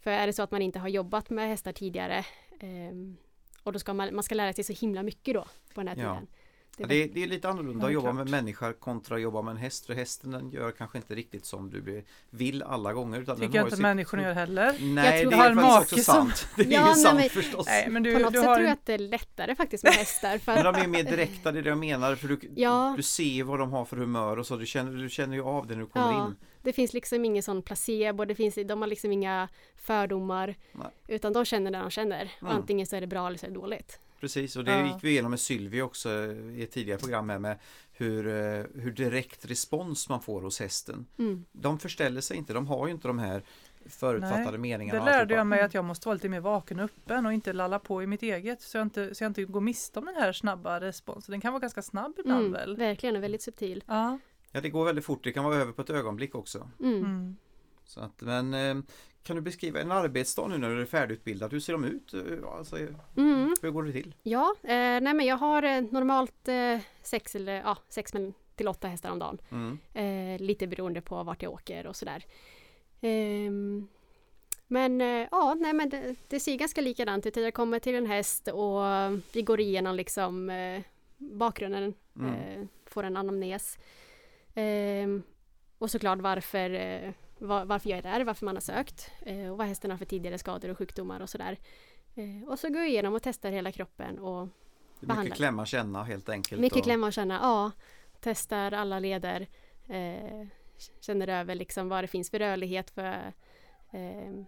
För 0.00 0.10
är 0.10 0.26
det 0.26 0.32
så 0.32 0.42
att 0.42 0.50
man 0.50 0.62
inte 0.62 0.78
har 0.78 0.88
jobbat 0.88 1.30
med 1.30 1.48
hästar 1.48 1.72
tidigare 1.72 2.24
ehm, 2.60 3.16
och 3.62 3.72
då 3.72 3.78
ska 3.78 3.94
man, 3.94 4.14
man 4.14 4.24
ska 4.24 4.34
lära 4.34 4.52
sig 4.52 4.64
så 4.64 4.72
himla 4.72 5.02
mycket 5.02 5.34
då 5.34 5.44
på 5.74 5.80
den 5.80 5.88
här 5.88 5.94
tiden. 5.94 6.26
Ja, 6.30 6.41
det, 6.76 6.94
är, 7.02 7.08
det 7.08 7.22
är 7.22 7.26
lite 7.26 7.48
annorlunda 7.48 7.84
Ja, 7.84 7.86
att 7.86 7.92
jobba 7.94 8.06
klart. 8.12 8.14
med 8.16 8.30
människa 8.30 8.72
kontra 8.72 9.14
att 9.16 9.22
jobba 9.22 9.42
med 9.42 9.50
en 9.52 9.56
häst. 9.56 9.86
För 9.86 9.94
hästen 9.94 10.30
den 10.30 10.50
gör 10.50 10.70
kanske 10.70 10.98
inte 10.98 11.14
riktigt 11.14 11.46
som 11.46 11.70
du 11.70 12.04
vill 12.30 12.62
alla 12.62 12.92
gånger. 12.92 13.20
Utan 13.20 13.36
den 13.38 13.46
Tycker 13.46 13.58
jag 13.58 13.62
har 13.62 13.66
inte 13.66 13.76
sitt- 13.76 13.82
människorna 13.82 14.22
gör 14.22 14.32
heller. 14.32 14.76
Nej, 14.80 15.20
tror 15.22 15.30
det 15.30 15.36
är 15.36 15.54
faktiskt 15.54 15.92
också 15.92 16.12
som- 16.12 16.14
sant. 16.30 16.46
Det 16.56 16.62
är 16.62 16.66
Ja, 16.66 16.80
ju 16.80 16.84
nej, 16.86 16.94
sant 16.94 17.18
men- 17.20 17.30
förstås. 17.30 17.66
Nej, 17.66 17.88
men 17.90 18.02
du, 18.02 18.12
på 18.14 18.18
något 18.18 18.32
du 18.32 18.38
sätt 18.38 18.48
har 18.48 18.54
tror 18.56 18.66
jag 18.66 18.72
att 18.72 18.86
det 18.86 18.94
är 18.94 18.98
lättare 18.98 19.54
faktiskt 19.54 19.84
med 19.84 19.92
hästar. 19.92 20.38
För 20.38 20.54
Men 20.54 20.66
att, 20.66 20.74
de 20.74 20.80
är 20.82 20.86
mer 20.88 21.02
direkta, 21.02 21.52
det 21.52 21.58
är 21.58 21.62
det 21.62 21.68
jag 21.68 21.78
menar. 21.78 22.14
För 22.14 22.28
du, 22.28 22.38
Ja. 22.56 22.94
du 22.96 23.02
ser 23.02 23.42
vad 23.44 23.58
de 23.58 23.72
har 23.72 23.84
för 23.84 23.96
humör 23.96 24.38
och 24.38 24.46
så. 24.46 24.56
Du 24.56 24.66
känner, 24.66 25.02
du 25.02 25.08
känner 25.10 25.34
ju 25.36 25.42
av 25.42 25.66
det 25.66 25.74
när 25.74 25.80
du 25.80 25.86
kommer 25.88 26.12
Ja. 26.12 26.26
in. 26.26 26.36
det 26.62 26.72
finns 26.72 26.92
liksom 26.92 27.24
ingen 27.24 27.42
sån 27.42 27.62
placebo, 27.62 28.24
det 28.24 28.34
finns, 28.34 28.54
de 28.54 28.80
har 28.80 28.88
liksom 28.88 29.12
inga 29.12 29.48
fördomar. 29.76 30.54
Nej. 30.72 30.86
Utan 31.08 31.32
de 31.32 31.44
känner 31.44 31.70
det 31.70 31.78
de 31.78 31.90
känner. 31.90 32.32
Mm. 32.40 32.52
antingen 32.56 32.86
så 32.86 32.96
är 32.96 33.00
det 33.00 33.06
bra 33.06 33.26
eller 33.26 33.38
så 33.38 33.46
är 33.46 33.50
det 33.50 33.54
dåligt. 33.56 33.98
Precis, 34.22 34.56
och 34.56 34.64
det 34.64 34.72
Ja. 34.78 34.86
gick 34.86 35.04
vi 35.04 35.10
igenom 35.10 35.30
med 35.30 35.40
Sylvie 35.40 35.82
också 35.82 36.10
i 36.54 36.62
ett 36.62 36.70
tidigare 36.70 36.98
program 36.98 37.28
här 37.28 37.38
med 37.38 37.58
hur, 37.92 38.26
eh, 38.26 38.64
hur 38.74 38.90
direkt 38.92 39.44
respons 39.50 40.08
man 40.08 40.22
får 40.22 40.42
hos 40.42 40.60
hästen. 40.60 41.06
Mm. 41.18 41.44
De 41.52 41.78
förställer 41.78 42.20
sig 42.20 42.36
inte, 42.36 42.52
de 42.52 42.66
har 42.66 42.86
ju 42.86 42.92
inte 42.92 43.08
de 43.08 43.18
här 43.18 43.42
förutfattade 43.86 44.50
Nej, 44.50 44.58
meningarna. 44.58 44.98
det 45.04 45.10
lärde 45.10 45.34
jag 45.34 45.46
mig 45.46 45.60
att 45.60 45.74
jag 45.74 45.84
måste 45.84 46.08
vara 46.08 46.14
lite 46.14 46.28
mer 46.28 46.40
vaken 46.40 46.78
och 46.78 46.84
öppen 46.84 47.26
och 47.26 47.32
inte 47.32 47.52
lalla 47.52 47.78
på 47.78 48.02
i 48.02 48.06
mitt 48.06 48.22
eget 48.22 48.62
så 48.62 48.76
jag 48.78 48.82
inte, 48.84 49.14
så 49.14 49.24
jag 49.24 49.30
inte 49.30 49.44
går 49.44 49.60
miste 49.60 49.98
om 49.98 50.04
den 50.04 50.14
här 50.14 50.32
snabba 50.32 50.80
responsen. 50.80 51.32
Den 51.32 51.40
kan 51.40 51.52
vara 51.52 51.60
ganska 51.60 51.82
snabb 51.82 52.14
ibland 52.18 52.40
Mm. 52.46 52.52
väl? 52.52 52.76
Verkligen, 52.76 53.16
och 53.16 53.22
väldigt 53.22 53.42
subtil. 53.42 53.84
Ja. 53.86 54.18
Ja, 54.52 54.60
det 54.60 54.68
går 54.70 54.84
väldigt 54.84 55.04
fort, 55.04 55.24
det 55.24 55.32
kan 55.32 55.44
vara 55.44 55.56
över 55.56 55.72
på 55.72 55.82
ett 55.82 55.90
ögonblick 55.90 56.34
också. 56.34 56.70
Mm. 56.80 56.94
Mm. 57.04 57.36
Så 57.84 58.00
att, 58.00 58.20
men 58.20 58.54
eh, 58.54 58.76
kan 59.22 59.36
du 59.36 59.42
beskriva 59.42 59.80
en 59.80 59.92
arbetsdag 59.92 60.48
nu 60.48 60.58
när 60.58 60.70
du 60.70 60.80
är 60.82 60.86
färdigutbildad? 60.86 61.52
Hur 61.52 61.60
ser 61.60 61.72
de 61.72 61.84
ut? 61.84 62.14
Eh, 62.14 62.48
Alltså, 62.58 62.76
Mm. 63.16 63.54
hur 63.62 63.70
går 63.70 63.82
det 63.82 63.92
till? 63.92 64.14
Ja, 64.22 64.54
eh, 64.62 64.68
nej 64.74 65.14
men 65.14 65.20
jag 65.26 65.36
har 65.36 65.62
eh, 65.62 65.80
normalt 65.90 66.48
eh, 66.48 66.78
sex 67.02 67.34
eller 67.34 67.52
ja, 67.60 67.76
sex 67.88 68.12
till 68.56 68.68
åtta 68.68 68.88
hästar 68.88 69.10
om 69.10 69.18
dagen. 69.18 69.38
Mm. 69.50 69.78
Eh, 69.94 70.40
lite 70.42 70.66
beroende 70.66 71.00
på 71.00 71.22
vart 71.22 71.42
jag 71.42 71.52
åker 71.52 71.86
och 71.86 71.96
sådär. 71.96 72.24
Ehm, 73.00 73.88
men 74.66 75.00
eh, 75.00 75.28
ja, 75.30 75.54
nej 75.60 75.72
men 75.72 75.88
det, 75.88 76.14
det 76.28 76.40
ser 76.40 76.56
ganska 76.56 76.80
likadant 76.80 77.26
ut. 77.26 77.36
Jag 77.36 77.54
kommer 77.54 77.78
till 77.78 77.94
en 77.94 78.06
häst 78.06 78.48
och 78.48 78.80
vi 79.32 79.42
går 79.42 79.60
igenom 79.60 79.96
liksom 79.96 80.50
eh, 80.50 80.82
bakgrunden, 81.18 81.94
Mm. 82.16 82.34
eh, 82.34 82.66
får 82.86 83.02
en 83.02 83.16
anamnes. 83.16 83.78
Ehm, 84.54 85.22
och 85.78 85.90
såklart 85.90 86.18
varför, 86.18 86.70
eh, 86.70 87.10
var, 87.46 87.64
varför 87.64 87.90
jag 87.90 87.98
är 87.98 88.02
där, 88.02 88.24
varför 88.24 88.44
man 88.46 88.56
har 88.56 88.60
sökt 88.60 89.10
eh, 89.20 89.50
och 89.50 89.58
vad 89.58 89.66
hästen 89.66 89.90
har 89.90 89.98
för 89.98 90.04
tidigare 90.04 90.38
skador 90.38 90.68
och 90.70 90.78
sjukdomar 90.78 91.20
och 91.20 91.30
sådär. 91.30 91.58
Eh, 92.14 92.48
och 92.48 92.58
så 92.58 92.68
går 92.68 92.76
jag 92.78 92.88
igenom 92.88 93.14
och 93.14 93.22
testar 93.22 93.50
hela 93.52 93.72
kroppen 93.72 94.18
och 94.18 94.46
Det 94.46 95.04
är 95.04 95.06
Behandla. 95.06 95.24
mycket 95.24 95.36
klämma 95.36 95.66
känna 95.66 96.02
helt 96.04 96.28
enkelt. 96.28 96.60
mycket 96.60 96.78
och, 96.78 96.84
klämma 96.84 97.06
och 97.06 97.12
känna, 97.12 97.34
ja. 97.42 97.70
Testar 98.20 98.72
alla 98.72 98.98
leder. 98.98 99.46
Eh, 99.88 100.46
känner 101.00 101.28
över 101.28 101.54
liksom 101.54 101.88
vad 101.88 102.04
det 102.04 102.08
finns 102.08 102.30
för 102.30 102.38
rörlighet 102.38 102.90
för 102.90 103.32
eh, 103.90 104.44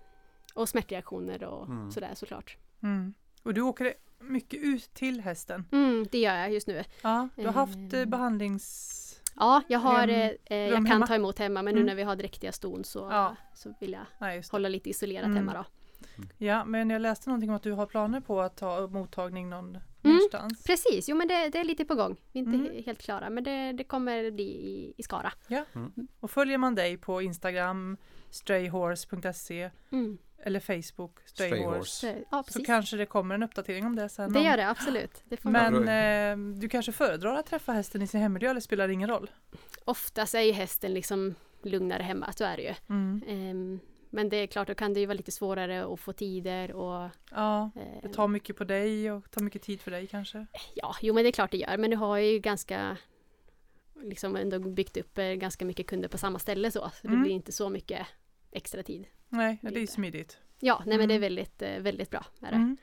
och 0.54 0.68
smärtreaktioner 0.68 1.44
och 1.44 1.66
Mm. 1.66 1.90
sådär 1.92 2.10
såklart. 2.14 2.56
Mm. 2.82 3.14
Och 3.42 3.54
du 3.54 3.60
åker 3.60 3.94
mycket 4.18 4.60
ut 4.62 4.94
till 4.94 5.20
hästen? 5.20 5.64
Mm, 5.72 6.06
det 6.10 6.18
gör 6.18 6.34
jag 6.36 6.52
just 6.52 6.66
nu. 6.66 6.84
Ja, 7.02 7.28
du 7.36 7.44
har 7.46 7.52
haft 7.52 7.92
eh, 7.92 8.00
Ehm. 8.00 8.10
behandlings... 8.10 9.13
Ja, 9.36 9.62
jag 9.68 9.78
har, 9.78 10.06
Rum- 10.06 10.10
eh, 10.44 10.56
eh, 10.56 10.58
jag 10.58 10.74
kan 10.76 10.86
hemma? 10.86 11.06
ta 11.06 11.14
emot 11.14 11.38
hemma 11.38 11.62
men 11.62 11.74
nu 11.74 11.80
Mm. 11.80 11.86
när 11.86 11.94
vi 11.94 12.02
har 12.02 12.16
dräktiga 12.16 12.52
ston 12.52 12.84
så, 12.84 12.98
Ja. 13.10 13.36
så 13.54 13.74
vill 13.80 13.92
jag 13.92 14.30
det. 14.30 14.50
hålla 14.52 14.68
lite 14.68 14.90
isolerat 14.90 15.24
Mm. 15.24 15.36
hemma 15.36 15.52
då. 15.54 15.64
Ja, 16.38 16.64
men 16.64 16.90
jag 16.90 17.02
läste 17.02 17.28
någonting 17.28 17.50
om 17.50 17.56
att 17.56 17.62
du 17.62 17.72
har 17.72 17.86
planer 17.86 18.20
på 18.20 18.40
att 18.40 18.56
ta 18.56 18.86
mottagning 18.86 19.48
någon 19.50 19.68
Mm. 19.68 19.80
någonstans. 20.02 20.64
Precis, 20.64 21.08
jo 21.08 21.16
men 21.16 21.28
det, 21.28 21.48
det 21.48 21.58
är 21.58 21.64
lite 21.64 21.84
på 21.84 21.94
gång. 21.94 22.16
Vi 22.32 22.40
är 22.40 22.44
inte 22.44 22.56
Mm. 22.58 22.72
he- 22.72 22.86
helt 22.86 23.02
klara 23.02 23.30
men 23.30 23.44
det, 23.44 23.72
det 23.72 23.84
kommer 23.84 24.30
bli 24.30 24.44
i, 24.44 24.94
i 24.96 25.02
Skara. 25.02 25.32
Och 26.20 26.30
följer 26.30 26.58
man 26.58 26.74
dig 26.74 26.96
på 26.96 27.22
Instagram, 27.22 27.96
strayhorse.se 28.30 29.70
Mm. 29.92 30.18
Eller 30.46 30.60
Facebook, 30.60 31.18
Stray 31.26 31.48
strayhorse, 31.48 31.76
Horse. 31.78 31.90
Så, 31.90 32.24
ja, 32.30 32.44
så 32.48 32.64
kanske 32.64 32.96
det 32.96 33.06
kommer 33.06 33.34
en 33.34 33.42
uppdatering 33.42 33.86
om 33.86 33.96
det 33.96 34.08
sen. 34.08 34.32
Det 34.32 34.40
gör 34.40 34.56
det 34.56 34.68
absolut. 34.68 35.22
Det 35.24 35.36
får 35.36 35.50
Men 35.50 35.88
eh, 36.54 36.60
du 36.60 36.68
kanske 36.68 36.92
föredrar 36.92 37.34
att 37.34 37.46
träffa 37.46 37.72
hästen 37.72 38.02
i 38.02 38.06
sin 38.06 38.20
hemmiljö 38.20 38.50
eller 38.50 38.60
spelar 38.60 38.86
det 38.88 38.94
ingen 38.94 39.08
roll? 39.08 39.30
Oftast 39.84 40.34
är 40.34 40.40
ju 40.40 40.52
hästen 40.52 40.94
liksom 40.94 41.34
lugnare 41.62 42.02
hemma, 42.02 42.32
så 42.32 42.44
är 42.44 42.56
det 42.56 42.62
ju. 42.62 42.74
Mm. 42.88 43.22
Ehm, 43.28 43.80
men 44.10 44.28
det 44.28 44.36
är 44.36 44.46
klart, 44.46 44.68
då 44.68 44.74
kan 44.74 44.94
det 44.94 45.00
ju 45.00 45.06
vara 45.06 45.16
lite 45.16 45.32
svårare 45.32 45.92
att 45.94 46.00
få 46.00 46.12
tider 46.12 46.72
och... 46.72 47.10
Ja, 47.30 47.70
eh, 47.76 48.02
det 48.02 48.08
tar 48.08 48.28
mycket 48.28 48.56
på 48.56 48.64
dig 48.64 49.12
och 49.12 49.30
tar 49.30 49.40
mycket 49.40 49.62
tid 49.62 49.80
för 49.80 49.90
dig 49.90 50.06
kanske. 50.06 50.46
Ja, 50.74 50.96
jo 51.02 51.14
men 51.14 51.22
det 51.22 51.30
är 51.30 51.32
klart 51.32 51.50
det 51.50 51.56
gör. 51.58 51.76
Men 51.76 51.90
nu 51.90 51.96
har 51.96 52.16
ju 52.18 52.38
ganska 52.38 52.96
liksom 54.02 54.36
ändå 54.36 54.58
byggt 54.58 54.96
upp 54.96 55.18
eh, 55.18 55.24
ganska 55.24 55.64
mycket 55.64 55.86
kunder 55.86 56.08
på 56.08 56.18
samma 56.18 56.38
ställe 56.38 56.70
så. 56.70 56.80
Så 56.80 56.90
det 57.02 57.08
Mm. 57.08 57.22
blir 57.22 57.32
inte 57.32 57.52
så 57.52 57.68
mycket 57.68 58.06
extra 58.54 58.82
tid. 58.82 59.06
Nej, 59.28 59.58
det 59.62 59.80
är 59.82 59.86
smidigt. 59.86 60.38
Ja, 60.60 60.82
nej 60.86 60.98
men 60.98 61.08
det 61.08 61.14
är 61.14 61.16
Mm. 61.16 61.20
väldigt, 61.26 61.62
eh, 61.62 61.78
väldigt 61.78 62.10
bra. 62.10 62.24
Är 62.40 62.50
det. 62.50 62.56
Mm. 62.56 62.76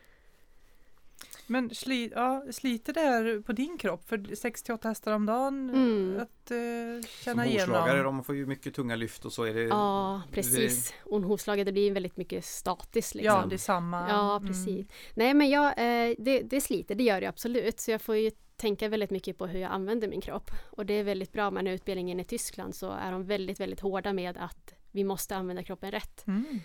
Men 1.48 1.70
sli, 1.76 2.12
ja, 2.16 2.46
sliter 2.52 2.94
det 2.94 3.00
här 3.00 3.42
på 3.42 3.52
din 3.54 3.78
kropp? 3.78 4.08
För 4.10 4.36
68 4.36 4.88
hästar 4.88 5.12
om 5.14 5.26
dagen 5.26 5.70
Mm. 5.70 6.20
att 6.20 6.52
eh, 6.52 6.58
Som 6.58 7.24
känna 7.24 7.44
hovslagare, 7.44 7.94
igenom? 7.96 8.16
de 8.16 8.24
får 8.24 8.36
ju 8.36 8.46
mycket 8.46 8.74
tunga 8.76 8.96
lyft 8.96 9.26
och 9.26 9.34
så 9.34 9.44
är 9.44 9.54
det 9.54 9.62
Ja, 9.64 10.22
precis. 10.32 10.94
Och 11.04 11.22
hovslaget 11.22 11.66
det 11.66 11.72
blir 11.72 11.92
väldigt 11.92 12.18
mycket 12.18 12.46
statiskt. 12.46 13.16
Liksom. 13.16 13.36
Ja, 13.42 13.46
det 13.50 13.56
är 13.56 13.58
samma. 13.58 14.10
Ja, 14.10 14.36
Mm. 14.36 14.48
precis. 14.48 14.88
Nej, 15.16 15.34
men 15.34 15.50
jag, 15.50 15.68
eh, 15.68 16.16
det, 16.18 16.42
det 16.42 16.62
sliter, 16.62 16.96
det 16.96 17.04
gör 17.04 17.22
det 17.22 17.28
absolut. 17.28 17.80
Så 17.80 17.92
jag 17.92 18.02
får 18.02 18.16
ju 18.16 18.32
tänka 18.56 18.90
väldigt 18.90 19.12
mycket 19.12 19.38
på 19.38 19.48
hur 19.48 19.60
jag 19.60 19.72
använder 19.72 20.08
min 20.08 20.22
kropp. 20.22 20.52
Och 20.72 20.86
det 20.86 20.94
är 20.94 21.04
väldigt 21.04 21.32
bra 21.34 21.52
med 21.52 21.60
den 21.64 21.68
här 21.68 21.74
utbildningen 21.76 22.20
i 22.20 22.24
Tyskland 22.24 22.76
så 22.76 22.92
är 22.92 23.12
de 23.12 23.24
väldigt, 23.26 23.60
väldigt 23.60 23.80
hårda 23.80 24.14
med 24.14 24.38
att 24.38 24.74
vi 24.92 25.04
måste 25.04 25.36
använda 25.36 25.64
kroppen 25.64 25.92
rätt. 25.92 26.28
Mm. 26.28 26.62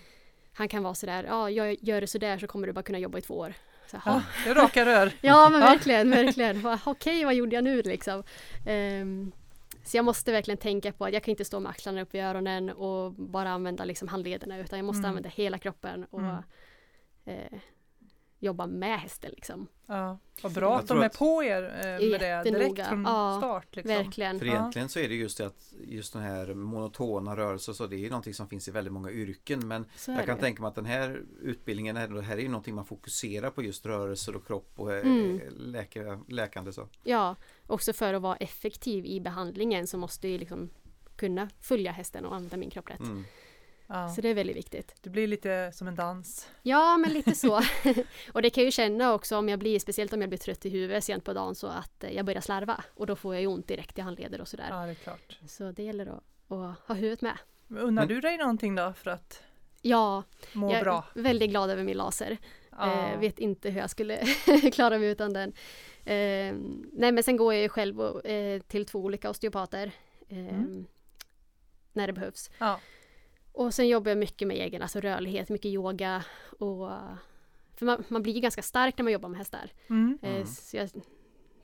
Han 0.53 0.67
kan 0.67 0.83
vara 0.83 0.93
sådär, 0.93 1.23
ja, 1.23 1.49
jag 1.49 1.77
gör 1.81 2.01
det 2.01 2.07
sådär 2.07 2.37
så 2.37 2.47
kommer 2.47 2.67
du 2.67 2.73
bara 2.73 2.83
kunna 2.83 2.99
jobba 2.99 3.17
i 3.17 3.21
två 3.21 3.37
år. 3.37 3.53
Så, 3.91 3.97
Ja, 4.05 4.21
det 4.43 4.49
är 4.49 4.55
raka 4.55 4.85
rör. 4.85 5.11
ja, 5.21 5.49
men 5.49 5.59
verkligen, 5.59 6.09
verkligen. 6.09 6.77
Okej, 6.85 7.25
vad 7.25 7.35
gjorde 7.35 7.55
jag 7.55 7.63
nu 7.63 7.81
liksom? 7.81 8.23
Ehm, 8.67 9.31
så 9.83 9.97
jag 9.97 10.05
måste 10.05 10.31
verkligen 10.31 10.57
tänka 10.57 10.91
på 10.91 11.05
att 11.05 11.13
jag 11.13 11.23
kan 11.23 11.31
inte 11.31 11.45
stå 11.45 11.59
med 11.59 11.69
axlarna 11.69 12.01
upp 12.01 12.15
i 12.15 12.19
öronen 12.19 12.69
och 12.69 13.13
bara 13.13 13.49
använda 13.49 13.85
liksom 13.85 14.07
handlederna 14.07 14.57
utan 14.59 14.79
jag 14.79 14.85
måste 14.85 14.99
Mm. 14.99 15.09
använda 15.09 15.29
hela 15.29 15.57
kroppen 15.57 16.03
och 16.09 16.19
Mm. 16.19 16.35
eh, 17.25 17.59
jobba 18.39 18.67
med 18.67 18.99
hästen 18.99 19.31
liksom. 19.35 19.67
Ja, 19.85 20.17
vad 20.41 20.51
bra 20.53 20.77
att 20.79 20.87
de 20.87 21.01
är 21.01 21.05
att- 21.05 21.17
på 21.17 21.43
er 21.43 21.63
eh, 21.63 22.09
med 22.09 22.19
det 22.19 22.41
direkt 22.51 22.87
från 22.87 23.03
Ja, 23.03 23.35
start. 23.37 23.75
Liksom. 23.75 23.95
Verkligen. 23.95 24.39
För 24.39 24.45
Ja. 24.45 24.51
egentligen 24.53 24.89
så 24.89 24.99
är 24.99 25.09
det 25.09 25.15
just 25.15 25.37
det 25.37 25.45
att 25.45 25.73
just 25.87 26.13
den 26.13 26.21
här 26.21 26.53
monotona 26.53 27.35
rörelser 27.37 27.73
så 27.73 27.87
det 27.87 27.95
är 27.95 27.99
ju 27.99 28.09
någonting 28.09 28.33
som 28.33 28.47
finns 28.49 28.67
i 28.67 28.71
väldigt 28.71 28.93
många 28.93 29.11
yrken 29.11 29.67
men 29.67 29.85
jag 30.07 30.25
kan 30.25 30.35
det. 30.35 30.41
tänka 30.41 30.61
mig 30.61 30.69
att 30.69 30.75
den 30.75 30.85
här 30.85 31.21
utbildningen 31.41 31.97
är, 31.97 32.07
det 32.07 32.21
här 32.21 32.37
är 32.37 32.41
ju 32.41 32.47
någonting 32.49 32.75
man 32.75 32.85
fokuserar 32.85 33.49
på 33.49 33.63
just 33.63 33.85
rörelser 33.85 34.35
och 34.35 34.47
kropp 34.47 34.71
och 34.75 34.93
eh, 34.93 35.01
Mm. 35.07 35.41
läka, 35.57 36.19
läkande 36.27 36.73
så. 36.73 36.87
Ja, 37.03 37.35
också 37.67 37.93
för 37.93 38.13
att 38.13 38.21
vara 38.21 38.35
effektiv 38.35 39.05
i 39.05 39.21
behandlingen 39.21 39.87
så 39.87 39.97
måste 39.97 40.27
jag 40.27 40.39
liksom 40.39 40.69
kunna 41.15 41.49
följa 41.59 41.91
hästen 41.91 42.25
och 42.25 42.35
använda 42.35 42.57
min 42.57 42.69
kropp 42.69 42.89
rätt. 42.89 42.99
Mm. 42.99 43.23
Ja. 43.87 44.09
Så 44.09 44.21
det 44.21 44.29
är 44.29 44.33
väldigt 44.33 44.55
viktigt. 44.57 44.95
Det 45.01 45.09
blir 45.09 45.27
lite 45.27 45.71
som 45.73 45.87
en 45.87 45.95
dans. 45.95 46.49
Ja, 46.61 46.97
men 46.97 47.13
lite 47.13 47.35
så. 47.35 47.55
och 48.33 48.41
det 48.41 48.49
kan 48.49 48.61
jag 48.61 48.65
ju 48.65 48.71
känna 48.71 49.13
också 49.13 49.37
om 49.37 49.49
jag 49.49 49.59
blir, 49.59 49.79
speciellt 49.79 50.13
om 50.13 50.21
jag 50.21 50.29
blir 50.29 50.39
trött 50.39 50.65
i 50.65 50.69
huvudet 50.69 51.03
sent 51.03 51.23
på 51.23 51.33
dagen 51.33 51.55
så 51.55 51.67
att 51.67 52.03
eh, 52.03 52.11
jag 52.11 52.25
börjar 52.25 52.41
slarva 52.41 52.83
och 52.95 53.07
då 53.07 53.15
får 53.15 53.33
jag 53.35 53.41
ju 53.41 53.47
ont 53.47 53.67
direkt 53.67 53.97
i 53.97 54.01
handleder 54.01 54.41
och 54.41 54.47
sådär. 54.47 54.67
Ja, 54.69 54.85
det 54.85 54.91
är 54.91 54.95
klart. 54.95 55.39
Så 55.47 55.71
det 55.71 55.83
gäller 55.83 56.05
att, 56.05 56.51
att 56.51 56.79
ha 56.87 56.95
huvudet 56.95 57.21
med. 57.21 57.37
Men 57.67 57.81
Unnar 57.83 58.01
Men- 58.01 58.07
du 58.15 58.21
dig 58.21 58.37
någonting 58.37 58.75
då 58.75 58.93
för 58.93 59.11
att 59.11 59.43
Ja, 59.81 60.23
må 60.53 60.73
jag 60.73 60.83
bra? 60.83 61.05
är 61.15 61.21
väldigt 61.21 61.49
glad 61.49 61.69
över 61.69 61.83
min 61.83 61.97
laser. 61.97 62.37
Ja. 62.71 63.11
Eh, 63.13 63.19
vet 63.19 63.39
inte 63.39 63.69
hur 63.69 63.79
jag 63.79 63.89
skulle 63.89 64.17
klara 64.73 64.97
mig 64.99 65.09
utan 65.09 65.33
den. 65.33 65.49
Eh, 66.05 66.55
nej 66.93 67.11
men 67.11 67.23
sen 67.23 67.37
går 67.37 67.53
jag 67.53 67.63
ju 67.63 67.69
själv 67.69 68.01
och, 68.01 68.25
eh, 68.25 68.61
till 68.61 68.85
två 68.85 68.99
olika 68.99 69.29
osteopater. 69.29 69.91
eh, 70.29 70.37
Mm. 70.37 70.85
när 71.93 72.07
det 72.07 72.13
behövs. 72.13 72.49
Ja. 72.57 72.79
Och 73.57 73.73
sen 73.73 73.87
jobbar 73.87 74.11
jag 74.11 74.17
mycket 74.17 74.47
med 74.47 74.57
egen 74.57 74.81
alltså 74.81 74.99
rörlighet, 74.99 75.49
mycket 75.49 75.65
yoga 75.71 76.23
och 76.59 76.89
för 77.75 77.85
man, 77.85 78.03
man 78.07 78.23
blir 78.23 78.33
ju 78.33 78.39
ganska 78.39 78.61
stark 78.61 78.97
när 78.97 79.03
man 79.03 79.13
jobbar 79.13 79.29
med 79.29 79.37
hästar. 79.37 79.71
Mm. 79.89 80.19
Eh, 80.21 80.31
Mm. 80.35 80.45
Så 80.45 80.77
jag 80.77 80.89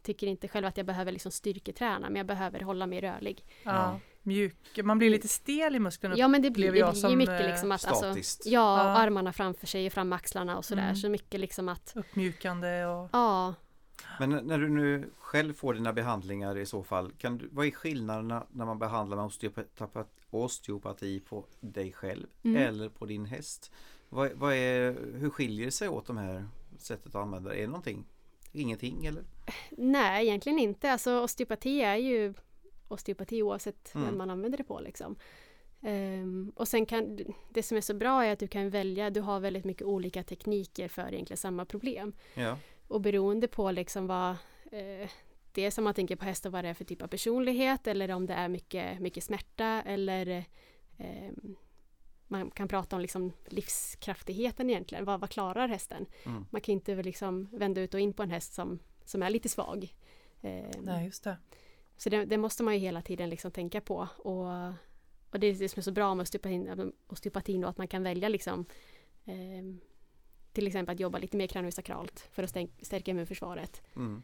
tycker 0.03 0.27
inte 0.27 0.47
själv 0.47 0.65
att 0.67 0.77
jag 0.77 0.85
behöver 0.85 1.11
liksom 1.11 1.31
styrketräna 1.31 2.09
men 2.09 2.15
jag 2.15 2.25
behöver 2.25 2.59
hålla 2.59 2.87
mig 2.87 3.01
rörlig. 3.01 3.45
Ja. 3.63 3.99
Mjuk. 4.23 4.79
Man 4.83 4.97
blir 4.97 5.09
lite 5.09 5.27
stel 5.27 5.75
i 5.75 5.79
musklerna. 5.79 6.15
Ja 6.17 6.27
men 6.27 6.41
det 6.41 6.51
blir, 6.51 6.65
det 6.71 6.71
blir 6.71 7.09
ju 7.09 7.15
mycket 7.15 7.41
eh, 7.41 7.47
liksom 7.47 7.71
att 7.71 7.85
alltså, 7.85 8.05
Statiskt. 8.05 8.45
Ja, 8.45 8.51
Ja. 8.51 8.91
och 8.93 8.99
armarna 8.99 9.33
framför 9.33 9.67
sig 9.67 9.87
och 9.87 9.93
fram 9.93 10.13
axlarna 10.13 10.57
och 10.57 10.65
sådär. 10.65 10.83
Mm. 10.83 10.95
Så 10.95 11.09
mycket 11.09 11.39
liksom 11.39 11.69
att 11.69 11.93
Uppmjukande 11.95 12.85
och... 12.85 13.09
Ja, 13.11 13.53
Men 14.19 14.29
när 14.29 14.57
du 14.57 14.69
nu 14.69 15.11
själv 15.19 15.53
får 15.53 15.73
dina 15.73 15.93
behandlingar 15.93 16.57
i 16.57 16.65
så 16.65 16.83
fall, 16.83 17.11
kan 17.17 17.37
du, 17.37 17.49
vad 17.51 17.65
är 17.65 17.71
skillnaderna 17.71 18.47
när 18.51 18.65
man 18.65 18.79
behandlar 18.79 19.17
med 19.17 19.25
osteopati, 19.25 20.09
osteopati 20.37 21.19
på 21.19 21.45
dig 21.59 21.91
själv 21.91 22.27
Mm. 22.43 22.57
eller 22.67 22.89
på 22.89 23.05
din 23.05 23.25
häst? 23.25 23.71
Vad, 24.09 24.31
vad 24.31 24.53
är, 24.53 24.95
hur 25.17 25.29
skiljer 25.29 25.65
det 25.65 25.71
sig 25.71 25.89
åt 25.89 26.05
de 26.05 26.17
här 26.17 26.47
sättet 26.77 27.07
att 27.07 27.21
använda 27.21 27.49
det? 27.49 27.55
Är 27.55 27.61
det 27.61 27.67
någonting? 27.67 28.05
Ingenting 28.51 29.05
eller? 29.05 29.23
nej 29.71 30.27
egentligen 30.27 30.59
inte. 30.59 30.91
Alltså 30.91 31.19
osteopati 31.19 31.81
är 31.81 31.95
ju 31.95 32.33
osteopati 32.87 33.41
oavsett 33.43 33.95
Mm. 33.95 34.07
vem 34.07 34.17
man 34.17 34.29
använder 34.29 34.57
det 34.57 34.63
på 34.63 34.79
liksom. 34.79 35.15
Ehm, 35.81 36.51
och 36.55 36.67
sen 36.67 36.85
kan 36.85 37.19
det 37.53 37.63
som 37.63 37.77
är 37.77 37.81
så 37.81 37.93
bra 37.93 38.25
är 38.25 38.33
att 38.33 38.39
du 38.39 38.47
kan 38.47 38.69
välja, 38.69 39.09
du 39.09 39.21
har 39.21 39.39
väldigt 39.39 39.65
mycket 39.65 39.83
olika 39.87 40.23
tekniker 40.23 40.87
för 40.87 41.13
egentligen 41.13 41.37
samma 41.37 41.65
problem. 41.65 42.13
Ja, 42.33 42.57
Och 42.87 43.01
beroende 43.01 43.47
på 43.47 43.71
liksom 43.71 44.07
vad 44.07 44.29
eh, 44.71 45.09
det 45.53 45.71
som 45.71 45.83
man 45.83 45.93
tänker 45.93 46.15
på 46.15 46.25
hästar 46.25 46.49
vad 46.49 46.63
det 46.63 46.69
är 46.69 46.73
för 46.73 46.85
typ 46.85 47.01
av 47.01 47.07
personlighet 47.07 47.87
eller 47.87 48.11
om 48.11 48.25
det 48.25 48.33
är 48.33 48.49
mycket, 48.49 48.99
mycket 48.99 49.23
smärta 49.23 49.81
eller 49.85 50.45
eh, 50.97 51.31
man 52.27 52.51
kan 52.51 52.67
prata 52.67 52.95
om 52.95 53.01
liksom 53.01 53.31
livskraftigheten 53.45 54.69
egentligen. 54.69 55.05
Vad, 55.05 55.19
vad 55.19 55.29
klarar 55.29 55.67
hästen? 55.67 56.05
Mm. 56.25 56.45
Man 56.49 56.61
kan 56.61 56.73
inte 56.73 56.95
liksom 56.95 57.49
vända 57.51 57.81
ut 57.81 57.93
och 57.93 57.99
in 57.99 58.13
på 58.13 58.23
en 58.23 58.31
häst 58.31 58.53
som, 58.53 58.79
som 59.05 59.23
är 59.23 59.29
lite 59.29 59.49
svag. 59.49 59.95
Eh, 60.41 60.69
Nej, 60.81 61.05
just 61.05 61.23
det. 61.23 61.37
så 61.97 62.09
det, 62.09 62.25
det 62.25 62.37
måste 62.37 62.63
man 62.63 62.73
ju 62.73 62.79
hela 62.79 63.01
tiden 63.01 63.29
liksom 63.29 63.51
tänka 63.51 63.81
på. 63.81 64.07
Och, 64.17 64.47
och 65.29 65.39
det 65.39 65.47
är 65.47 65.53
det 65.53 65.69
som 65.69 65.79
är 65.79 65.83
så 65.83 65.91
bra 65.91 66.15
med 66.15 66.23
osteopatin, 66.23 66.93
osteopatin 67.07 67.61
då, 67.61 67.67
att 67.67 67.77
man 67.77 67.87
kan 67.87 68.03
välja 68.03 68.29
liksom 68.29 68.65
eh, 69.25 69.63
till 70.53 70.67
exempel 70.67 70.93
att 70.93 70.99
jobba 70.99 71.17
lite 71.17 71.37
mer 71.37 71.47
kraniosakralt 71.47 72.29
för 72.31 72.43
att 72.43 72.57
stärka 72.81 73.11
immunförsvaret. 73.11 73.81
mm. 73.95 74.23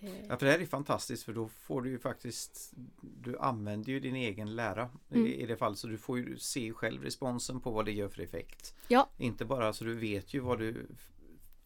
Eh, 0.00 0.26
ja, 0.28 0.36
för 0.38 0.46
det 0.46 0.52
här 0.52 0.58
är 0.58 0.66
fantastiskt 0.66 1.24
för 1.24 1.32
då 1.32 1.48
får 1.48 1.82
du 1.82 1.90
ju 1.90 1.98
faktiskt 1.98 2.72
Du 3.00 3.38
använder 3.38 3.92
ju 3.92 4.00
din 4.00 4.16
egen 4.16 4.56
lära 4.56 4.90
Mm. 5.10 5.26
i, 5.26 5.46
det 5.46 5.56
fallet 5.56 5.78
så 5.78 5.86
du 5.86 5.98
får 5.98 6.18
ju 6.18 6.38
se 6.38 6.72
själv 6.72 7.02
responsen 7.02 7.60
på 7.60 7.70
vad 7.70 7.84
det 7.84 7.92
gör 7.92 8.08
för 8.08 8.22
effekt. 8.22 8.74
Ja. 8.88 9.08
Inte 9.18 9.44
bara 9.44 9.72
så 9.72 9.84
du 9.84 9.94
vet 9.94 10.34
ju 10.34 10.40
vad 10.40 10.58
du 10.58 10.86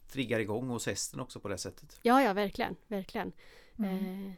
triggar 0.08 0.40
igång 0.40 0.68
hos 0.68 0.86
hästen 0.86 1.20
också 1.20 1.40
på 1.40 1.48
det 1.48 1.58
sättet. 1.58 1.98
Ja, 2.02 2.22
ja, 2.22 2.32
verkligen, 2.32 2.76
verkligen. 2.86 3.32
Mm. 3.78 4.26
Eh, 4.26 4.32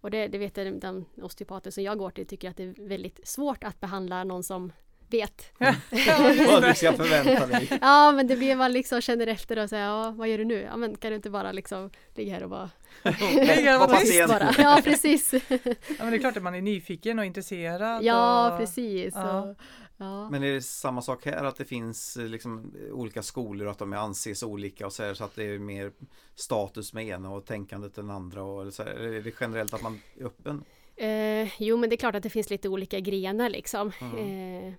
och 0.00 0.10
det, 0.10 0.28
det 0.28 0.38
vet 0.38 0.56
jag, 0.56 0.80
de 0.80 1.04
osteopater 1.22 1.70
som 1.70 1.84
jag 1.84 1.98
går 1.98 2.10
till 2.10 2.26
tycker 2.26 2.50
att 2.50 2.56
det 2.56 2.64
är 2.64 2.88
väldigt 2.88 3.28
svårt 3.28 3.64
att 3.64 3.80
behandla 3.80 4.24
någon 4.24 4.42
som 4.42 4.72
vet. 5.10 5.52
Ja, 5.58 5.74
Vad 6.46 6.62
du 6.62 6.74
ska 6.74 6.92
förvänta 6.92 7.46
dig. 7.46 7.78
Ja, 7.80 8.12
men 8.12 8.26
det 8.26 8.36
blir 8.36 8.56
man 8.56 8.72
liksom 8.72 9.00
känner 9.00 9.26
efter 9.26 9.58
och 9.58 9.68
säger, 9.68 9.84
ja, 9.84 10.10
vad 10.10 10.28
gör 10.28 10.38
du 10.38 10.44
nu? 10.44 10.60
Ja, 10.60 10.76
men 10.76 10.96
kan 10.96 11.10
du 11.10 11.16
inte 11.16 11.30
bara 11.30 11.52
liksom 11.52 11.90
ligga 12.14 12.34
här 12.34 12.42
och 12.42 12.50
bara 12.50 12.70
Ligga 13.30 13.74
och 13.74 13.80
Var 13.80 13.88
vara 13.88 14.00
tyst 14.00 14.28
bara? 14.28 14.54
Ja, 14.58 14.80
precis. 14.84 15.32
Ja, 15.88 15.94
men 15.98 16.10
det 16.10 16.16
är 16.16 16.18
klart 16.18 16.36
att 16.36 16.42
man 16.42 16.54
är 16.54 16.60
nyfiken 16.60 17.18
och 17.18 17.24
intresserad. 17.24 18.04
Ja, 18.04 18.52
och... 18.52 18.58
precis. 18.58 19.14
Ja. 19.16 19.42
Och, 19.42 19.56
ja. 19.96 20.30
Men 20.30 20.42
är 20.42 20.52
det 20.52 20.62
samma 20.62 21.02
sak 21.02 21.26
här 21.26 21.44
att 21.44 21.56
det 21.56 21.64
finns 21.64 22.16
eh, 22.16 22.26
liksom 22.26 22.74
olika 22.92 23.22
skolor 23.22 23.66
och 23.66 23.72
att 23.72 23.78
de 23.78 23.92
anses 23.92 24.42
olika 24.42 24.86
och 24.86 24.92
så, 24.92 25.02
här, 25.02 25.14
så 25.14 25.24
att 25.24 25.34
det 25.34 25.44
är 25.44 25.58
mer 25.58 25.92
status 26.34 26.92
med 26.92 27.06
ena 27.06 27.30
och 27.30 27.46
tänkandet 27.46 27.94
den 27.94 28.10
andra 28.10 28.42
och 28.42 28.74
så 28.74 28.82
här, 28.82 28.90
är 28.90 29.20
det 29.20 29.32
generellt 29.40 29.74
att 29.74 29.82
man 29.82 30.00
är 30.20 30.24
öppen? 30.24 30.64
Eh, 30.96 31.62
jo, 31.62 31.76
men 31.76 31.90
det 31.90 31.94
är 31.94 31.98
klart 31.98 32.14
att 32.14 32.22
det 32.22 32.30
finns 32.30 32.50
lite 32.50 32.68
olika 32.68 33.00
grenar 33.00 33.48
liksom. 33.48 33.92
Mm. 34.00 34.68
Eh, 34.68 34.74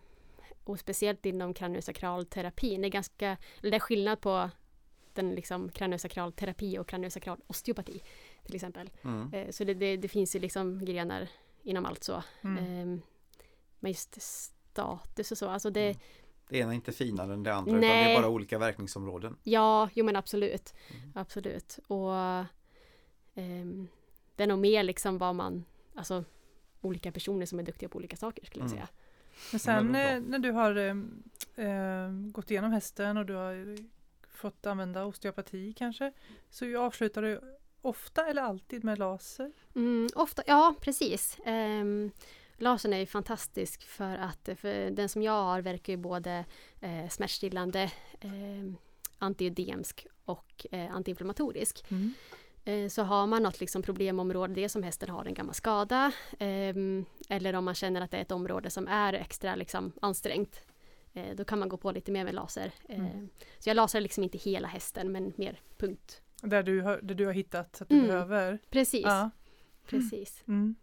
och 0.64 0.80
speciellt 0.80 1.26
inom 1.26 1.54
kraniosakralterapin. 1.54 2.82
Det 2.82 2.88
är 2.88 2.90
ganska, 2.90 3.38
eller 3.62 3.72
det 3.72 3.78
är 3.78 3.80
skillnad 3.80 4.22
på 4.22 4.50
den 5.14 5.36
liksom 5.36 5.70
kraniosakralterapi 5.72 6.78
och 6.80 6.88
kraniosakral 6.88 7.42
osteopati 7.48 8.02
till 8.46 8.56
exempel. 8.56 8.90
Mm. 9.04 9.34
Eh, 9.34 9.50
så 9.52 9.64
det, 9.64 9.74
det, 9.74 9.98
det 9.98 10.08
finns 10.08 10.36
ju 10.36 10.40
liksom 10.40 10.86
grenar 10.86 11.28
inom 11.64 11.86
allt 11.86 12.04
så. 12.04 12.24
Mm. 12.42 12.58
Eh, 12.58 13.00
men 13.80 13.92
just 13.92 14.22
status 14.22 15.32
och 15.32 15.38
så, 15.38 15.50
alltså 15.50 15.70
det, 15.70 15.86
Mm. 15.90 15.98
Det 16.50 16.58
ena 16.58 16.72
är 16.72 16.76
inte 16.76 16.92
finare 16.92 17.34
än 17.34 17.44
det 17.44 17.54
andra 17.54 17.72
utan 17.72 17.82
det 17.82 17.88
är 17.88 18.22
bara 18.22 18.30
olika 18.30 18.58
verkningsområden. 18.58 19.38
ja, 19.44 19.90
jo 19.94 20.06
men 20.06 20.16
absolut. 20.16 20.74
Mm. 20.90 21.12
Absolut. 21.16 21.80
Och 21.88 22.14
ehm, 23.36 23.88
det 24.36 24.44
är 24.44 24.48
nog 24.48 24.60
mer 24.60 24.84
liksom 24.84 25.18
vad 25.18 25.36
man, 25.36 25.66
alltså 25.96 26.24
olika 26.82 27.12
personer 27.12 27.46
som 27.46 27.60
är 27.60 27.64
duktiga 27.64 27.90
på 27.90 27.98
olika 27.98 28.16
saker 28.16 28.46
skulle 28.46 28.64
jag 28.66 28.72
Mm. 28.72 28.78
säga. 28.78 28.88
Men 29.52 29.60
sen 29.60 29.96
eh, 29.96 30.22
när 30.22 30.40
du 30.40 30.52
har 30.52 30.76
eh, 30.76 30.96
eh, 31.68 32.12
gått 32.12 32.52
igenom 32.52 32.72
hästen 32.72 33.18
och 33.18 33.26
du 33.26 33.34
har 33.34 33.78
fått 34.28 34.66
använda 34.66 35.06
osteopati 35.06 35.74
kanske, 35.74 36.12
så 36.50 36.78
avslutar 36.80 37.22
du 37.22 37.42
ofta 37.82 38.28
eller 38.28 38.42
alltid 38.42 38.84
med 38.84 39.00
laser? 39.00 39.52
Mm, 39.76 40.10
ofta, 40.16 40.44
ja 40.48 40.76
precis. 40.82 41.38
Um, 41.46 42.12
lasern 42.58 42.94
är 42.94 42.98
ju 42.98 43.06
fantastisk 43.06 43.84
för 43.84 44.18
att 44.18 44.50
för 44.56 44.90
den 44.90 45.10
som 45.10 45.24
jag 45.24 45.44
har 45.44 45.62
verkar 45.62 45.94
ju 45.94 45.98
både 45.98 46.46
eh, 46.82 47.10
smärtstillande, 47.10 47.82
eh, 48.20 48.74
antiödemsk 49.18 50.08
och 50.26 50.66
eh, 50.72 50.96
antiinflammatorisk. 50.96 51.86
Mm. 51.92 52.14
Eh, 52.66 52.90
så 52.90 53.04
har 53.04 53.28
man 53.28 53.44
något 53.44 53.60
liksom 53.60 53.82
problemområde, 53.82 54.54
det 54.54 54.70
som 54.70 54.84
hästen 54.84 55.10
har 55.10 55.26
en 55.26 55.34
gammal 55.34 55.56
skada 55.56 56.12
ehm, 56.40 57.06
eller 57.32 57.54
om 57.56 57.66
man 57.66 57.76
känner 57.76 58.02
att 58.02 58.12
det 58.12 58.18
är 58.18 58.22
ett 58.22 58.32
område 58.32 58.70
som 58.70 58.88
är 58.88 59.14
extra 59.14 59.56
liksom, 59.56 59.92
ansträngt 60.02 60.66
eh, 61.14 61.36
då 61.36 61.46
kan 61.46 61.60
man 61.60 61.70
gå 61.70 61.78
på 61.78 61.92
lite 61.92 62.12
mer 62.12 62.24
med 62.24 62.36
laser. 62.36 62.72
Eh, 62.90 63.00
Mm. 63.00 63.30
Så 63.60 63.70
jag 63.70 63.76
lasrar 63.76 64.02
liksom 64.02 64.24
inte 64.24 64.38
hela 64.38 64.68
hästen 64.68 65.12
men 65.12 65.34
mer 65.36 65.60
punkt. 65.78 66.22
Där, 66.42 66.64
du 66.64 66.82
har, 66.82 67.00
där 67.02 67.16
du 67.16 67.26
har 67.26 67.34
hittat 67.34 67.82
att 67.82 67.90
du 67.90 67.96
Mm. 67.96 68.08
behöver? 68.08 68.60
Precis, 68.70 69.04
Ja. 69.04 69.30
precis. 69.88 70.44
Mm. 70.48 70.76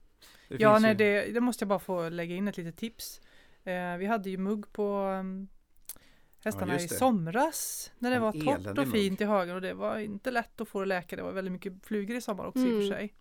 Det 0.49 0.57
Ja, 0.61 0.79
nej, 0.79 0.95
det, 0.95 1.33
det 1.33 1.41
måste 1.41 1.63
jag 1.63 1.69
bara 1.69 1.79
få 1.79 2.09
lägga 2.09 2.35
in 2.35 2.49
ett 2.49 2.57
litet 2.57 2.77
tips. 2.77 3.21
Eh, 3.65 3.97
vi 3.97 4.07
hade 4.07 4.31
ju 4.31 4.37
mugg 4.39 4.73
på 4.73 4.99
um, 5.21 5.49
hästarna 6.45 6.73
just 6.73 6.93
i 6.93 6.95
somras 6.97 7.93
när 7.99 8.11
det 8.11 8.17
En 8.17 8.23
var 8.23 8.33
torrt 8.33 8.79
och 8.79 8.93
fint 8.93 9.21
i 9.21 9.25
hagen 9.25 9.55
och 9.55 9.61
det 9.61 9.75
var 9.75 9.99
inte 9.99 10.31
lätt 10.31 10.61
att 10.61 10.69
få 10.69 10.79
det 10.79 10.83
att 10.83 10.89
läka. 10.89 11.17
Det 11.17 11.23
var 11.23 11.33
väldigt 11.33 11.53
mycket 11.53 11.87
flugor 11.87 12.17
i 12.17 12.21
sommar 12.21 12.45
också 12.47 12.61
i 12.61 12.63
och 12.65 12.69
Mm. 12.69 12.81
för 12.89 12.97
sig. 12.97 13.15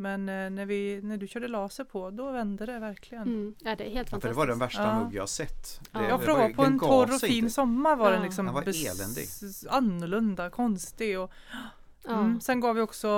Men 0.00 0.28
eh, 0.28 0.50
när, 0.50 0.66
vi, 0.66 1.00
när 1.02 1.16
du 1.16 1.26
körde 1.28 1.48
laser 1.48 1.84
på, 1.84 2.10
då 2.10 2.30
vände 2.32 2.66
det 2.66 2.78
verkligen. 2.78 3.22
Mm. 3.22 3.54
Ja, 3.58 3.76
det 3.76 3.84
är 3.84 3.90
helt 3.90 3.94
Ja, 3.94 4.04
för 4.04 4.10
fantastiskt. 4.10 4.22
det 4.34 4.38
var 4.38 4.46
den 4.46 4.58
värsta 4.58 4.82
Ja. 4.82 5.00
mugg 5.04 5.14
jag 5.14 5.22
har 5.22 5.26
sett. 5.26 5.80
Ja. 5.92 5.98
Det, 6.00 6.08
Jag 6.08 6.20
det 6.20 6.24
frågade 6.24 6.48
var- 6.48 6.54
på 6.54 6.62
den 6.62 6.72
en 6.72 6.78
torr 6.78 7.14
och 7.14 7.20
fin 7.20 7.30
inte. 7.38 7.50
sommar 7.50 7.96
var 7.96 8.10
den 8.10 8.20
Ja. 8.20 8.24
liksom 8.26 8.44
Den 8.44 8.54
var 8.54 8.62
eländig. 8.62 9.26
annorlunda, 9.70 10.50
konstig. 10.50 11.20
Och, 11.20 11.30
Ja. 12.04 12.20
mm. 12.20 12.40
Sen 12.40 12.60
gav 12.60 12.74
vi 12.74 12.80
också 12.82 13.08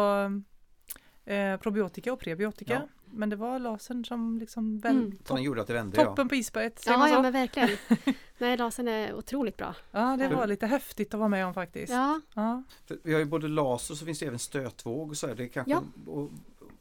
eh, 1.25 1.57
probiotika 1.57 2.13
och 2.13 2.21
prebiotika. 2.21 2.73
Ja. 2.73 2.89
Men 3.15 3.31
det 3.31 3.37
var 3.37 3.59
lasern 3.59 4.05
som 4.05 4.39
liksom 4.39 4.79
väl, 4.79 4.97
Mm. 4.97 5.11
Som 5.13 5.19
topp, 5.25 5.41
gjorde 5.41 5.61
att 5.61 5.67
det 5.67 5.73
vände 5.73 5.97
ja. 6.01 6.05
toppen 6.05 6.29
på 6.29 6.35
isberget. 6.35 6.83
Ja, 6.87 7.09
ja 7.09 7.23
men 7.23 7.33
verkligen. 7.33 7.69
Nej, 8.39 8.57
lasern 8.57 8.89
är 8.89 9.15
otroligt 9.15 9.57
bra. 9.57 9.75
Ja, 9.91 10.17
det 10.17 10.25
Ja. 10.25 10.37
var 10.37 10.47
lite 10.47 10.67
häftigt 10.67 11.15
att 11.15 11.19
vara 11.21 11.29
med 11.29 11.47
om 11.47 11.55
faktiskt. 11.55 11.93
Ja, 11.93 12.21
Ja. 12.35 12.63
För 12.87 12.99
Vi 13.03 13.13
har 13.13 13.19
ju 13.21 13.25
både 13.27 13.49
laser 13.49 13.95
och 13.95 13.99
så 13.99 14.05
finns 14.07 14.19
det 14.19 14.27
även 14.27 14.39
stötvåg 14.39 15.11
och 15.11 15.17
så 15.17 15.27
här. 15.27 15.35
Det 15.35 15.49
kanske, 15.49 15.71
Ja. 15.73 15.83
och 16.07 16.31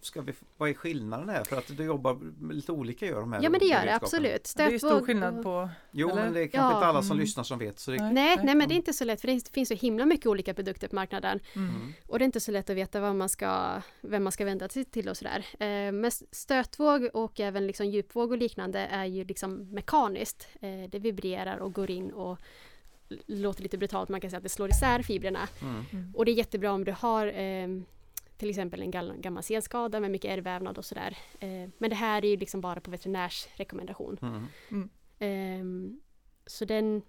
ska 0.02 0.22
vi, 0.22 0.34
vad 0.58 0.70
är 0.70 0.74
skillnaden 0.74 1.30
här? 1.30 1.44
För 1.44 1.58
att 1.58 1.78
du 1.78 1.84
jobbar 1.84 2.14
med 2.40 2.56
lite 2.56 2.72
olika 2.72 3.06
gör 3.06 3.20
de 3.20 3.34
här 3.34 3.44
ja 3.44 3.50
men 3.50 3.60
det 3.60 3.66
gör 3.66 3.86
det 3.86 3.96
absolut. 3.96 4.54
Det 4.58 4.64
är 4.64 4.68
stor 4.70 4.78
Stötvåg 4.78 5.06
skillnad 5.06 5.44
på... 5.44 5.70
Jo 5.92 6.10
Eller? 6.10 6.24
men 6.24 6.34
det 6.34 6.40
är 6.44 6.48
kanske 6.48 6.72
Ja. 6.72 6.78
inte 6.78 6.86
alla 6.88 7.02
som 7.02 7.12
Mm. 7.12 7.22
lyssnar 7.22 7.44
som 7.44 7.60
vet. 7.60 7.80
Så 7.80 7.92
det, 7.92 7.98
Nej. 7.98 8.14
Nej, 8.14 8.38
nej 8.44 8.46
men 8.46 8.58
det 8.58 8.64
är 8.64 8.66
Mm. 8.66 8.76
inte 8.78 8.94
så 8.94 9.06
lätt 9.06 9.22
för 9.22 9.28
det 9.28 9.50
finns 9.54 9.68
så 9.70 9.76
himla 9.76 10.06
mycket 10.06 10.26
olika 10.26 10.54
produkter 10.54 10.88
på 10.88 10.96
marknaden. 10.96 11.40
Mm. 11.56 11.70
Mm. 11.70 11.94
Och 12.08 12.20
det 12.20 12.24
är 12.24 12.26
inte 12.26 12.40
så 12.40 12.52
lätt 12.52 12.70
att 12.70 12.76
veta 12.78 13.00
vad 13.00 13.16
man 13.16 13.30
ska, 13.30 13.82
vem 14.02 14.24
man 14.24 14.32
ska 14.32 14.46
vända 14.46 14.70
sig 14.70 14.86
till 14.86 15.10
och 15.10 15.18
sådär. 15.18 15.46
Eh, 15.60 15.92
men 15.92 16.12
stötvåg 16.32 17.10
och 17.14 17.40
även 17.40 17.68
liksom 17.68 17.86
djupvåg 17.88 18.32
och 18.32 18.38
liknande 18.38 18.80
är 18.80 19.06
ju 19.06 19.24
liksom 19.24 19.54
mekaniskt. 19.72 20.48
Eh, 20.62 20.90
det 20.90 21.00
vibrerar 21.00 21.58
och 21.58 21.74
går 21.74 21.92
in 21.92 22.12
och 22.12 22.38
låter 23.28 23.64
lite 23.64 23.78
brutalt, 23.78 24.10
man 24.10 24.22
kan 24.22 24.30
säga 24.30 24.38
att 24.38 24.44
det 24.44 24.50
slår 24.50 24.70
isär 24.70 25.02
fibrerna. 25.02 25.48
Mm. 25.62 25.84
Mm. 25.92 26.14
Och 26.16 26.26
det 26.26 26.32
är 26.32 26.34
jättebra 26.34 26.72
om 26.72 26.84
du 26.84 26.92
har 26.92 27.28
eh, 27.28 27.68
till 28.42 28.50
exempel 28.50 28.82
en 28.82 28.92
gammal 29.22 29.44
senskada 29.44 30.00
med 30.00 30.12
mycket 30.12 30.32
ärrvävnad 30.32 30.78
och 30.78 30.86
sådär. 30.86 31.18
Eh, 31.40 31.70
men 31.78 31.90
det 31.90 31.96
här 31.96 32.26
är 32.26 32.30
ju 32.30 32.38
liksom 32.38 32.62
bara 32.62 32.82
på 32.82 32.92
veterinärs 32.92 33.48
rekommendation. 33.56 34.18
Mm. 34.70 34.90
Ehm, 35.20 36.00
så 36.46 36.66
den, 36.66 37.02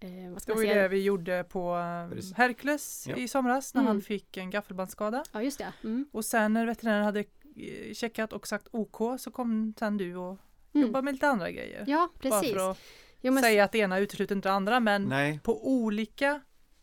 eh, 0.00 0.30
vad 0.32 0.42
ska 0.42 0.52
Det 0.52 0.56
var 0.56 0.62
ju 0.62 0.68
säga? 0.68 0.82
det 0.82 0.88
vi 0.88 1.02
gjorde 1.02 1.44
på 1.48 1.76
Precis. 2.12 2.32
Hercules 2.36 3.06
Ja. 3.08 3.16
i 3.16 3.28
somras 3.28 3.74
när 3.74 3.80
Mm. 3.82 3.88
han 3.88 4.02
fick 4.02 4.36
en 4.36 4.50
gaffelbandsskada. 4.50 5.24
Ja 5.32 5.42
just 5.42 5.58
det. 5.58 5.72
Mm. 5.84 6.06
Och 6.12 6.24
sen 6.24 6.52
när 6.52 6.66
veterinären 6.66 7.04
hade 7.04 7.20
eh, 7.20 7.94
checkat 7.94 8.32
och 8.32 8.46
sagt 8.46 8.68
OK 8.70 8.96
så 9.20 9.30
kom 9.30 9.74
sen 9.78 9.96
du 9.96 10.16
och 10.16 10.38
Mm. 10.74 10.86
jobbade 10.86 11.02
med 11.04 11.14
lite 11.14 11.28
andra 11.28 11.50
grejer. 11.50 11.84
Ja, 11.86 12.08
Bara 12.22 12.30
precis. 12.40 12.52
för 12.54 12.70
att 12.70 12.78
Jo, 13.20 13.32
men, 13.32 13.42
säga 13.42 13.64
att 13.64 13.72
det 13.72 13.78
ena 13.78 13.98
utesluter 13.98 14.34
inte 14.36 14.48
det 14.48 14.52
andra 14.52 14.80
men 14.80 15.02
Nej, 15.04 15.40
på 15.42 15.68
olika 15.68 16.40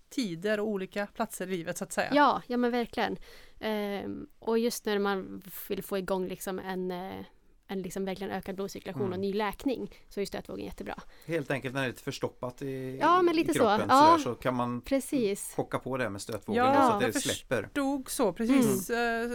tider 0.09 0.59
och 0.59 0.67
olika 0.67 1.07
platser 1.07 1.47
i 1.47 1.49
livet 1.57 1.77
så 1.77 1.83
att 1.83 1.91
säga. 1.93 2.09
ja, 2.13 2.41
ja 2.47 2.57
men 2.57 2.71
verkligen. 2.71 3.17
Ehm, 3.63 4.27
och 4.39 4.59
just 4.59 4.85
när 4.85 4.99
man 4.99 5.41
vill 5.67 5.83
få 5.83 5.97
igång 5.97 6.27
liksom 6.27 6.59
en, 6.59 6.91
eh, 6.91 7.25
en 7.67 7.81
liksom 7.81 8.05
verkligen 8.05 8.31
ökad 8.33 8.55
blodcirkulation 8.55 9.01
Mm. 9.01 9.13
och 9.13 9.19
ny 9.19 9.33
läkning 9.33 9.91
så 10.09 10.21
är 10.21 10.25
stötvågen 10.25 10.65
jättebra. 10.65 10.95
helt 11.25 11.51
enkelt 11.51 11.73
när 11.73 11.81
det 11.81 11.87
är 11.87 11.89
lite 11.89 12.03
förstoppat 12.03 12.61
i, 12.61 12.97
Ja, 13.01 13.21
men 13.21 13.35
lite 13.35 13.51
i 13.51 13.53
så. 13.53 13.59
kroppen 13.59 13.85
Ja. 13.89 14.15
så, 14.17 14.23
så 14.23 14.35
kan 14.35 14.55
man 14.55 14.81
Precis. 14.81 15.53
chocka 15.55 15.79
på 15.79 15.97
det 15.97 16.09
med 16.09 16.21
stötvågen 16.21 16.63
Ja, 16.65 16.87
så 16.87 16.93
att 16.93 16.99
det 16.99 17.05
jag 17.05 17.15
släpper. 17.21 17.67
Stod 17.71 18.11
så 18.11 18.33
precis 18.33 18.89
eh, 18.89 19.29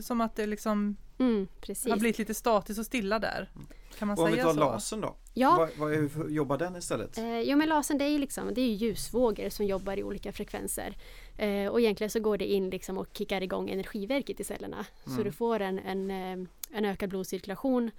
som 0.00 0.20
att 0.20 0.36
det 0.36 0.46
liksom 0.46 0.96
Mm, 1.18 1.48
har 1.68 1.96
blivit 1.98 2.18
lite 2.18 2.34
statiskt 2.34 2.78
och 2.78 2.86
stilla 2.86 3.18
där. 3.18 3.50
Kan 3.98 4.08
man 4.08 4.18
Och 4.18 4.24
om 4.24 4.30
vi 4.30 4.34
säga 4.36 4.44
tar 4.44 4.52
så? 4.54 4.60
lasern 4.60 5.00
då? 5.00 5.16
Ja, 5.34 5.56
Vad, 5.58 5.70
vad, 5.78 5.90
hur 5.98 6.28
jobbar 6.28 6.58
den 6.58 6.76
istället? 6.76 7.18
Eh, 7.18 7.40
jo 7.40 7.56
men 7.56 7.68
lasern 7.68 7.98
det 7.98 8.04
är 8.04 8.18
liksom, 8.18 8.54
det 8.54 8.60
är 8.60 8.66
ju 8.66 8.72
ljusvågor 8.86 9.48
som 9.48 9.66
jobbar 9.66 9.96
i 9.98 10.02
olika 10.02 10.32
frekvenser. 10.32 10.96
Eh, 11.42 11.68
och 11.68 11.80
egentligen 11.80 12.10
så 12.10 12.20
går 12.20 12.38
det 12.38 12.46
in 12.46 12.70
liksom 12.70 12.98
och 12.98 13.08
kickar 13.12 13.42
igång 13.42 13.70
energiverket 13.70 14.40
i 14.40 14.44
cellerna. 14.44 14.86
Så 15.04 15.10
Mm. 15.10 15.24
du 15.24 15.32
får 15.32 15.60
en, 15.60 15.78
en, 15.78 16.10
eh, 16.10 16.48
en 16.76 16.84
ökad 16.84 17.08
blodcirkulation 17.10 17.90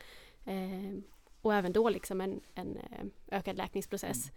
eh, 0.46 1.00
och 1.42 1.54
även 1.54 1.74
då 1.74 1.90
liksom 1.90 2.22
en, 2.22 2.42
en 2.56 2.78
eh, 2.78 3.38
ökad 3.38 3.58
läkningsprocess. 3.58 4.32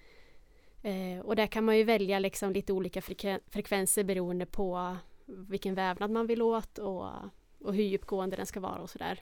Eh, 0.82 1.20
och 1.24 1.36
där 1.36 1.46
kan 1.46 1.64
man 1.64 1.76
ju 1.78 1.84
välja 1.84 2.18
liksom 2.18 2.52
lite 2.52 2.72
olika 2.72 3.00
freken- 3.00 3.40
frekvenser 3.48 4.04
beroende 4.04 4.46
på 4.46 4.96
vilken 5.26 5.74
vävnad 5.74 6.10
man 6.10 6.26
vill 6.26 6.42
åt 6.42 6.78
och, 6.78 7.06
och 7.60 7.74
hur 7.74 7.82
djupgående 7.84 8.36
den 8.36 8.46
ska 8.46 8.60
vara 8.60 8.78
och 8.78 8.90
sådär. 8.90 9.20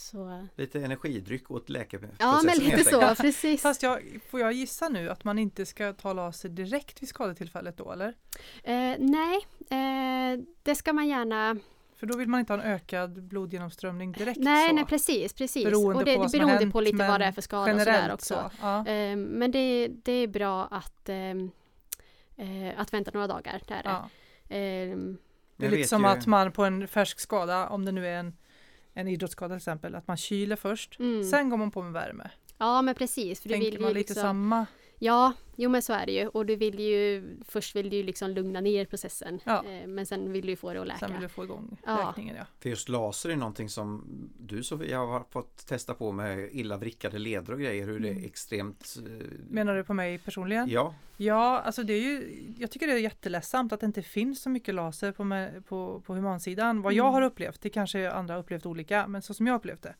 Så, 0.00 0.46
Lite 0.56 0.80
energidryck 0.80 1.50
åt 1.50 1.68
läkeprocessen 1.68 2.16
ja 2.20 2.42
men 2.44 2.58
lite 2.58 2.84
så, 2.84 3.14
precis. 3.14 3.62
Fast 3.62 3.82
jag, 3.82 4.20
får 4.30 4.40
jag 4.40 4.52
gissa 4.52 4.88
nu 4.88 5.10
att 5.10 5.24
man 5.24 5.38
inte 5.38 5.66
ska 5.66 5.92
ta 5.92 6.12
laser 6.12 6.48
direkt 6.48 7.02
vid 7.02 7.08
skadetillfället 7.08 7.76
då 7.76 7.92
eller? 7.92 8.14
Eh, 8.62 8.94
nej, 8.98 9.36
eh, 9.70 10.40
det 10.62 10.74
ska 10.74 10.92
man 10.92 11.08
gärna 11.08 11.56
För 11.96 12.06
då 12.06 12.16
vill 12.16 12.28
man 12.28 12.40
inte 12.40 12.52
ha 12.52 12.62
en 12.62 12.72
ökad 12.72 13.22
blodgenomströmning 13.22 14.12
direkt 14.12 14.38
Nej, 14.40 14.68
så. 14.68 14.74
nej 14.74 14.84
precis, 14.84 15.32
precis. 15.32 15.64
Beroende 15.64 15.94
och 15.98 16.04
det, 16.04 16.16
på 16.16 16.22
det 16.24 16.30
beroende 16.38 16.54
hänt, 16.58 16.72
på 16.72 16.80
lite 16.80 17.08
vad 17.08 17.20
det 17.20 17.26
är 17.26 17.32
för 17.32 17.42
skada 17.42 17.74
och 17.74 17.80
sådär 17.80 18.12
också. 18.12 18.34
så. 18.34 18.50
Ja. 18.60 18.86
Eh, 18.86 19.16
men 19.16 19.50
det, 19.50 19.88
det 19.88 20.12
är 20.12 20.26
bra 20.28 20.64
att, 20.70 21.08
ehm, 21.08 21.50
eh, 22.36 22.80
att 22.80 22.92
vänta 22.92 23.10
några 23.14 23.26
dagar. 23.26 23.60
Det 23.68 23.74
är 23.74 23.82
det. 23.82 23.88
Ja. 23.88 24.08
Ehm, 24.48 25.18
Det 25.56 25.66
är 25.66 25.70
Jag 25.70 25.76
lite 25.76 25.88
som 25.88 26.02
ju- 26.02 26.08
att 26.08 26.26
man 26.26 26.52
på 26.52 26.64
en 26.64 26.88
färsk 26.88 27.20
skada, 27.20 27.68
om 27.68 27.84
det 27.84 27.92
nu 27.92 28.06
är 28.06 28.18
en, 28.18 28.36
en 29.00 29.08
idrottsskada 29.08 29.48
till 29.54 29.56
exempel, 29.56 29.94
att 29.94 30.08
man 30.08 30.16
kyler 30.16 30.56
först. 30.56 30.98
mm. 30.98 31.24
Sen 31.24 31.50
går 31.50 31.56
man 31.56 31.70
på 31.70 31.82
med 31.82 31.92
värme. 31.92 32.30
ja 32.58 32.82
men 32.82 32.94
precis. 32.94 33.40
För 33.40 33.48
du 33.48 33.54
Tänker 33.54 33.70
vill 33.70 33.80
man 33.80 33.92
lite 33.92 33.98
liksom, 33.98 34.22
samma? 34.22 34.66
Ja, 35.00 35.32
jo 35.56 35.70
men 35.70 35.82
så 35.82 35.92
är 35.92 36.06
det 36.06 36.12
ju. 36.12 36.26
Och 36.28 36.46
du 36.46 36.56
vill 36.56 36.78
ju 36.80 37.24
först 37.48 37.76
vill 37.76 37.90
du 37.90 37.96
ju 37.96 38.02
liksom 38.02 38.30
lugna 38.30 38.60
ner 38.60 38.84
processen. 38.84 39.40
Ja. 39.44 39.64
Eh, 39.64 39.86
men 39.86 40.06
sen 40.06 40.32
vill 40.32 40.42
du 40.44 40.50
ju 40.50 40.56
få 40.56 40.72
det 40.72 40.80
att 40.80 40.86
läka. 40.86 40.98
Sen 40.98 41.12
vill 41.12 41.22
du 41.22 41.28
få 41.28 41.44
igång 41.44 41.76
Ja. 41.86 42.06
läkningen 42.06 42.36
ja. 42.38 42.44
För 42.60 42.68
just 42.68 42.88
laser 42.88 43.30
är 43.30 43.36
någonting 43.36 43.68
som 43.68 44.04
du 44.38 44.62
Sofia 44.62 44.98
har 44.98 45.24
fått 45.30 45.66
testa 45.66 45.94
på 45.94 46.12
med 46.12 46.48
illa 46.52 46.76
vrickade 46.76 47.18
leder 47.18 47.52
och 47.52 47.60
grejer 47.60 47.86
hur 47.86 48.00
det 48.00 48.08
Mm. 48.08 48.22
är 48.22 48.26
extremt 48.26 48.96
eh, 49.06 49.26
Menar 49.50 49.74
du 49.76 49.84
på 49.84 49.94
mig 49.94 50.18
personligen? 50.18 50.68
Ja, 50.70 50.94
Ja, 51.20 51.60
alltså 51.60 51.82
det 51.82 51.92
är 51.92 52.00
ju, 52.00 52.44
jag 52.58 52.70
tycker 52.70 52.86
det 52.86 52.92
är 52.92 52.98
jätteledsamt 52.98 53.72
att 53.72 53.80
det 53.80 53.86
inte 53.86 54.02
finns 54.02 54.42
så 54.42 54.50
mycket 54.50 54.74
laser 54.74 55.12
på, 55.12 55.24
med, 55.24 55.66
på, 55.66 56.02
på 56.06 56.14
humansidan. 56.14 56.82
Vad 56.82 56.92
jag 56.92 57.04
Mm. 57.06 57.14
har 57.14 57.22
upplevt, 57.22 57.60
det 57.60 57.70
kanske 57.70 58.10
andra 58.10 58.34
har 58.34 58.40
upplevt 58.40 58.66
olika, 58.66 59.06
men 59.08 59.22
så 59.22 59.34
som 59.34 59.46
jag 59.46 59.54
upplevt 59.56 59.82
det. 59.82 59.94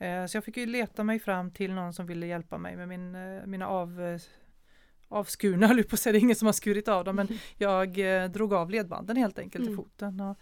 Eh, 0.00 0.26
så 0.26 0.36
jag 0.36 0.44
fick 0.44 0.56
ju 0.56 0.66
leta 0.66 1.04
mig 1.04 1.18
fram 1.18 1.50
till 1.50 1.72
någon 1.72 1.92
som 1.92 2.06
ville 2.06 2.26
hjälpa 2.26 2.58
mig 2.58 2.76
med 2.76 2.88
min, 2.88 3.14
eh, 3.14 3.46
mina 3.46 3.66
av, 3.68 4.02
eh, 4.02 4.20
avskurna, 5.08 5.66
höll 5.66 5.84
på 5.84 5.94
att 5.94 6.00
säga, 6.00 6.12
det 6.12 6.18
är 6.18 6.20
ingen 6.20 6.36
som 6.36 6.46
har 6.46 6.52
skurit 6.52 6.88
av 6.88 7.04
dem, 7.04 7.16
men 7.16 7.28
jag 7.58 7.94
drog 8.32 8.54
av 8.54 8.70
ledbanden 8.70 9.16
helt 9.16 9.38
enkelt 9.38 9.64
i 9.64 9.66
Mm. 9.68 9.76
foten. 9.76 10.20
Och, 10.20 10.36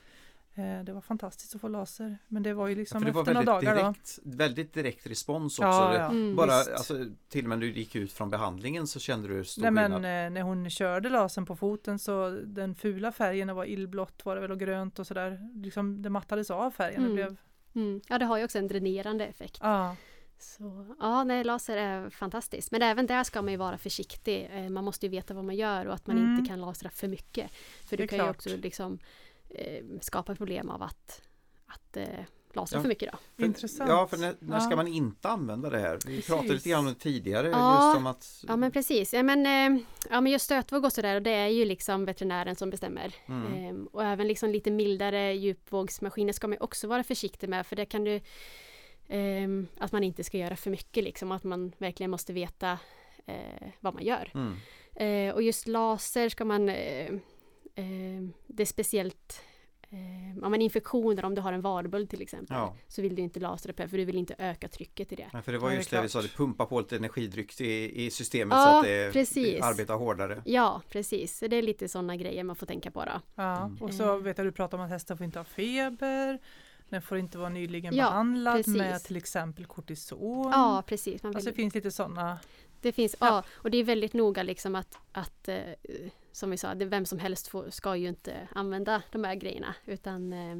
det 0.84 0.92
var 0.92 1.00
fantastiskt 1.00 1.54
att 1.54 1.60
få 1.60 1.68
laser, 1.68 2.18
men 2.28 2.42
det 2.42 2.54
var 2.54 2.66
ju 2.68 2.74
liksom 2.74 3.04
det 3.04 3.10
var 3.10 3.20
efter 3.22 3.34
några 3.34 3.52
väldigt 3.54 3.68
dagar 3.72 3.82
då. 3.84 3.92
direkt, 3.92 4.18
väldigt 4.24 4.74
direkt 4.74 5.06
respons 5.06 5.58
också. 5.58 5.68
Ja, 5.68 5.88
Det- 5.92 5.98
ja. 5.98 6.10
Mm, 6.10 6.36
Bara 6.36 6.52
alltså, 6.52 7.06
till 7.28 7.44
och 7.44 7.48
med 7.48 7.58
när 7.58 7.66
du 7.66 7.72
gick 7.72 7.96
ut 7.96 8.12
från 8.12 8.30
behandlingen 8.30 8.86
så 8.86 9.00
kände 9.00 9.28
du 9.28 9.44
stor 9.44 9.62
Nej 9.62 9.70
men 9.70 9.84
skillnad. 9.92 10.32
när 10.32 10.42
hon 10.42 10.70
körde 10.70 11.08
lasern 11.10 11.46
på 11.46 11.56
foten 11.56 11.98
så 11.98 12.30
den 12.46 12.74
fula 12.74 13.12
färgen 13.12 13.48
det 13.48 13.54
var 13.54 13.64
illblått 13.64 14.24
var 14.24 14.34
det 14.34 14.40
väl 14.40 14.50
och 14.50 14.58
grönt 14.60 14.98
och 14.98 15.06
sådär. 15.06 15.50
Liksom 15.62 16.02
det 16.02 16.10
mattades 16.10 16.50
av 16.50 16.70
färgen. 16.70 17.00
Det 17.02 17.06
Mm. 17.06 17.14
blev, 17.14 17.36
Mm. 17.74 18.00
Ja, 18.09 18.18
det 18.18 18.24
har 18.24 18.38
ju 18.38 18.44
också 18.44 18.59
en 18.59 18.68
dränerande 18.68 19.26
effekt. 19.26 19.59
ja, 19.62 19.96
Så, 20.38 20.94
ja, 21.00 21.24
nej, 21.24 21.44
laser 21.44 21.76
är 21.76 22.11
fantastiskt. 22.11 22.70
Men 22.70 22.83
även 22.83 23.07
där 23.07 23.24
ska 23.24 23.42
man 23.42 23.50
ju 23.52 23.57
vara 23.57 23.78
försiktig. 23.78 24.48
Eh, 24.52 24.68
Man 24.68 24.85
måste 24.85 25.07
ju 25.07 25.11
veta 25.11 25.35
vad 25.35 25.44
man 25.44 25.57
gör 25.57 25.87
och 25.87 25.94
att 25.94 26.07
man 26.07 26.18
Mm. 26.18 26.35
inte 26.37 26.48
kan 26.48 26.61
lasra 26.61 26.90
för 26.90 27.09
mycket. 27.09 27.50
För 27.88 27.96
du 27.96 28.07
kan 28.07 28.18
ju 28.18 28.24
klart. 28.24 28.37
också 28.37 28.57
liksom 28.57 28.98
eh, 29.50 29.85
skapa 30.00 30.35
problem 30.35 30.70
av 30.70 30.83
att, 30.83 31.22
att 31.66 31.96
eh, 31.96 32.24
lasra 32.52 32.76
Ja. 32.78 32.82
för 32.82 32.88
mycket 32.88 33.12
då. 33.12 33.18
För- 33.37 33.44
intressant. 33.44 33.90
Ja, 33.90 34.06
för 34.06 34.16
när, 34.16 34.34
när 34.38 34.61
ska 34.61 34.70
Ja. 34.70 34.76
man 34.76 34.87
inte 34.88 35.28
använda 35.28 35.70
det 35.70 35.78
här? 35.78 35.92
Vi 35.94 36.00
Precis. 36.16 36.26
pratade 36.26 36.52
lite 36.54 36.68
grann 36.68 36.80
om 36.80 36.87
det 36.92 36.94
tidigare 37.00 37.48
Ja. 37.48 37.87
just 37.88 37.96
om 37.96 38.06
att 38.06 38.44
Ja 38.48 38.56
men 38.56 38.72
precis. 38.72 39.14
Ja 39.14 39.22
men, 39.22 39.46
eh, 39.76 39.82
ja, 40.11 40.20
men 40.20 40.32
just 40.32 40.44
stötvåg 40.44 40.84
och 40.84 40.92
sådär 40.92 41.14
och 41.14 41.22
det 41.22 41.30
är 41.30 41.48
ju 41.48 41.64
liksom 41.64 42.04
veterinären 42.04 42.56
som 42.56 42.70
bestämmer. 42.70 43.14
Mm. 43.26 43.54
Ehm, 43.54 43.87
och 43.87 44.04
även 44.04 44.28
liksom 44.28 44.50
lite 44.50 44.70
mildare 44.70 45.32
djupvågsmaskiner 45.34 46.32
ska 46.32 46.48
man 46.48 46.58
också 46.61 46.88
vara 46.88 47.04
försiktig 47.04 47.48
med 47.48 47.66
för 47.66 47.76
det 47.76 47.84
kan 47.87 48.04
du 48.04 48.20
ehm, 49.08 49.66
att 49.78 49.92
man 49.92 50.04
inte 50.04 50.24
ska 50.24 50.38
göra 50.38 50.56
för 50.56 50.70
mycket 50.70 51.04
liksom. 51.04 51.32
Att 51.32 51.44
man 51.44 51.72
verkligen 51.78 52.11
måste 52.11 52.32
veta 52.32 52.78
eh, 53.26 53.68
vad 53.80 53.94
man 53.94 54.04
gör. 54.04 54.30
mm. 54.34 54.56
Eh, 54.94 55.34
och 55.34 55.42
just 55.42 55.66
laser 55.66 56.28
ska 56.28 56.44
man 56.44 56.68
eh, 56.68 57.06
eh, 57.74 58.22
Det 58.46 58.62
är 58.62 58.66
speciellt 58.66 59.40
eh, 59.90 60.44
om 60.44 60.51
man 60.51 60.62
infektioner, 60.62 61.24
om 61.24 61.35
du 61.35 61.40
har 61.40 61.53
en 61.53 61.61
varböld 61.61 62.11
till 62.11 62.22
exempel. 62.22 62.57
Ja. 62.57 62.77
Så 62.88 63.03
vill 63.03 63.14
du 63.14 63.22
inte 63.22 63.40
lasra 63.40 63.72
på 63.72 63.88
för 63.88 63.98
du 63.98 64.05
vill 64.05 64.16
inte 64.16 64.35
öka 64.38 64.68
trycket 64.68 65.12
i 65.12 65.16
det. 65.16 65.29
Nej, 65.33 65.42
för 65.42 65.53
det 65.53 65.59
var 65.59 65.68
Ja, 65.68 65.72
det 65.72 65.77
just 65.77 65.90
det 65.90 66.03
vi 66.03 66.09
sa, 66.09 66.22
det 66.22 66.29
pumpar 66.37 66.66
på 66.66 66.81
lite 66.81 66.96
energidryck 66.96 67.61
i, 67.61 68.05
i 68.07 68.11
systemet 68.11 68.57
Ja, 68.59 68.64
så 68.64 68.79
att 68.79 68.85
det 68.85 69.12
precis. 69.12 69.62
arbetar 69.62 69.94
hårdare. 69.94 70.42
Ja, 70.44 70.83
precis. 70.88 71.38
Så 71.38 71.46
det 71.48 71.57
är 71.57 71.62
lite 71.62 71.88
sådana 71.88 72.16
grejer 72.16 72.44
man 72.44 72.57
får 72.57 72.66
tänka 72.66 72.90
på 72.90 73.05
då. 73.05 73.20
ja. 73.35 73.57
Mm. 73.64 73.77
Och 73.83 73.94
så 73.94 74.16
Eh. 74.16 74.22
vet 74.22 74.38
jag 74.38 74.46
du 74.46 74.53
pratar 74.53 74.79
om 74.79 74.85
att 74.85 74.90
hästen 74.90 75.16
får 75.16 75.24
inte 75.24 75.38
ha 75.38 75.44
feber. 75.44 76.38
Den 76.88 77.03
får 77.03 77.18
inte 77.18 77.38
vara 77.38 77.48
nyligen 77.48 77.94
Ja, 77.94 78.05
behandlad 78.05 78.57
precis. 78.57 78.77
med 78.77 79.03
till 79.03 79.16
exempel 79.16 79.66
kortison. 79.66 80.51
Ja, 80.53 80.83
precis. 80.87 81.22
Man 81.22 81.31
vill, 81.31 81.37
Alltså 81.37 81.51
det 81.51 81.57
finns 81.57 81.74
lite 81.74 81.90
sådana. 81.90 82.38
det 82.81 82.92
finns, 82.92 83.16
ja. 83.20 83.27
ja. 83.27 83.42
och 83.55 83.70
det 83.70 83.79
är 83.79 83.85
väldigt 83.85 84.12
noga 84.12 84.42
liksom 84.42 84.74
att, 84.74 84.98
att 85.12 85.48
eh, 85.48 85.57
som 86.38 86.51
vi 86.51 86.57
sa, 86.57 86.74
det, 86.74 86.85
vem 86.85 87.07
som 87.07 87.18
helst 87.18 87.48
får, 87.48 87.70
ska 87.70 87.96
ju 87.96 88.09
inte 88.09 88.48
använda 88.55 89.03
de 89.12 89.24
här 89.24 89.35
grejerna 89.35 89.74
utan 89.87 90.33
eh, 90.33 90.59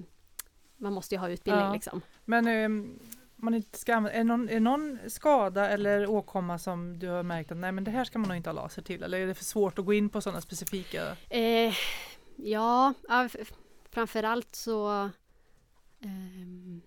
man 0.77 0.93
måste 0.93 1.15
ju 1.15 1.19
ha 1.19 1.29
utbildning 1.29 1.65
Ja. 1.67 1.73
liksom. 1.73 2.01
Men 2.25 2.47
eh, 2.47 2.89
man 3.37 3.55
inte 3.55 3.79
ska 3.79 3.95
använda, 3.95 4.19
är, 4.19 4.25
någon, 4.25 4.49
är 4.49 4.61
någon 4.61 4.99
skada 5.07 5.69
eller 5.69 6.11
åkomma 6.11 6.59
som 6.59 6.99
du 6.99 7.09
har 7.09 7.23
märkt 7.23 7.53
att 7.53 7.59
nej 7.59 7.73
men 7.73 7.85
det 7.85 7.91
här 7.91 8.05
ska 8.05 8.19
man 8.19 8.29
nog 8.29 8.37
inte 8.37 8.51
ha 8.51 8.55
laser 8.55 8.83
till 8.83 9.03
eller 9.03 9.19
är 9.19 9.27
det 9.27 9.35
för 9.35 9.45
svårt 9.45 9.79
att 9.79 9.85
gå 9.85 9.93
in 9.93 10.09
på 10.09 10.21
sådana 10.21 10.41
specifika? 10.41 11.17
Eh, 11.31 11.75
ja, 12.37 12.95
framförallt 13.91 14.55
så 14.55 15.11
ehm, 16.01 16.81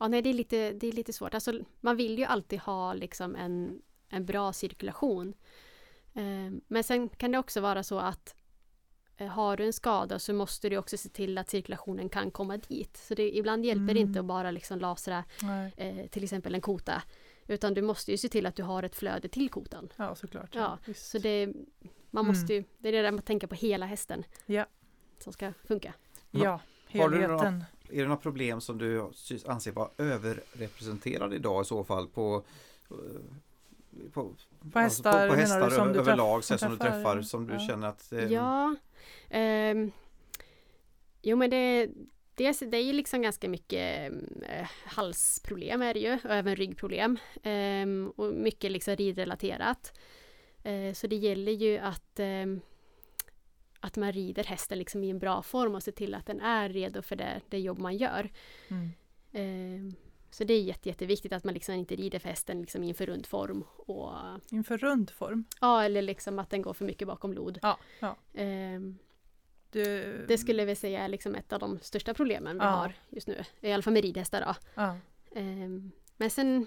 Ja, 0.00 0.08
nej, 0.08 0.22
det 0.22 0.28
är 0.28 0.34
lite, 0.34 0.72
det 0.72 0.86
är 0.86 0.92
lite 0.92 1.12
svårt. 1.12 1.34
Alltså, 1.34 1.52
man 1.80 1.96
vill 1.96 2.18
ju 2.18 2.24
alltid 2.24 2.58
ha 2.58 2.94
liksom 2.94 3.36
en, 3.36 3.82
en 4.08 4.26
bra 4.26 4.52
cirkulation. 4.52 5.34
Ehm, 6.14 6.60
men 6.68 6.84
sen 6.84 7.08
kan 7.08 7.32
det 7.32 7.38
också 7.38 7.60
vara 7.60 7.82
så 7.82 7.98
att 7.98 8.34
eh, 9.16 9.26
har 9.28 9.56
du 9.56 9.64
en 9.64 9.72
skada 9.72 10.18
så 10.18 10.32
måste 10.32 10.68
du 10.68 10.76
också 10.76 10.96
se 10.96 11.08
till 11.08 11.38
att 11.38 11.50
cirkulationen 11.50 12.08
kan 12.08 12.30
komma 12.30 12.56
dit. 12.56 12.96
Så 12.96 13.14
det, 13.14 13.36
ibland 13.36 13.64
hjälper 13.64 13.84
det 13.94 14.00
Mm. 14.00 14.08
inte 14.08 14.20
att 14.20 14.26
bara 14.26 14.50
liksom 14.50 14.78
lasra 14.78 15.24
eh, 15.76 16.06
till 16.06 16.24
exempel 16.24 16.54
en 16.54 16.60
kota. 16.60 17.02
Utan 17.46 17.74
du 17.74 17.82
måste 17.82 18.10
ju 18.10 18.16
se 18.18 18.28
till 18.28 18.46
att 18.46 18.56
du 18.56 18.62
har 18.62 18.82
ett 18.82 18.96
flöde 18.96 19.28
till 19.28 19.48
kotan. 19.50 19.88
Ja 19.96 20.14
såklart. 20.14 20.54
Ja, 20.54 20.78
visst. 20.84 21.10
Så 21.10 21.18
det, 21.18 21.46
man 22.10 22.24
Mm. 22.24 22.36
måste 22.36 22.54
ju, 22.54 22.64
det 22.78 22.88
är 22.88 22.92
det 22.92 23.02
där 23.02 23.10
med 23.12 23.18
att 23.18 23.26
tänka 23.26 23.46
på 23.48 23.54
hela 23.54 23.86
hästen. 23.86 24.24
Ja. 24.46 24.66
Som 25.18 25.32
ska 25.32 25.52
funka. 25.64 25.94
ja 26.30 26.60
Har 26.92 27.08
du 27.08 27.20
några- 27.20 27.20
helheten. 27.38 27.64
Är 27.90 27.96
det 27.96 28.02
några 28.04 28.16
problem 28.16 28.60
som 28.60 28.78
du 28.78 29.10
anser 29.46 29.72
vara 29.72 29.88
överrepresenterade 29.98 31.36
idag 31.36 31.62
i 31.62 31.64
så 31.64 31.84
fall 31.84 32.08
på 32.08 32.44
eh, 32.90 32.96
på, 34.12 34.34
På 34.72 34.78
hästar, 34.78 35.12
på, 35.12 35.18
på 35.18 35.36
menar 35.36 35.36
hästar 35.36 35.70
du, 35.70 35.76
som 35.76 35.82
över, 35.84 35.94
du 35.94 36.00
överlag 36.00 36.40
träff- 36.40 36.56
som 36.56 36.70
du 36.70 36.76
träffar? 36.78 36.94
träffar 36.94 37.22
som 37.22 37.46
du 37.46 37.52
Ja. 37.52 37.58
känner 37.60 37.88
att 37.88 38.12
eh, 38.12 38.32
Ja. 38.32 38.74
ehm, 39.30 39.90
jo 41.22 41.36
men 41.36 41.50
det, 41.50 41.86
det, 42.34 42.60
det 42.70 42.76
är 42.76 42.82
ju 42.84 42.92
liksom 42.92 43.22
ganska 43.22 43.48
mycket 43.48 44.12
eh, 44.48 44.68
halsproblem 44.84 45.82
är 45.82 45.94
det 45.94 46.00
ju 46.00 46.12
och 46.24 46.30
även 46.30 46.56
ryggproblem. 46.56 47.18
Ehm, 47.42 48.12
och 48.16 48.34
mycket 48.34 48.72
liksom 48.72 48.96
ridrelaterat. 48.96 49.98
Eh, 50.64 50.92
så 50.94 51.06
det 51.06 51.16
gäller 51.16 51.52
ju 51.52 51.78
att, 51.78 52.18
ehm, 52.20 52.60
att 53.80 53.96
man 53.96 54.12
rider 54.12 54.44
hästen 54.44 54.78
liksom 54.78 55.04
i 55.04 55.10
en 55.10 55.18
bra 55.18 55.42
form 55.42 55.74
och 55.74 55.82
ser 55.82 55.92
till 55.92 56.14
att 56.14 56.26
den 56.26 56.40
är 56.40 56.68
redo 56.68 57.02
för 57.02 57.16
det, 57.16 57.40
det 57.48 57.58
jobb 57.60 57.78
man 57.78 57.96
gör. 57.96 58.30
Mm. 58.68 59.94
Så 60.38 60.44
det 60.44 60.54
är 60.54 60.62
jätte, 60.62 60.88
jätteviktigt 60.88 61.32
att 61.32 61.44
man 61.44 61.54
liksom 61.54 61.74
inte 61.74 61.96
rider 61.96 62.18
för 62.18 62.28
hästen 62.28 62.60
liksom 62.60 62.84
i 62.84 62.88
en 62.88 62.94
för 62.94 63.06
rund 63.06 63.26
form. 63.26 63.64
Och, 63.76 64.12
Inför 64.50 64.78
rundform. 64.78 65.44
ja, 65.60 65.82
eller 65.84 66.02
liksom 66.02 66.38
att 66.38 66.50
den 66.50 66.62
går 66.62 66.72
för 66.72 66.84
mycket 66.84 67.08
bakom 67.08 67.32
lod. 67.32 67.58
Ja, 67.62 67.78
ja. 68.00 68.16
Eh, 68.40 68.80
Du, 69.70 70.24
det 70.28 70.38
skulle 70.38 70.64
väl 70.64 70.76
säga 70.76 71.00
är 71.04 71.08
liksom 71.08 71.34
ett 71.34 71.52
av 71.52 71.60
de 71.60 71.78
största 71.82 72.14
problemen 72.14 72.58
vi 72.58 72.64
Ja. 72.64 72.70
har 72.70 72.92
just 73.08 73.28
nu. 73.28 73.44
I 73.60 73.72
alla 73.72 73.82
fall 73.82 73.92
med 73.92 74.02
ridhästar 74.02 74.40
då. 74.40 74.54
ja. 74.74 74.96
Eh, 75.30 75.68
men 76.16 76.30
sen, 76.30 76.66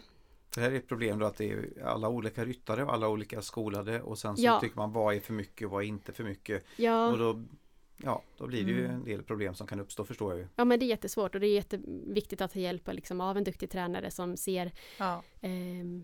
Det 0.56 0.62
här 0.62 0.72
är 0.72 0.76
ett 0.76 0.88
problem 0.88 1.20
då 1.20 1.26
att 1.26 1.38
det 1.38 1.52
är 1.52 1.84
alla 1.86 2.10
olika 2.10 2.46
ryttare 2.46 2.84
och 2.84 2.94
alla 2.94 3.08
olika 3.08 3.42
skolade 3.42 4.02
och 4.02 4.18
sen 4.20 4.38
så 4.38 4.44
Ja. 4.44 4.60
tycker 4.60 4.76
man 4.78 4.92
vad 4.94 5.16
är 5.16 5.20
för 5.20 5.34
mycket 5.34 5.66
och 5.66 5.72
vad 5.72 5.84
är 5.84 5.88
inte 5.88 6.14
för 6.14 6.24
mycket. 6.24 6.64
ja, 6.76 7.08
Och 7.12 7.18
då, 7.18 7.44
ja, 8.04 8.22
då 8.38 8.48
blir 8.48 8.64
det 8.66 8.72
ju 8.72 8.86
Mm. 8.86 8.92
en 8.96 9.04
del 9.04 9.24
problem 9.24 9.56
som 9.56 9.68
kan 9.68 9.80
uppstå 9.80 10.04
förstår 10.06 10.32
jag 10.32 10.40
ju. 10.40 10.48
ja 10.56 10.66
men 10.66 10.80
det 10.80 10.86
är 10.86 10.88
jättesvårt 10.88 11.36
och 11.36 11.42
det 11.42 11.48
är 11.48 11.54
jätteviktigt 11.56 12.42
att 12.42 12.52
ta 12.54 12.60
hjälp 12.60 12.90
liksom, 12.94 13.22
av 13.22 13.38
en 13.38 13.44
duktig 13.44 13.70
tränare 13.70 14.12
som 14.12 14.38
ser 14.38 14.72
ja. 15.00 15.24
ehm, 15.42 16.04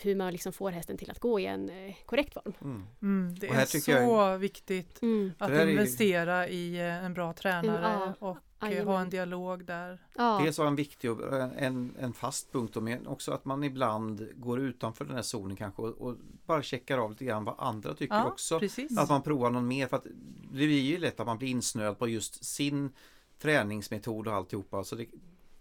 hur 0.00 0.16
man 0.16 0.32
liksom 0.32 0.52
får 0.52 0.70
hästen 0.70 0.96
till 0.96 1.10
att 1.10 1.18
gå 1.18 1.40
i 1.40 1.46
en 1.46 1.68
eh, 1.70 1.94
korrekt 2.06 2.34
form. 2.34 2.52
Mm. 2.62 2.86
Mm, 3.02 3.34
det 3.34 3.48
är 3.48 3.64
så 3.80 3.90
jag- 3.90 4.38
viktigt 4.38 5.02
Mm. 5.02 5.32
att 5.38 5.50
är 5.50 5.64
ju- 5.66 5.70
investera 5.72 6.48
i 6.48 6.76
eh, 6.80 7.04
en 7.04 7.14
bra 7.14 7.32
tränare 7.32 8.14
Ja, 8.20 8.28
och 8.28 8.36
eh, 8.36 8.68
jajamän. 8.68 8.86
ha 8.94 9.00
en 9.00 9.10
dialog 9.10 9.64
där. 9.64 9.98
Ja, 10.16 10.40
Dels 10.44 10.58
ha 10.58 10.66
en 10.66 10.76
viktig 10.76 11.10
och 11.10 11.34
en, 11.58 11.94
en 12.00 12.12
fast 12.12 12.52
punkt 12.52 12.76
och 12.76 12.82
men 12.82 13.06
också 13.06 13.32
att 13.32 13.44
man 13.44 13.64
ibland 13.64 14.28
går 14.34 14.60
utanför 14.60 15.04
den 15.04 15.14
här 15.14 15.22
zonen 15.22 15.56
kanske 15.56 15.82
och, 15.82 15.88
och 16.08 16.16
bara 16.46 16.62
checkar 16.62 16.98
av 16.98 17.10
lite 17.10 17.24
grann 17.24 17.44
vad 17.44 17.54
andra 17.58 17.94
tycker 17.94 18.14
Ja, 18.14 18.26
också. 18.26 18.58
precis. 18.60 18.98
Att 18.98 19.08
man 19.08 19.22
provar 19.22 19.50
någon 19.50 19.68
mer 19.68 19.86
för 19.86 19.96
att 19.96 20.04
det 20.04 20.10
blir 20.52 20.80
ju 20.80 20.98
lätt 20.98 21.20
att 21.20 21.26
man 21.26 21.38
blir 21.38 21.48
insnöad 21.48 21.98
på 21.98 22.08
just 22.08 22.44
sin 22.44 22.90
träningsmetod 23.38 24.26
och 24.28 24.34
alltihopa. 24.34 24.84
Så 24.84 24.96
det, 24.96 25.06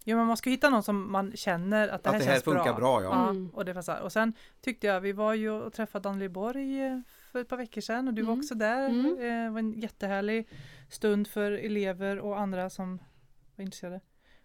Ja, 0.03 0.15
men 0.15 0.25
man 0.27 0.37
ska 0.37 0.49
hitta 0.49 0.69
någon 0.69 0.83
som 0.83 1.11
man 1.11 1.31
känner 1.35 1.87
att 1.87 2.03
det 2.03 2.09
här, 2.09 2.15
att 2.15 2.21
det 2.21 2.25
här 2.27 2.33
känns 2.33 2.43
funkar 2.43 2.63
bra, 2.63 2.73
bra. 2.73 3.03
ja. 3.03 3.09
Ja, 3.09 3.29
Mm. 3.29 3.49
och, 3.49 3.65
det 3.65 3.73
var 3.73 3.81
så 3.81 3.91
här. 3.91 4.01
och 4.01 4.11
sen 4.11 4.33
tyckte 4.61 4.87
jag, 4.87 5.01
vi 5.01 5.11
var 5.11 5.33
ju 5.33 5.49
och 5.49 5.73
träffade 5.73 6.09
Anneli 6.09 6.29
Borg 6.29 6.81
eh, 6.85 6.99
för 7.31 7.39
ett 7.41 7.47
par 7.47 7.57
veckor 7.57 7.81
sedan 7.81 8.07
och 8.07 8.13
du 8.13 8.21
var 8.21 8.33
Mm. 8.33 8.39
också 8.39 8.55
där. 8.55 8.89
Mm. 8.89 9.05
Eh, 9.05 9.43
Det 9.45 9.49
var 9.49 9.59
en 9.59 9.79
jättehärlig 9.79 10.49
stund 10.89 11.27
för 11.27 11.51
elever 11.51 12.19
och 12.19 12.39
andra 12.39 12.69
som 12.69 12.99
var 13.55 13.63
intresserade. 13.63 14.01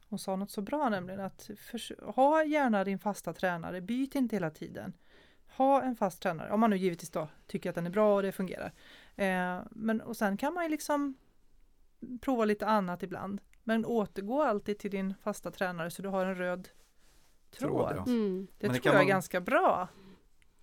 Hon 0.08 0.18
sa 0.18 0.36
något 0.36 0.50
så 0.50 0.62
bra 0.62 0.88
nämligen 0.88 1.20
att 1.20 1.50
förs- 1.70 1.92
ha 2.14 2.44
gärna 2.44 2.84
din 2.84 2.98
fasta 2.98 3.32
tränare, 3.32 3.80
byt 3.80 4.14
inte 4.14 4.36
hela 4.36 4.50
tiden. 4.50 4.92
Ha 5.56 5.82
en 5.82 5.96
fast 5.96 6.22
tränare, 6.22 6.50
om 6.52 6.60
man 6.60 6.70
nu 6.70 6.76
givetvis 6.76 7.10
då 7.10 7.28
tycker 7.46 7.68
att 7.70 7.74
den 7.74 7.86
är 7.86 7.90
bra 7.90 8.14
och 8.16 8.22
det 8.22 8.32
fungerar. 8.32 8.72
Eh, 9.16 9.62
men 9.70 10.00
och 10.00 10.16
sen 10.16 10.36
kan 10.36 10.54
man 10.54 10.64
ju 10.64 10.70
liksom 10.70 11.14
prova 12.20 12.44
lite 12.44 12.66
annat 12.66 13.02
ibland. 13.02 13.40
Men 13.64 13.84
återgå 13.84 14.42
alltid 14.42 14.78
till 14.78 14.90
din 14.90 15.14
fasta 15.22 15.50
tränare 15.50 15.90
så 15.90 16.02
du 16.02 16.08
har 16.08 16.26
en 16.26 16.34
röd 16.34 16.68
tråd. 17.50 17.70
Tråd, 17.70 17.92
ja. 17.96 18.04
mm. 18.12 18.46
Det 18.58 18.66
Men 18.66 18.72
det 18.74 18.80
tror 18.80 18.82
kan 18.82 18.92
jag 18.92 19.00
är 19.00 19.04
man- 19.04 19.08
ganska 19.08 19.40
bra. 19.40 19.88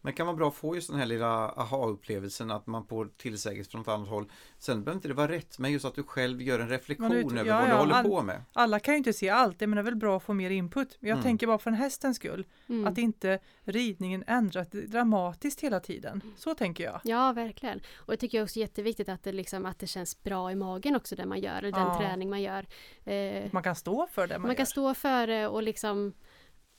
Men 0.03 0.13
kan 0.13 0.25
vara 0.27 0.35
bra 0.37 0.47
att 0.47 0.55
få 0.55 0.75
just 0.75 0.89
den 0.89 0.99
här 0.99 1.05
lilla 1.05 1.27
aha-upplevelsen 1.49 2.51
att 2.51 2.67
man 2.67 2.87
får 2.87 3.09
tillsägelse 3.17 3.71
från 3.71 3.81
ett 3.81 3.87
annat 3.87 4.09
håll. 4.09 4.31
Sen 4.57 4.83
behöver 4.83 4.97
inte 4.97 5.07
det 5.07 5.13
vara 5.13 5.31
rätt, 5.31 5.59
men 5.59 5.71
just 5.71 5.85
att 5.85 5.95
du 5.95 6.03
själv 6.03 6.41
gör 6.41 6.59
en 6.59 6.69
reflektion 6.69 7.11
ut- 7.11 7.31
över 7.31 7.45
ja, 7.45 7.55
vad 7.59 7.65
du 7.67 7.71
ja, 7.71 7.77
håller 7.77 7.93
all- 7.95 8.03
på 8.05 8.21
med. 8.21 8.43
Alla 8.53 8.79
kan 8.79 8.93
ju 8.93 8.97
inte 8.97 9.13
se 9.13 9.29
allt, 9.29 9.59
men 9.59 9.71
det 9.71 9.77
är 9.79 9.83
väl 9.83 9.95
bra 9.95 10.17
att 10.17 10.23
få 10.23 10.33
mer 10.33 10.49
input. 10.49 10.97
Men 10.99 11.09
jag 11.09 11.15
Mm. 11.15 11.23
tänker 11.23 11.47
bara 11.47 11.57
för 11.57 11.69
en 11.69 11.75
hästens 11.75 12.17
skull, 12.17 12.45
Mm. 12.69 12.87
att 12.87 12.97
inte 12.97 13.39
ridningen 13.63 14.23
ändras 14.27 14.67
dramatiskt 14.69 15.61
hela 15.61 15.79
tiden. 15.79 16.21
Så 16.37 16.55
tänker 16.55 16.83
jag. 16.83 17.01
Ja, 17.03 17.31
verkligen. 17.33 17.81
Och 17.95 18.11
det 18.13 18.17
tycker 18.17 18.37
jag 18.37 18.43
också 18.45 18.59
är 18.59 18.61
jätteviktigt 18.61 19.09
att 19.09 19.23
det, 19.23 19.31
liksom, 19.31 19.65
att 19.65 19.79
det 19.79 19.87
känns 19.87 20.23
bra 20.23 20.51
i 20.51 20.55
magen 20.55 20.95
också 20.95 21.15
det 21.15 21.25
man 21.25 21.39
gör, 21.39 21.57
eller 21.57 21.71
den 21.71 21.81
Ja. 21.87 21.97
träning 21.99 22.29
man 22.29 22.41
gör. 22.41 22.65
Eh, 23.05 23.49
Man 23.51 23.63
kan 23.63 23.75
stå 23.75 24.07
för 24.11 24.27
det 24.27 24.39
man, 24.39 24.47
man 24.47 24.55
kan 24.55 24.61
gör. 24.63 24.65
stå 24.65 24.93
för 24.93 25.27
det 25.27 25.47
och 25.47 25.63
liksom 25.63 26.13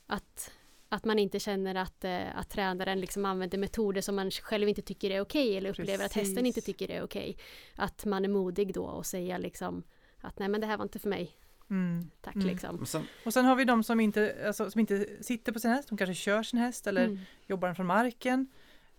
att, 0.07 0.51
att 0.93 1.05
man 1.05 1.19
inte 1.19 1.39
känner 1.39 1.75
att, 1.75 2.03
eh, 2.03 2.37
att 2.39 2.49
tränaren 2.49 2.99
liksom 2.99 3.25
använder 3.25 3.57
metoder 3.57 4.01
som 4.01 4.15
man 4.15 4.31
själv 4.31 4.69
inte 4.69 4.81
tycker 4.81 5.11
är 5.11 5.21
okej 5.21 5.57
eller 5.57 5.69
upplever 5.69 6.05
att 6.05 6.13
hästen 6.13 6.35
Precis. 6.43 6.57
inte 6.57 6.61
tycker 6.61 6.91
är 6.91 7.03
okej. 7.03 7.37
Att 7.75 8.05
man 8.05 8.25
är 8.25 8.29
modig 8.29 8.73
då 8.73 8.83
och 8.83 9.05
säga 9.05 9.37
liksom 9.37 9.83
att 10.21 10.39
nej 10.39 10.49
men 10.49 10.61
det 10.61 10.67
här 10.67 10.77
var 10.77 10.83
inte 10.85 10.99
för 10.99 11.09
mig, 11.09 11.31
Mm. 11.69 12.09
tack 12.21 12.35
Mm. 12.35 12.47
liksom. 12.47 12.75
Men 12.75 12.85
sen, 12.85 13.03
Och 13.25 13.33
sen 13.33 13.45
har 13.45 13.55
vi 13.55 13.65
de 13.65 13.83
som 13.83 13.99
inte, 13.99 14.35
alltså, 14.47 14.71
som 14.71 14.79
inte 14.79 15.07
sitter 15.21 15.51
på 15.51 15.59
sin 15.59 15.71
häst, 15.71 15.89
de 15.89 15.97
kanske 15.97 16.13
kör 16.13 16.43
sin 16.43 16.59
häst 16.59 16.87
eller 16.87 17.05
Mm. 17.05 17.19
jobbar 17.47 17.67
den 17.67 17.75
från 17.75 17.85
marken. 17.87 18.47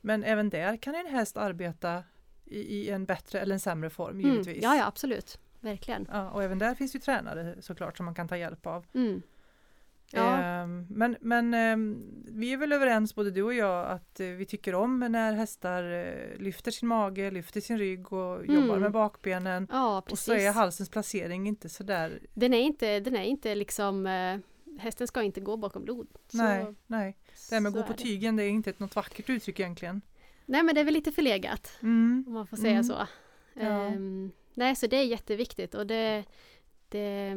Men 0.01 0.25
även 0.25 0.51
där 0.51 0.77
kan 0.77 0.95
en 0.95 1.07
häst 1.07 1.37
arbeta 1.37 2.03
i, 2.45 2.59
i 2.61 2.91
en 2.91 3.05
bättre 3.05 3.41
eller 3.41 3.55
en 3.55 3.61
sämre 3.61 3.91
form 3.91 4.19
Mm. 4.21 4.31
givetvis. 4.31 4.63
Ja, 4.63 4.77
ja 4.77 4.87
absolut, 4.87 5.39
verkligen. 5.61 6.09
Ja, 6.13 6.31
och 6.31 6.43
även 6.43 6.59
där 6.59 6.75
finns 6.75 6.95
ju 6.95 6.99
tränare 7.01 7.57
såklart 7.63 7.97
som 7.97 8.07
man 8.07 8.15
kan 8.15 8.29
ta 8.29 8.37
hjälp 8.37 8.67
av. 8.67 8.87
Mm. 10.13 10.25
Ja. 10.27 10.43
Ehm, 10.43 10.87
men 10.91 11.17
men 11.21 11.55
ehm, 11.55 12.03
vi 12.27 12.53
är 12.53 12.57
väl 12.57 12.73
överens 12.73 13.15
både 13.15 13.31
du 13.31 13.43
och 13.43 13.55
jag 13.55 13.87
att 13.91 14.21
eh, 14.21 14.27
vi 14.27 14.47
tycker 14.47 14.75
om 14.75 14.99
när 15.01 15.33
hästar 15.33 15.93
eh, 15.93 16.39
lyfter 16.43 16.71
sin 16.71 16.89
mage, 16.89 17.31
lyfter 17.31 17.61
sin 17.61 17.79
rygg 17.79 18.13
och 18.13 18.45
Mm. 18.45 18.55
jobbar 18.55 18.79
med 18.79 18.93
bakbenen. 18.93 19.69
Ja, 19.73 20.03
Och 20.11 20.19
så 20.19 20.33
är 20.35 20.53
halsens 20.53 20.89
placering 20.91 21.47
inte 21.49 21.69
sådär, 21.69 22.21
Den 22.35 22.55
är 22.55 22.61
inte, 22.61 23.01
den 23.01 23.17
är 23.17 23.23
inte 23.25 23.55
liksom 23.55 24.07
eh, 24.07 24.39
Hästen 24.79 25.07
ska 25.07 25.23
inte 25.23 25.41
gå 25.41 25.57
bakom 25.57 25.85
blod. 25.85 26.07
Så- 26.29 26.37
nej, 26.37 26.75
nej. 26.87 27.17
Det 27.49 27.55
här 27.55 27.61
med 27.61 27.71
att 27.71 27.75
gå 27.75 27.83
på 27.83 27.93
det. 27.93 27.99
tygen 28.03 28.37
det 28.37 28.43
är 28.45 28.49
inte 28.49 28.71
ett 28.71 28.79
något 28.81 28.97
vackert 28.97 29.31
uttryck 29.31 29.61
egentligen. 29.61 30.01
Nej 30.47 30.63
men 30.63 30.75
det 30.75 30.81
är 30.81 30.85
väl 30.85 30.95
lite 30.95 31.13
förlegat 31.13 31.79
Mm. 31.83 32.25
om 32.27 32.33
man 32.33 32.47
får 32.47 32.57
säga 32.57 32.71
Mm. 32.71 32.85
så. 32.85 33.07
Ja. 33.55 33.63
Ehm, 33.63 34.31
nej 34.55 34.77
så 34.77 34.87
det 34.87 34.97
är 34.97 35.05
jätteviktigt 35.05 35.75
och 35.75 35.87
det, 35.87 36.25
det 36.89 37.33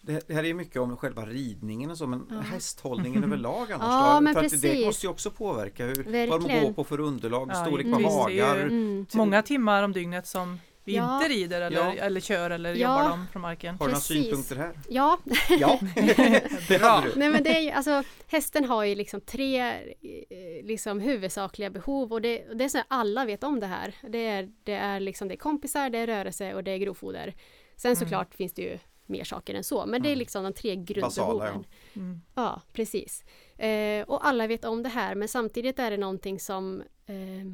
det, 0.00 0.30
här 0.32 0.44
är 0.44 0.54
mycket 0.54 0.76
om 0.76 0.96
själva 0.96 1.26
ridningen 1.26 1.90
och 1.90 1.98
så, 1.98 2.06
men 2.06 2.26
Ja. 2.30 2.40
hästhållningen 2.40 3.24
överlag 3.32 3.72
annars 3.72 3.86
Ja, 4.04 4.14
då? 4.14 4.20
men 4.20 4.34
För 4.34 4.44
att 4.44 4.50
det 4.50 4.60
precis. 4.60 4.86
måste 4.86 5.06
ju 5.06 5.10
också 5.10 5.30
påverka 5.30 5.84
hur, 5.86 6.28
vad 6.30 6.40
de 6.48 6.60
går 6.60 6.72
på 6.72 6.84
för 6.84 7.00
underlag, 7.00 7.48
Ja, 7.52 7.64
storlek 7.64 7.86
Mm. 7.86 8.02
på 8.02 8.30
ju- 8.30 8.42
hagar. 8.42 8.56
mm, 8.62 9.06
Många 9.14 9.42
timmar 9.42 9.82
om 9.82 9.92
dygnet 9.92 10.26
som 10.26 10.60
vi 10.84 10.96
Ja. 10.96 11.16
inte 11.16 11.28
rider 11.34 11.60
eller, 11.60 11.76
Ja. 11.78 11.92
eller 11.92 12.20
kör 12.20 12.50
eller 12.50 12.74
Ja. 12.74 12.76
jobbar 12.98 13.10
dem 13.10 13.26
från 13.32 13.42
marken. 13.42 13.74
Har 13.74 13.78
du 13.78 13.84
några 13.84 13.94
Precis. 13.94 14.24
synpunkter 14.24 14.56
här? 14.56 14.72
Ja, 14.88 15.18
Ja, 15.60 15.78
det 16.68 16.78
hade 16.82 17.06
du. 17.08 17.12
nej 17.18 17.30
men 17.30 17.42
det 17.42 17.56
är 17.56 17.60
ju, 17.60 17.70
alltså 17.70 18.02
hästen 18.26 18.64
har 18.64 18.84
ju 18.84 18.94
liksom 18.94 19.20
tre 19.20 19.60
eh, 19.60 20.64
liksom 20.66 21.00
huvudsakliga 21.00 21.70
behov 21.70 22.12
och 22.12 22.20
det, 22.22 22.48
och 22.50 22.56
det 22.56 22.64
är 22.64 22.68
så 22.68 22.78
att 22.78 22.84
alla 22.88 23.24
vet 23.24 23.44
om 23.44 23.60
det 23.60 23.66
här. 23.66 23.94
Det 24.08 24.26
är, 24.26 24.48
det 24.64 24.72
är 24.72 25.00
liksom 25.00 25.28
det 25.28 25.34
är 25.34 25.38
kompisar, 25.38 25.90
det 25.90 25.98
är 25.98 26.06
rörelse 26.06 26.54
och 26.54 26.64
det 26.64 26.70
är 26.70 26.78
grovfoder. 26.78 27.34
Sen 27.76 27.88
Mm. 27.88 27.96
såklart 27.96 28.34
finns 28.34 28.52
det 28.52 28.62
ju 28.62 28.78
mer 29.08 29.24
saker 29.24 29.54
än 29.54 29.64
så, 29.64 29.86
men 29.86 30.02
det 30.02 30.08
är 30.08 30.12
Mm. 30.12 30.18
liksom 30.18 30.44
de 30.44 30.52
tre 30.52 30.76
grundbehoven. 30.76 31.64
ja. 31.92 32.00
Mm. 32.00 32.20
Ja, 32.34 32.62
precis. 32.72 33.24
Eh, 33.56 34.02
och 34.08 34.26
alla 34.26 34.46
vet 34.46 34.64
om 34.64 34.82
det 34.82 34.88
här 34.88 35.14
men 35.14 35.28
samtidigt 35.28 35.78
är 35.78 35.90
det 35.90 35.96
någonting 35.96 36.40
som 36.40 36.82
eh, 37.06 37.46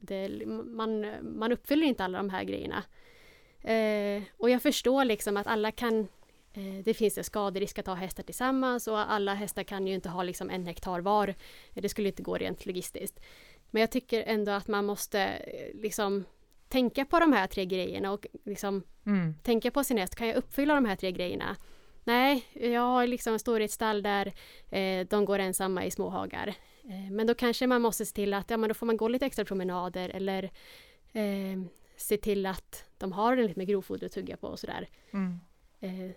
det, 0.00 0.46
man, 0.64 1.06
man 1.38 1.52
uppfyller 1.52 1.86
inte 1.86 2.04
alla 2.04 2.18
de 2.18 2.30
här 2.30 2.44
grejerna. 2.44 2.82
Eh, 3.62 4.22
och 4.38 4.50
jag 4.50 4.62
förstår 4.62 5.04
liksom 5.04 5.36
att 5.36 5.46
alla 5.46 5.70
kan 5.72 6.00
eh, 6.52 6.84
det 6.84 6.94
finns 6.94 7.18
en 7.18 7.24
skaderisk 7.24 7.78
att 7.78 7.86
ha 7.86 7.94
hästar 7.94 8.22
tillsammans 8.22 8.88
och 8.88 9.12
alla 9.12 9.34
hästar 9.34 9.62
kan 9.62 9.86
ju 9.86 9.94
inte 9.94 10.08
ha 10.08 10.22
liksom 10.22 10.50
en 10.50 10.66
hektar 10.66 11.00
var. 11.00 11.34
Det 11.74 11.88
skulle 11.88 12.08
inte 12.08 12.22
gå 12.22 12.34
rent 12.38 12.66
logistiskt. 12.66 13.20
Men 13.70 13.80
jag 13.80 13.90
tycker 13.90 14.22
ändå 14.22 14.52
att 14.52 14.68
man 14.68 14.84
måste 14.86 15.20
eh, 15.22 15.80
liksom 15.82 16.24
tänka 16.70 17.04
på 17.04 17.18
de 17.20 17.32
här 17.32 17.46
tre 17.46 17.66
grejerna 17.66 18.12
och 18.12 18.26
liksom 18.44 18.82
Mm. 19.06 19.34
tänka 19.42 19.70
på 19.70 19.84
sin 19.84 19.98
häst, 19.98 20.14
kan 20.14 20.26
jag 20.28 20.36
uppfylla 20.36 20.74
de 20.74 20.84
här 20.84 20.96
tre 20.96 21.12
grejerna? 21.12 21.56
Nej, 22.04 22.44
jag 22.52 22.80
har 22.80 23.06
liksom 23.06 23.38
står 23.38 23.60
i 23.60 23.64
ett 23.64 23.70
stall 23.70 24.02
där 24.02 24.32
eh, 24.70 25.06
de 25.06 25.24
går 25.24 25.38
ensamma 25.38 25.84
i 25.84 25.90
små 25.90 26.08
hagar. 26.08 26.48
Eh, 26.84 27.10
men 27.10 27.26
då 27.26 27.34
kanske 27.34 27.66
man 27.66 27.82
måste 27.82 28.06
se 28.06 28.14
till 28.14 28.34
att 28.34 28.50
ja, 28.50 28.56
men 28.56 28.68
då 28.68 28.74
får 28.74 28.86
man 28.86 28.96
gå 28.96 29.08
lite 29.08 29.26
extra 29.26 29.44
promenader 29.44 30.08
eller 30.08 30.44
eh, 31.12 31.60
se 31.96 32.16
till 32.16 32.46
att 32.46 32.84
de 32.98 33.12
har 33.12 33.36
en 33.36 33.46
lite 33.46 33.58
mer 33.58 33.66
grovfoder 33.66 34.06
att 34.06 34.12
tugga 34.12 34.36
på 34.36 34.46
och 34.48 34.58
sådär. 34.58 34.88
Mm. 35.10 35.40
Eh, 35.80 36.10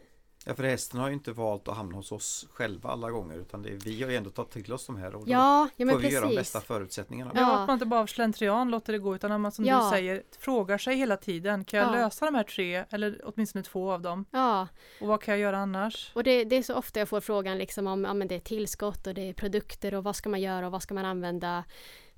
Ja, 0.46 0.56
för 0.56 0.64
hästen 0.64 1.00
har 1.00 1.08
ju 1.08 1.14
inte 1.14 1.32
valt 1.32 1.68
att 1.68 1.76
hamna 1.78 1.96
hos 1.96 2.12
oss 2.12 2.48
själva 2.54 2.90
alla 2.90 3.12
gånger 3.12 3.38
utan 3.38 3.62
det 3.64 3.70
är, 3.70 3.74
vi 3.74 4.04
har 4.04 4.10
ju 4.10 4.16
ändå 4.16 4.30
tagit 4.30 4.52
till 4.52 4.74
oss 4.74 4.86
de 4.86 4.96
här 4.98 5.16
och 5.16 5.26
då 5.26 5.32
ja, 5.32 5.70
ja 5.76 5.86
men 5.86 5.96
får 5.96 6.02
vi 6.02 6.10
göra 6.14 6.22
de 6.26 6.36
precis. 6.36 6.54
bästa 6.54 6.62
förutsättningarna. 6.68 7.32
Ja, 7.36 7.42
Ja. 7.42 7.60
att 7.60 7.68
man 7.68 7.74
inte 7.74 7.86
bara 7.86 8.00
av 8.00 8.08
slentrian 8.08 8.72
låter 8.72 8.94
det 8.94 9.00
gå 9.00 9.16
utan 9.16 9.32
att 9.32 9.42
man 9.42 9.52
som 9.52 9.66
Ja. 9.66 9.84
du 9.84 9.90
säger 9.98 10.24
frågar 10.40 10.78
sig 10.78 10.96
hela 10.96 11.18
tiden. 11.18 11.66
Kan 11.66 11.80
jag 11.80 11.88
Ja. 11.90 11.92
lösa 11.92 12.26
de 12.26 12.36
här 12.36 12.44
tre 12.44 12.86
eller 12.90 13.22
åtminstone 13.24 13.64
två 13.64 13.92
av 13.92 14.02
dem? 14.02 14.26
Ja, 14.32 14.68
Och 15.02 15.08
vad 15.08 15.22
kan 15.22 15.32
jag 15.34 15.42
göra 15.42 15.58
annars? 15.58 16.12
och 16.16 16.24
det, 16.24 16.44
det 16.44 16.56
är 16.56 16.64
så 16.64 16.76
ofta 16.76 17.00
jag 17.00 17.10
får 17.10 17.22
frågan 17.22 17.58
liksom 17.58 17.88
om 17.88 18.04
ja, 18.04 18.14
men 18.14 18.28
det 18.28 18.36
är 18.36 18.40
tillskott 18.40 19.08
och 19.08 19.14
det 19.14 19.30
är 19.30 19.34
produkter 19.34 19.94
och 19.94 20.04
vad 20.04 20.16
ska 20.16 20.30
man 20.30 20.42
göra 20.42 20.66
och 20.66 20.72
vad 20.72 20.84
ska 20.84 20.94
man 20.94 21.06
använda. 21.06 21.64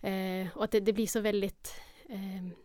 Eh, 0.01 0.47
och 0.57 0.63
att 0.63 0.71
det, 0.71 0.80
det 0.80 0.93
blir 0.93 1.07
så 1.07 1.19
väldigt 1.19 1.73
eh, 2.09 2.64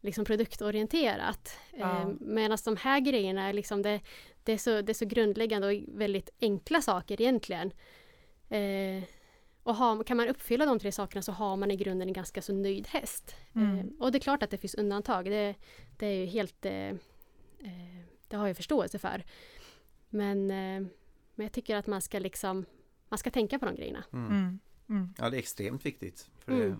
liksom 0.00 0.24
produktorienterat. 0.24 1.56
Ja. 1.76 2.00
Eh, 2.00 2.08
Medan 2.20 2.58
de 2.64 2.76
här 2.76 3.00
grejerna 3.00 3.48
är 3.48 3.52
liksom 3.52 3.82
det, 3.82 4.00
det, 4.44 4.52
är 4.52 4.58
så, 4.58 4.82
det 4.82 4.92
är 4.92 4.94
så 4.94 5.04
grundläggande 5.06 5.66
och 5.66 5.98
väldigt 5.98 6.30
enkla 6.40 6.82
saker 6.82 7.20
egentligen. 7.20 7.72
Eh, 8.48 9.02
och 9.62 9.74
ha, 9.74 10.04
kan 10.04 10.16
man 10.16 10.28
uppfylla 10.28 10.66
de 10.66 10.78
tre 10.78 10.92
sakerna 10.92 11.22
så 11.22 11.32
har 11.32 11.56
man 11.56 11.70
i 11.70 11.76
grunden 11.76 12.08
en 12.08 12.12
ganska 12.14 12.42
så 12.42 12.52
nöjd 12.52 12.88
häst. 12.88 13.34
Mm. 13.54 13.78
Eh, 13.78 13.84
och 13.98 14.12
det 14.12 14.18
är 14.18 14.20
klart 14.20 14.42
att 14.42 14.50
det 14.50 14.58
finns 14.58 14.74
undantag. 14.74 15.24
Det, 15.24 15.54
det 15.98 16.06
är 16.06 16.14
ju 16.20 16.26
helt... 16.26 16.64
Eh, 16.66 16.72
eh, 16.72 16.96
det 18.28 18.36
har 18.36 18.46
jag 18.46 18.56
förståelse 18.56 18.98
för. 18.98 19.24
Men, 20.08 20.50
eh, 20.50 20.86
men 21.34 21.44
jag 21.46 21.52
tycker 21.52 21.76
att 21.76 21.86
man 21.86 22.02
ska 22.02 22.18
liksom... 22.18 22.64
Man 23.08 23.18
ska 23.18 23.30
tänka 23.30 23.58
på 23.58 23.66
de 23.66 23.74
grejerna. 23.74 24.04
Mm. 24.12 24.26
Mm. 24.26 24.60
Mm. 24.88 25.14
Ja, 25.18 25.30
det 25.30 25.36
är 25.36 25.38
extremt 25.38 25.86
viktigt. 25.86 26.30
För 26.38 26.52
Mm. 26.52 26.70
det, 26.70 26.76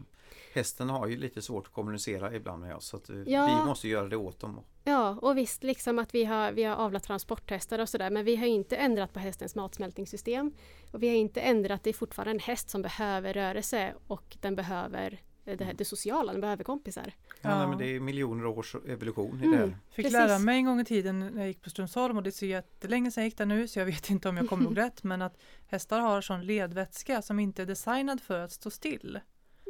hästen 0.53 0.88
har 0.90 1.07
ju 1.07 1.16
lite 1.16 1.42
svårt 1.42 1.66
att 1.66 1.72
kommunicera 1.72 2.34
ibland 2.34 2.62
med 2.62 2.76
oss 2.76 2.86
så 2.86 2.96
att 2.96 3.09
Ja. 3.26 3.46
vi 3.46 3.68
måste 3.68 3.88
göra 3.88 4.09
det 4.09 4.16
åt 4.16 4.40
dem. 4.40 4.61
Ja, 4.84 5.18
och 5.22 5.38
visst 5.38 5.62
liksom 5.62 5.98
att 5.98 6.14
vi 6.14 6.24
har, 6.24 6.53
vi 6.53 6.64
har 6.64 6.76
avlat 6.76 7.03
transporthästar 7.03 7.78
och 7.78 7.88
sådär 7.88 8.11
men 8.11 8.24
vi 8.24 8.36
har 8.36 8.46
inte 8.46 8.76
ändrat 8.76 9.12
på 9.12 9.18
hästens 9.18 9.55
matsmältningssystem. 9.55 10.53
Och 10.92 11.03
vi 11.03 11.09
har 11.09 11.14
inte 11.16 11.40
ändrat, 11.40 11.84
det 11.84 11.90
är 11.90 11.94
fortfarande 11.94 12.30
en 12.30 12.38
häst 12.38 12.70
som 12.70 12.82
behöver 12.82 13.32
rörelse 13.34 13.94
och 14.07 14.36
den 14.40 14.57
behöver 14.57 15.20
eh, 15.44 15.57
det, 15.59 15.64
här, 15.64 15.74
det 15.74 15.84
sociala, 15.84 16.32
den 16.32 16.40
behöver 16.40 16.64
kompisar. 16.64 17.12
Ja. 17.40 17.51
Ja. 17.51 17.66
men 17.68 17.78
det 17.78 17.86
är 17.96 18.01
miljoner 18.01 18.46
års 18.46 18.74
evolution 18.88 19.40
i 19.40 19.44
Mm. 19.44 19.51
det 19.53 19.57
här. 19.59 19.66
Fick 19.90 20.05
Precis. 20.07 20.12
lära 20.12 20.38
mig 20.38 20.57
en 20.57 20.64
gång 20.64 20.80
i 20.80 20.84
tiden 20.84 21.18
när 21.20 21.38
jag 21.38 21.48
gick 21.48 21.62
på 21.62 21.70
Strömsholm 21.70 22.16
och 22.16 22.22
det 22.22 22.30
är 22.30 22.32
så 22.32 22.46
jättelänge 22.46 23.11
sedan 23.11 23.22
jag 23.22 23.26
gick 23.28 23.38
där 23.38 23.46
nu 23.46 23.68
så 23.68 23.78
jag 23.78 23.86
vet 23.86 24.11
inte 24.11 24.28
om 24.28 24.36
jag 24.36 24.48
kommer 24.48 24.64
ihåg 24.64 24.76
rätt 24.78 25.03
men 25.03 25.22
att 25.22 25.36
hästar 25.66 26.01
har 26.01 26.20
sån 26.20 26.46
ledvätska 26.46 27.22
som 27.22 27.40
inte 27.40 27.62
är 27.62 27.66
designad 27.66 28.20
för 28.20 28.40
att 28.40 28.53
stå 28.53 28.70
still. 28.70 29.20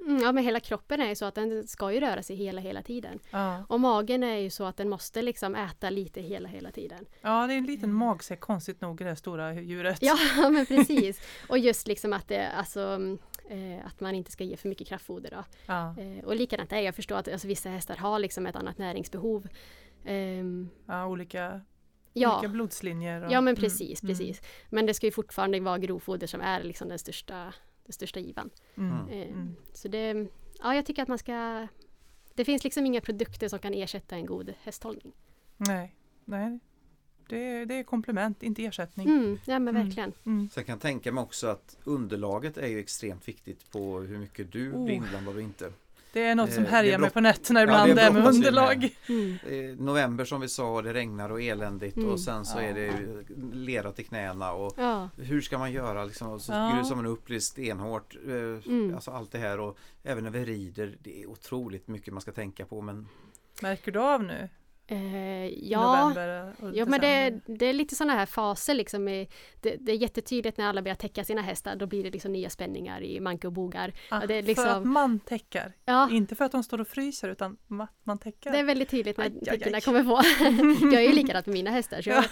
Mm, 0.06 0.22
ja 0.22 0.32
men 0.32 0.44
hela 0.44 0.60
kroppen 0.60 1.00
är 1.00 1.08
ju 1.08 1.14
så 1.14 1.24
att 1.24 1.34
den 1.34 1.66
ska 1.66 1.92
ju 1.92 2.00
röra 2.00 2.22
sig 2.22 2.36
hela 2.36 2.60
hela 2.60 2.82
tiden. 2.82 3.18
Ja, 3.30 3.64
Och 3.68 3.80
magen 3.80 4.22
är 4.22 4.36
ju 4.36 4.50
så 4.50 4.64
att 4.64 4.76
den 4.76 4.88
måste 4.88 5.22
liksom 5.22 5.54
äta 5.54 5.90
lite 5.90 6.20
hela 6.20 6.48
hela 6.48 6.70
tiden. 6.70 7.06
ja 7.20 7.46
det 7.46 7.54
är 7.54 7.58
en 7.58 7.64
liten 7.66 7.92
magsäck 7.92 8.40
konstigt 8.40 8.80
nog 8.80 9.00
i 9.00 9.04
det 9.04 9.16
stora 9.16 9.54
djuret. 9.54 9.98
Ja 10.02 10.16
men 10.50 10.66
precis. 10.68 11.20
Och 11.48 11.58
just 11.58 11.86
liksom 11.86 12.12
att 12.12 12.28
det, 12.28 12.48
alltså 12.48 12.80
mm, 12.80 13.18
eh, 13.50 13.86
att 13.86 14.00
man 14.00 14.14
inte 14.14 14.30
ska 14.32 14.44
ge 14.44 14.56
för 14.56 14.68
mycket 14.68 14.88
kraftfoder 14.88 15.30
då. 15.30 15.44
Ja, 15.66 15.94
Eh, 15.98 16.24
och 16.24 16.36
likadant 16.36 16.72
är 16.72 16.80
jag 16.80 16.94
förstår 16.94 17.16
att 17.16 17.28
alltså, 17.28 17.48
vissa 17.48 17.68
hästar 17.68 17.96
har 17.96 18.18
liksom 18.18 18.46
ett 18.46 18.56
annat 18.56 18.78
näringsbehov. 18.78 19.48
Ehm, 20.04 20.70
ja 20.86 21.06
olika, 21.06 21.60
ja, 22.12 22.36
olika 22.38 22.48
blodslinjer. 22.48 23.24
och- 23.24 23.32
ja 23.32 23.40
men 23.40 23.54
mm, 23.54 23.60
precis, 23.60 24.02
mm, 24.02 24.10
precis. 24.10 24.40
Men 24.68 24.86
det 24.86 24.94
ska 24.94 25.06
ju 25.06 25.12
fortfarande 25.12 25.60
vara 25.60 25.78
grovfoder 25.78 26.26
som 26.26 26.40
är 26.40 26.62
liksom 26.62 26.88
den 26.88 26.98
största, 26.98 27.52
den 27.90 27.94
största 27.94 28.20
givan. 28.20 28.50
Mm, 28.74 28.92
Mm. 28.92 29.08
Eh, 29.08 29.28
mm. 29.28 29.56
Så 29.72 29.88
det, 29.88 30.26
ja 30.62 30.74
jag 30.74 30.86
tycker 30.86 31.02
att 31.02 31.08
man 31.08 31.18
ska 31.18 31.66
Det 32.34 32.44
finns 32.44 32.64
liksom 32.64 32.86
inga 32.86 33.00
produkter 33.00 33.48
som 33.48 33.58
kan 33.58 33.74
ersätta 33.74 34.16
en 34.16 34.26
god 34.26 34.54
hästhållning. 34.62 35.12
Nej, 35.56 35.94
nej. 36.24 36.58
Det 37.28 37.44
är, 37.46 37.66
det 37.66 37.74
är 37.74 37.82
komplement, 37.82 38.42
inte 38.42 38.64
ersättning. 38.64 39.08
Mm, 39.08 39.38
ja 39.44 39.58
men 39.58 39.68
Mm. 39.76 39.86
verkligen. 39.86 40.12
Mm. 40.26 40.48
Så 40.52 40.58
jag 40.60 40.66
kan 40.66 40.78
tänka 40.78 41.12
mig 41.12 41.22
också 41.22 41.46
att 41.46 41.76
underlaget 41.84 42.56
är 42.58 42.66
ju 42.66 42.78
extremt 42.78 43.28
viktigt 43.28 43.70
på 43.70 44.00
hur 44.00 44.18
mycket 44.18 44.52
du 44.52 44.72
Oh. 44.72 44.84
blir 44.84 44.94
inblandad 44.94 45.34
och 45.36 45.42
inte. 45.42 45.72
Det 46.12 46.24
är 46.24 46.34
något 46.34 46.52
som 46.52 46.64
Eh, 46.64 46.70
härjar 46.70 46.98
mig 46.98 47.10
på 47.10 47.20
nätterna 47.20 47.60
Ja, 47.60 47.64
ibland, 47.64 47.90
det 47.90 47.94
det 47.94 48.00
här 48.00 48.10
med 48.10 48.26
underlag. 48.26 48.96
Mm. 49.08 49.76
November 49.76 50.24
som 50.24 50.40
vi 50.40 50.48
sa, 50.48 50.82
det 50.82 50.92
regnar 50.94 51.30
och 51.30 51.42
eländigt 51.42 51.96
Mm. 51.96 52.08
och 52.10 52.20
sen 52.20 52.44
så 52.44 52.58
Ja. 52.58 52.62
är 52.62 52.74
det 52.74 52.92
lera 53.52 53.92
till 53.92 54.06
knäna 54.06 54.52
och 54.52 54.74
Ja, 54.78 55.08
hur 55.16 55.40
ska 55.40 55.58
man 55.58 55.72
göra 55.72 56.04
liksom? 56.04 56.28
Och 56.28 56.40
så 56.40 56.52
Ja. 56.52 56.72
grusar 56.76 56.96
man 56.96 57.06
upp 57.06 57.22
det 57.26 57.40
stenhårt. 57.40 58.16
Eh, 58.26 58.32
Mm. 58.70 58.94
Alltså 58.94 59.10
allt 59.10 59.32
det 59.32 59.38
här 59.38 59.60
och 59.60 59.78
även 60.02 60.24
när 60.24 60.30
vi 60.30 60.44
rider, 60.44 60.96
det 61.02 61.22
är 61.22 61.26
otroligt 61.26 61.88
mycket 61.88 62.14
man 62.14 62.20
ska 62.20 62.32
tänka 62.32 62.64
på 62.66 62.80
men 62.80 63.08
Märker 63.62 63.92
du 63.92 63.98
av 64.00 64.22
nu? 64.24 64.48
Eh, 64.90 65.46
ja. 65.70 66.12
Ja 66.74 66.86
men 66.86 67.00
det, 67.00 67.40
det 67.46 67.66
är 67.66 67.72
lite 67.72 67.94
sådana 67.94 68.14
här 68.14 68.26
faser 68.26 68.74
liksom. 68.74 69.08
I, 69.08 69.28
det, 69.60 69.76
det 69.80 69.92
är 69.92 69.96
jättetydligt 69.96 70.58
när 70.58 70.66
alla 70.68 70.82
börjar 70.82 70.94
täcka 70.94 71.24
sina 71.24 71.42
hästar. 71.42 71.76
Då 71.76 71.86
blir 71.86 72.04
det 72.04 72.10
liksom 72.10 72.32
nya 72.32 72.50
spänningar 72.50 73.02
i 73.02 73.20
manke 73.20 73.46
och 73.46 73.52
bogar. 73.52 73.92
Ah, 74.08 74.26
det 74.26 74.34
är 74.34 74.42
För 74.42 74.50
att 74.50 74.58
liksom- 74.58 74.92
man 74.92 75.20
täcker. 75.20 75.72
Ja, 75.84 76.10
Inte 76.10 76.34
för 76.34 76.44
att 76.44 76.52
de 76.52 76.62
står 76.62 76.80
och 76.80 76.88
fryser 76.88 77.28
utan 77.28 77.56
ma- 77.68 77.88
man 78.04 78.18
täcker. 78.18 78.50
det 78.52 78.58
är 78.58 78.64
väldigt 78.64 78.90
tydligt 78.90 79.16
när 79.16 79.74
aj. 79.74 79.80
kommer 79.80 80.04
på. 80.04 80.22
jag 80.94 81.02
är 81.04 81.08
ju 81.08 81.12
likadant 81.12 81.46
med 81.46 81.52
mina 81.52 81.70
hästar. 81.70 82.02
Så 82.02 82.10
jag, 82.10 82.24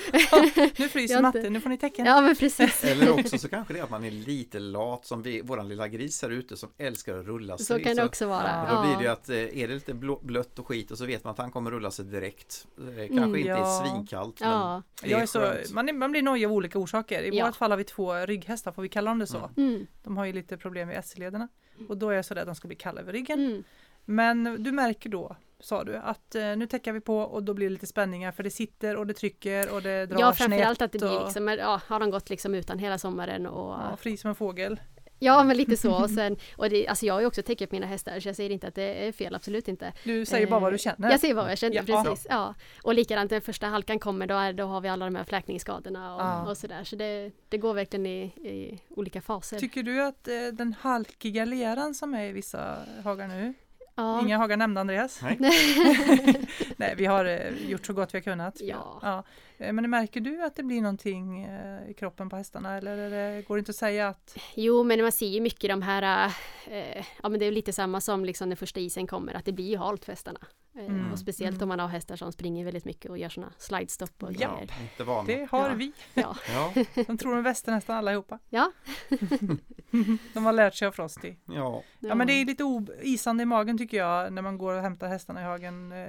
Nu 0.78 0.88
fryser 0.88 1.22
matten, 1.22 1.52
nu 1.52 1.60
får 1.60 1.70
ni 1.70 1.78
täcka. 1.78 2.04
ja 2.06 2.20
men 2.20 2.36
precis. 2.36 2.84
Eller 2.84 3.20
också 3.20 3.38
så 3.38 3.48
kanske 3.48 3.74
det 3.74 3.80
är 3.80 3.84
att 3.84 3.90
man 3.90 4.04
är 4.04 4.10
lite 4.10 4.58
lat 4.58 5.06
som 5.06 5.22
vi, 5.22 5.40
våran 5.40 5.68
lilla 5.68 5.88
gris 5.88 6.22
här 6.22 6.30
ute 6.30 6.56
som 6.56 6.68
älskar 6.78 7.18
att 7.18 7.26
rulla 7.26 7.56
sig. 7.58 7.66
Så 7.66 7.78
kan 7.84 7.96
det 7.96 8.04
också 8.04 8.26
vara. 8.26 8.66
Ja, 8.68 8.74
då 8.74 8.82
blir 8.82 8.96
det 8.96 9.02
ju 9.02 9.08
att 9.08 9.28
eh, 9.28 9.36
är 9.62 9.68
det 9.68 9.74
lite 9.74 9.94
blött 10.22 10.58
och 10.58 10.66
skit 10.66 10.90
och 10.90 10.98
så 10.98 11.06
vet 11.06 11.24
man 11.24 11.30
att 11.30 11.38
han 11.38 11.50
kommer 11.50 11.70
rulla 11.70 11.90
sig 11.90 12.04
direkt. 12.04 12.47
Eh, 12.78 12.84
Kanske 12.84 13.14
Mm, 13.16 13.36
inte 13.36 13.48
ja. 13.48 13.56
är 13.56 13.84
svinkallt 13.88 14.40
men 14.40 14.50
Ja. 14.50 14.82
Jag 15.02 15.20
är 15.22 15.26
så, 15.26 15.54
man, 15.74 15.88
är, 15.88 15.92
man 15.92 16.10
blir 16.12 16.22
nojig 16.22 16.46
av 16.46 16.52
olika 16.52 16.78
orsaker. 16.78 17.22
I 17.22 17.36
Ja. 17.38 17.46
vårt 17.46 17.56
fall 17.56 17.70
har 17.70 17.78
vi 17.78 17.84
två 17.84 18.14
rygghästar, 18.14 18.72
får 18.72 18.82
vi 18.82 18.88
kalla 18.88 19.10
dem 19.10 19.18
det 19.18 19.26
så? 19.26 19.50
Mm. 19.56 19.68
Mm. 19.74 19.86
De 20.02 20.16
har 20.16 20.24
ju 20.24 20.32
lite 20.32 20.56
problem 20.56 20.88
med 20.88 21.04
SC-lederna. 21.04 21.48
Och 21.88 21.96
då 21.96 22.10
är 22.10 22.14
jag 22.16 22.24
så 22.24 22.34
rädd 22.34 22.40
att 22.42 22.46
de 22.48 22.54
ska 22.54 22.68
bli 22.68 22.76
kalla 22.76 23.00
över 23.00 23.12
ryggen. 23.12 23.38
Mm. 23.46 23.64
Men 24.04 24.62
du 24.64 24.72
märker 24.72 25.10
då, 25.10 25.36
sa 25.60 25.84
du, 25.84 25.96
att 25.96 26.34
eh, 26.34 26.56
nu 26.56 26.66
täcker 26.66 26.92
vi 26.92 27.00
på 27.00 27.18
och 27.18 27.42
då 27.42 27.54
blir 27.54 27.66
det 27.66 27.72
lite 27.72 27.86
spänningar 27.86 28.32
för 28.32 28.42
det 28.42 28.50
sitter 28.50 28.96
och 28.96 29.06
det 29.06 29.14
trycker 29.14 29.74
och 29.74 29.82
det 29.82 30.06
drar 30.06 30.20
Ja 30.20 30.32
framförallt 30.32 30.82
att 30.82 30.92
det 30.92 30.98
snett 30.98 31.10
blir 31.10 31.18
och- 31.20 31.24
liksom, 31.24 31.48
ja, 31.48 31.80
har 31.86 32.00
de 32.00 32.10
gått 32.10 32.30
liksom 32.30 32.54
utan 32.54 32.78
hela 32.78 32.98
sommaren 32.98 33.46
och 33.46 33.70
Ja, 33.72 33.96
fri 34.00 34.16
som 34.16 34.28
en 34.28 34.34
fågel. 34.34 34.80
Ja 35.18 35.44
men 35.44 35.56
lite 35.56 35.76
så 35.76 36.02
och 36.02 36.10
sen, 36.10 36.36
och 36.56 36.70
det, 36.70 36.88
alltså 36.88 37.06
jag 37.06 37.14
har 37.14 37.20
ju 37.20 37.26
också 37.26 37.42
täckt 37.42 37.62
upp 37.62 37.72
mina 37.72 37.86
hästar 37.86 38.20
så 38.20 38.28
jag 38.28 38.36
säger 38.36 38.50
inte 38.50 38.68
att 38.68 38.74
det 38.74 39.06
är 39.08 39.12
fel, 39.12 39.34
absolut 39.34 39.68
inte. 39.68 39.92
Du 40.04 40.24
säger 40.26 40.46
bara 40.46 40.60
vad 40.60 40.72
du 40.72 40.78
känner. 40.78 41.10
Jag 41.10 41.20
säger 41.20 41.34
vad 41.34 41.50
jag 41.50 41.58
känner, 41.58 41.76
Ja. 41.88 42.02
precis. 42.04 42.26
Ja. 42.30 42.54
Och 42.82 42.94
likadant 42.94 43.30
den 43.30 43.40
första 43.40 43.66
halkan 43.66 43.98
kommer, 43.98 44.26
då, 44.26 44.34
är, 44.34 44.52
då 44.52 44.64
har 44.64 44.80
vi 44.80 44.88
alla 44.88 45.04
de 45.04 45.14
här 45.14 45.24
fläkningsskadorna 45.24 46.14
och, 46.14 46.20
Ja. 46.20 46.50
och 46.50 46.56
sådär. 46.56 46.84
Så 46.84 46.96
det, 46.96 47.30
det 47.48 47.58
går 47.58 47.74
verkligen 47.74 48.06
i, 48.06 48.20
i 48.24 48.80
olika 48.88 49.20
faser. 49.20 49.58
Tycker 49.58 49.82
du 49.82 50.02
att 50.02 50.28
eh, 50.28 50.34
den 50.52 50.74
halkiga 50.80 51.44
leran 51.44 51.94
som 51.94 52.14
är 52.14 52.24
i 52.24 52.32
vissa 52.32 52.78
hagar 53.04 53.28
nu, 53.28 53.54
ja. 53.98 54.20
inga 54.20 54.38
hagar 54.38 54.56
nämnda 54.56 54.80
Andreas? 54.80 55.22
Nej. 55.22 55.38
Nej, 56.76 56.94
vi 56.96 57.06
har 57.06 57.24
eh, 57.24 57.70
gjort 57.70 57.86
så 57.86 57.92
gott 57.92 58.14
vi 58.14 58.18
har 58.18 58.22
kunnat. 58.22 58.60
Ja. 58.60 58.98
ja. 59.02 59.24
Eh, 59.58 59.72
Men 59.72 59.90
märker 59.90 60.20
du 60.20 60.42
att 60.42 60.56
det 60.56 60.62
blir 60.62 60.82
någonting 60.82 61.44
eh, 61.44 61.90
i 61.90 61.94
kroppen 61.94 62.28
på 62.28 62.36
hästarna 62.36 62.76
eller 62.76 63.42
går 63.42 63.56
det 63.56 63.58
inte 63.58 63.70
att 63.70 63.76
säga 63.76 64.08
att 64.08 64.38
Jo 64.54 64.82
men 64.84 65.02
man 65.02 65.12
ser 65.12 65.26
ju 65.26 65.40
mycket 65.40 65.70
de 65.70 65.82
här, 65.82 66.32
eh, 66.66 67.04
ja 67.22 67.28
men 67.28 67.40
det 67.40 67.46
är 67.46 67.52
lite 67.52 67.72
samma 67.72 68.00
som 68.00 68.24
liksom 68.24 68.48
när 68.48 68.56
första 68.56 68.80
isen 68.80 69.06
kommer, 69.06 69.34
att 69.34 69.44
det 69.44 69.52
blir 69.52 69.68
ju 69.68 69.76
halt 69.76 70.04
för 70.04 70.12
hästarna. 70.12 70.40
Eh, 70.78 70.84
Mm. 70.86 71.12
Och 71.12 71.18
speciellt 71.18 71.56
Mm. 71.56 71.62
om 71.62 71.68
man 71.68 71.78
har 71.80 71.88
hästar 71.88 72.16
som 72.16 72.32
springer 72.32 72.64
väldigt 72.64 72.84
mycket 72.84 73.10
och 73.10 73.18
gör 73.18 73.28
sådana 73.28 73.52
slidestop 73.58 74.22
och 74.22 74.32
Ja. 74.32 74.38
Grejer. 74.56 74.70
inte 74.82 75.04
vana. 75.04 75.26
det 75.26 75.48
har 75.50 75.68
Ja. 75.70 75.74
vi? 75.74 75.92
Ja. 76.14 76.36
Ja, 76.48 76.72
De 77.06 77.18
tror 77.18 77.30
de 77.32 77.38
är 77.38 77.42
västernästan 77.42 77.96
allihopa. 77.96 78.38
Ja. 78.48 78.72
De 80.34 80.44
har 80.44 80.52
lärt 80.52 80.74
sig 80.74 80.88
av 80.88 80.92
Frosty. 80.92 81.34
ja. 81.44 81.82
Ja 81.98 82.14
men 82.14 82.26
det 82.26 82.32
är 82.32 82.44
lite 82.44 82.64
isande 83.02 83.42
i 83.42 83.46
magen 83.46 83.78
tycker 83.78 83.96
jag 83.96 84.32
när 84.32 84.42
man 84.42 84.58
går 84.58 84.74
och 84.74 84.82
hämtar 84.82 85.08
hästarna 85.08 85.40
i 85.40 85.44
hagen. 85.44 85.92
Eh, 85.92 86.08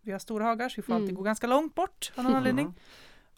Vi 0.00 0.12
har 0.12 0.18
stora 0.18 0.44
hagar 0.44 0.68
så 0.68 0.76
vi 0.76 0.82
får 0.82 0.92
Mm. 0.92 1.02
alltid 1.02 1.16
gå 1.16 1.22
ganska 1.22 1.46
långt 1.46 1.74
bort 1.74 2.12
av 2.16 2.24
någon 2.24 2.34
anledning. 2.34 2.64
Mm. 2.66 2.76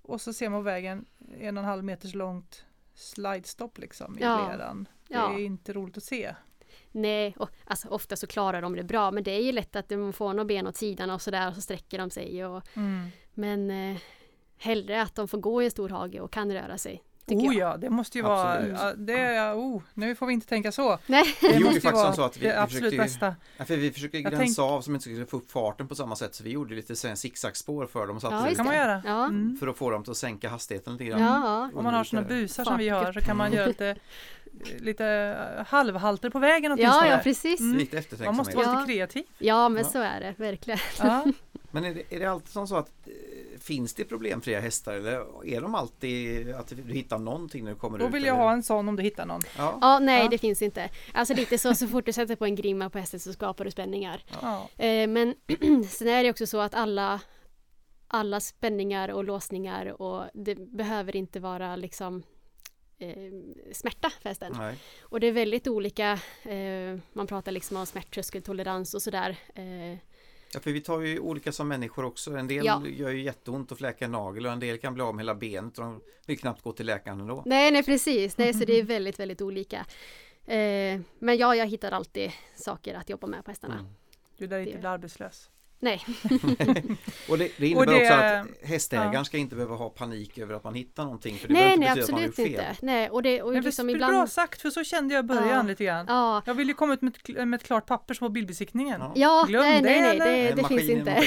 Och 0.02 0.20
så 0.20 0.32
ser 0.32 0.48
man 0.48 0.62
vägen 0.64 1.04
en 1.40 1.56
och 1.56 1.62
en 1.62 1.68
halv 1.68 1.84
meters 1.84 2.14
långt 2.14 2.64
slidestop 2.94 3.78
liksom 3.78 4.18
i 4.18 4.22
Ja. 4.22 4.48
leran. 4.48 4.88
Det 5.08 5.14
Ja. 5.14 5.32
är 5.34 5.38
inte 5.38 5.72
roligt 5.72 5.96
att 5.96 6.02
se. 6.04 6.34
Nej, 6.92 7.34
och, 7.38 7.50
alltså 7.64 7.88
ofta 7.88 8.16
så 8.16 8.26
klarar 8.26 8.62
de 8.62 8.76
det 8.76 8.84
bra 8.84 9.10
men 9.10 9.22
det 9.22 9.30
är 9.30 9.42
ju 9.42 9.52
lätt 9.52 9.76
att 9.76 9.88
de 9.88 10.12
får 10.12 10.28
några 10.28 10.44
ben 10.44 10.66
åt 10.66 10.76
sidan 10.76 11.10
och 11.10 11.22
sådär 11.22 11.48
och 11.48 11.54
så 11.54 11.60
sträcker 11.60 11.98
de 11.98 12.10
sig. 12.10 12.44
Och, 12.46 12.62
men 13.34 13.70
eh, 13.70 13.96
hellre 14.58 15.02
att 15.02 15.14
de 15.14 15.28
får 15.28 15.38
gå 15.38 15.62
i 15.62 15.64
en 15.64 15.70
stor 15.70 15.88
hage 15.88 16.20
och 16.20 16.32
kan 16.32 16.52
röra 16.52 16.78
sig. 16.78 17.02
Tycker 17.30 17.48
Oh 17.48 17.56
jag. 17.56 17.72
ja, 17.72 17.76
det 17.76 17.90
måste 17.90 18.18
ju 18.18 18.26
Absolut. 18.26 18.78
vara, 18.78 18.94
det 18.94 19.18
är, 19.20 19.54
oh, 19.54 19.82
nu 19.94 20.14
får 20.14 20.26
vi 20.26 20.32
inte 20.32 20.46
tänka 20.46 20.72
så. 20.72 20.98
Nej. 21.06 21.24
Det 21.40 21.46
gjorde 21.46 21.60
måste 21.60 21.74
ju 21.74 21.80
faktiskt 21.80 22.04
vara 22.04 22.12
så 22.12 22.22
att 22.22 22.36
vi- 22.36 22.40
det 22.40 22.52
vi 22.52 22.56
absolut 22.58 22.84
försökte 22.84 22.96
bästa. 23.04 23.34
Ja, 23.56 23.64
för 23.64 23.76
vi 23.76 23.90
försöker 23.92 24.18
Jag 24.18 24.32
gränsa 24.32 24.62
av 24.62 24.80
som 24.80 24.94
inte 24.94 25.02
skulle 25.02 25.26
få 25.26 25.36
upp 25.36 25.50
farten 25.50 25.88
på 25.88 25.94
samma 25.94 26.16
sätt 26.16 26.34
så 26.34 26.44
vi 26.44 26.50
gjorde 26.50 26.74
lite 26.74 26.96
zigzagspår 27.16 27.86
för 27.86 28.06
dem 28.06 28.16
och 28.16 28.22
satte 28.22 28.34
Ja, 28.34 28.46
Det 28.50 28.54
kan 28.54 28.66
man 28.66 28.76
göra. 28.76 29.02
Ja. 29.06 29.24
Mm. 29.24 29.56
för 29.60 29.66
att 29.68 29.76
få 29.76 29.90
dem 29.90 30.04
att 30.08 30.16
sänka 30.16 30.48
hastigheten 30.48 30.92
lite 30.92 31.04
grann. 31.04 31.20
Ja, 31.20 31.70
Om 31.74 31.84
man 31.84 31.94
har 31.94 32.04
sådana 32.04 32.28
busar 32.28 32.64
som 32.64 32.78
vi 32.78 32.88
har 32.88 33.12
så 33.12 33.20
kan 33.20 33.36
man 33.36 33.52
göra 33.52 33.66
lite, 33.66 33.96
lite 34.78 35.06
eh, 35.58 35.66
halvhalter 35.66 36.30
på 36.30 36.38
vägen 36.38 36.70
ja, 36.70 36.74
åtminstone. 36.74 37.10
ja 37.10 37.18
precis. 37.22 37.60
Mm. 37.60 37.76
Lite 37.78 37.96
Man 37.96 37.96
måste 37.96 37.98
eftertänksamhet. 37.98 38.54
vara 38.56 38.66
Ja. 38.74 38.80
lite 38.80 38.92
kreativ. 38.92 39.24
Ja, 39.38 39.68
men 39.68 39.82
Ja. 39.82 39.88
så 39.88 39.98
är 39.98 40.20
det 40.20 40.34
verkligen. 40.36 40.78
Ja. 41.02 41.24
Men 41.72 41.84
är 41.84 41.94
det, 41.94 42.02
är 42.16 42.18
det 42.20 42.26
alltid 42.26 42.48
som 42.48 42.68
så 42.68 42.76
att 42.76 42.88
eh, 43.06 43.12
finns 43.60 43.94
det 43.94 44.04
problemfria 44.04 44.60
hästar 44.60 44.92
eller 44.94 45.46
är 45.46 45.60
de 45.60 45.74
alltid 45.74 46.50
att 46.54 46.68
du 46.68 46.92
hittar 46.94 47.18
någonting 47.18 47.64
när 47.64 47.70
du 47.70 47.76
kommer 47.78 47.98
Då 47.98 48.06
ut? 48.08 48.14
vill 48.14 48.24
jag 48.24 48.34
eller? 48.34 48.44
ha 48.44 48.52
en 48.52 48.62
sån 48.62 48.88
om 48.88 48.96
du 48.96 49.02
hittar 49.02 49.26
någon. 49.26 49.40
Ja. 49.58 49.78
Ja, 49.80 49.98
nej 49.98 50.22
Ja. 50.22 50.28
det 50.28 50.38
finns 50.38 50.62
inte. 50.62 50.90
Alltså 51.14 51.34
lite 51.34 51.58
så, 51.58 51.74
så 51.74 51.88
fort 51.88 52.06
du 52.06 52.12
sätter 52.12 52.36
på 52.36 52.44
en 52.44 52.54
grimma 52.54 52.90
på 52.90 52.98
hästen 52.98 53.20
så 53.20 53.32
skapar 53.32 53.64
du 53.64 53.70
spänningar. 53.70 54.24
Ja. 54.42 54.68
Eh, 54.84 55.08
men 55.08 55.34
sen 55.88 56.08
är 56.08 56.22
det 56.24 56.30
också 56.30 56.46
så 56.46 56.60
att 56.60 56.74
alla 56.74 57.20
alla 58.12 58.40
spänningar 58.40 59.08
och 59.08 59.24
låsningar 59.24 60.02
och 60.02 60.24
det 60.34 60.54
behöver 60.54 61.16
inte 61.16 61.40
vara 61.40 61.76
liksom 61.76 62.22
eh, 62.98 63.14
smärta 63.72 64.10
för 64.10 64.28
hästen. 64.28 64.54
Nej. 64.58 64.76
Och 65.02 65.20
det 65.20 65.26
är 65.26 65.32
väldigt 65.32 65.68
olika. 65.68 66.12
Eh, 66.42 66.98
man 67.12 67.26
pratar 67.26 67.52
liksom 67.52 67.76
om 67.76 67.86
smärttröskeltolerans 67.86 68.94
och 68.94 69.02
sådär. 69.02 69.36
Eh, 69.54 69.98
Ja, 70.54 70.60
för 70.60 70.72
vi 70.72 70.80
tar 70.80 71.00
ju 71.00 71.18
olika 71.18 71.52
som 71.52 71.68
människor 71.68 72.04
också. 72.04 72.36
En 72.36 72.48
del 72.48 72.64
Ja. 72.66 72.82
gör 72.86 73.10
ju 73.10 73.22
jätteont 73.22 73.72
att 73.72 73.78
fläka 73.78 74.04
en 74.04 74.12
nagel 74.12 74.46
och 74.46 74.52
en 74.52 74.60
del 74.60 74.78
kan 74.78 74.94
bli 74.94 75.02
av 75.02 75.14
med 75.14 75.22
hela 75.22 75.34
benet 75.34 75.78
och 75.78 75.84
de 75.84 76.00
vill 76.26 76.38
knappt 76.38 76.62
gå 76.62 76.72
till 76.72 76.86
läkaren 76.86 77.20
ändå. 77.20 77.42
nej, 77.46 77.70
nej 77.72 77.82
precis. 77.84 78.38
Nej, 78.38 78.54
så 78.54 78.64
det 78.64 78.78
är 78.78 78.82
väldigt, 78.82 79.20
väldigt 79.20 79.42
olika. 79.42 79.86
Eh, 80.46 81.00
men 81.18 81.36
ja, 81.38 81.54
jag 81.56 81.66
hittar 81.66 81.92
alltid 81.92 82.30
saker 82.56 82.94
att 82.94 83.08
jobba 83.10 83.26
med 83.26 83.44
på 83.44 83.50
hästarna. 83.50 83.74
Mm. 83.74 83.86
Du 84.38 84.46
lär 84.46 84.58
inte 84.60 84.78
bli 84.78 84.86
arbetslös. 84.88 85.50
Nej, 85.82 86.00
Och 87.28 87.38
det, 87.38 87.50
det 87.58 87.66
innebär 87.68 87.76
Och 87.80 87.86
det- 87.86 88.00
också 88.02 88.12
att 88.12 88.68
hästägaren 88.68 89.12
ja. 89.12 89.24
ska 89.24 89.36
inte 89.38 89.54
behöva 89.54 89.74
ha 89.76 89.88
panik 89.88 90.38
över 90.38 90.54
att 90.54 90.64
man 90.64 90.74
hittar 90.74 91.04
någonting. 91.04 91.34
För 91.36 91.48
det 91.48 91.54
nej, 91.54 91.76
nej 91.76 91.88
betyda 91.88 92.04
att 92.04 92.10
man 92.10 92.24
absolut 92.24 92.38
gjort 92.50 92.58
fel. 92.58 92.70
inte. 92.70 92.86
Nej, 92.86 93.10
och 93.10 93.22
det, 93.22 93.42
och 93.42 93.52
Men 93.52 93.62
liksom 93.62 93.86
det 93.86 93.92
är 93.92 93.94
ibland... 93.94 94.12
bra 94.12 94.26
sagt, 94.26 94.60
för 94.62 94.70
så 94.70 94.84
kände 94.84 95.14
jag 95.14 95.24
i 95.24 95.28
början 95.28 95.48
Ja. 95.48 95.62
lite 95.62 95.84
grann. 95.84 96.06
Ja, 96.08 96.42
Jag 96.46 96.54
ville 96.54 96.70
ju 96.70 96.74
komma 96.74 96.94
ut 96.94 97.02
med 97.02 97.16
ett, 97.16 97.48
med 97.48 97.54
ett 97.54 97.62
klart 97.66 97.86
papper 97.86 98.14
som 98.14 98.24
var 98.24 98.30
bildbesiktningen. 98.30 99.00
Ja. 99.00 99.12
Ja, 99.16 99.44
Glöm 99.48 99.62
nej, 99.62 99.82
det, 99.82 99.88
nej, 100.00 100.18
nej, 100.18 100.42
det, 100.42 100.54
det 100.54 100.62
maskin 100.62 100.78
finns 100.78 100.90
inte. 100.90 101.22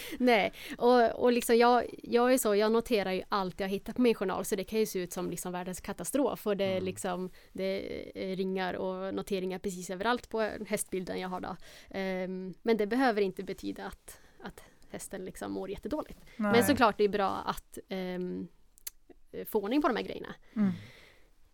nej, 0.18 0.52
och, 0.78 1.10
och 1.10 1.32
liksom 1.32 1.56
jag, 1.56 1.84
jag 2.02 2.32
är 2.34 2.38
så, 2.38 2.54
jag 2.54 2.72
noterar 2.72 3.12
ju 3.12 3.22
allt 3.28 3.60
jag 3.60 3.68
hittar 3.68 3.92
på 3.92 4.02
min 4.02 4.14
journal 4.14 4.44
så 4.44 4.56
det 4.56 4.64
kan 4.64 4.78
ju 4.78 4.86
se 4.86 4.98
ut 4.98 5.12
som 5.12 5.30
liksom 5.30 5.52
världens 5.52 5.80
katastrof 5.80 6.46
och 6.46 6.56
det 6.56 6.70
Mm. 6.70 6.84
liksom 6.84 7.30
det 7.52 7.78
ringar 8.14 8.74
och 8.74 9.14
noteringar 9.14 9.58
precis 9.58 9.90
överallt 9.90 10.28
på 10.28 10.50
hästbilden 10.68 11.20
jag 11.20 11.28
har 11.28 11.40
då. 11.40 11.56
Ehm, 11.90 12.54
men 12.62 12.76
det 12.76 12.86
behöver 12.86 13.22
inte 13.22 13.42
betyda 13.42 13.79
att, 13.86 14.20
att 14.42 14.62
hästen 14.90 15.24
liksom 15.24 15.52
mår 15.52 15.70
jättedåligt. 15.70 16.20
Nej. 16.36 16.52
Men 16.52 16.64
såklart 16.64 16.98
det 16.98 17.04
är 17.04 17.08
bra 17.08 17.36
att 17.36 17.78
um, 17.88 18.48
få 19.46 19.60
ordning 19.62 19.82
på 19.82 19.88
de 19.88 19.96
här 19.96 20.04
grejerna. 20.04 20.34
Mm. 20.56 20.72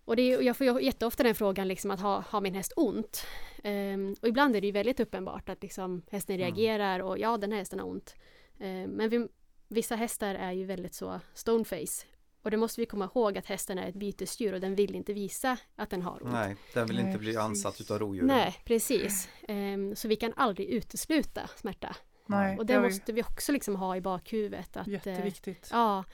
Och 0.05 0.17
det 0.17 0.23
är, 0.23 0.37
och 0.37 0.43
jag 0.43 0.57
får 0.57 0.81
jätteofta 0.81 1.23
den 1.23 1.35
frågan 1.35 1.69
liksom 1.69 1.91
att 1.91 2.01
ha, 2.01 2.25
har 2.29 2.41
min 2.41 2.55
häst 2.55 2.73
ont? 2.77 3.27
Ehm, 3.65 4.15
och 4.23 4.29
ibland 4.29 4.57
är 4.57 4.61
det 4.61 4.67
ju 4.67 4.73
väldigt 4.73 5.01
uppenbart 5.01 5.49
att 5.49 5.63
liksom 5.63 6.03
hästen 6.11 6.35
Mm. 6.37 6.47
reagerar 6.47 7.01
och 7.01 7.19
ja, 7.19 7.37
den 7.37 7.53
här 7.53 7.59
hästen 7.59 7.79
har 7.79 7.87
ont. 7.87 8.15
Ehm, 8.61 8.91
men 8.91 9.09
vi, 9.11 9.29
vissa 9.69 9.97
hästar 9.97 10.35
är 10.35 10.53
ju 10.53 10.65
väldigt 10.65 10.95
så 10.95 11.21
stoneface. 11.35 12.07
Och 12.43 12.51
det 12.51 12.57
måste 12.57 12.81
vi 12.81 12.87
komma 12.87 13.05
ihåg 13.15 13.39
att 13.39 13.47
hästen 13.47 13.79
är 13.79 13.89
ett 13.89 13.95
bytesdjur 13.95 14.53
och 14.53 14.61
den 14.61 14.75
vill 14.75 14.95
inte 14.95 15.13
visa 15.13 15.57
att 15.77 15.91
den 15.91 16.03
har 16.03 16.23
ont. 16.23 16.33
Nej, 16.33 16.57
den 16.75 16.87
vill 16.87 16.97
Nej, 16.97 17.07
inte 17.07 17.19
bli 17.19 17.27
precis. 17.29 17.41
ansatt 17.45 17.81
utav 17.81 17.99
rovdjur. 17.99 18.23
Nej, 18.23 18.55
precis. 18.65 19.29
Ehm, 19.49 19.97
så 19.97 20.09
vi 20.09 20.17
kan 20.17 20.33
aldrig 20.37 20.69
utesluta 20.69 21.51
smärta. 21.57 21.97
Nej, 22.27 22.59
Och 22.59 22.67
det 22.67 22.81
måste 22.81 23.13
vi 23.13 23.23
också 23.23 23.53
liksom 23.53 23.77
ha 23.77 23.97
i 23.97 24.01
bakhuvudet. 24.01 24.77
Att, 24.77 24.87
eh, 24.87 24.93
jätteviktigt. 24.93 25.69
Ja. 25.73 26.05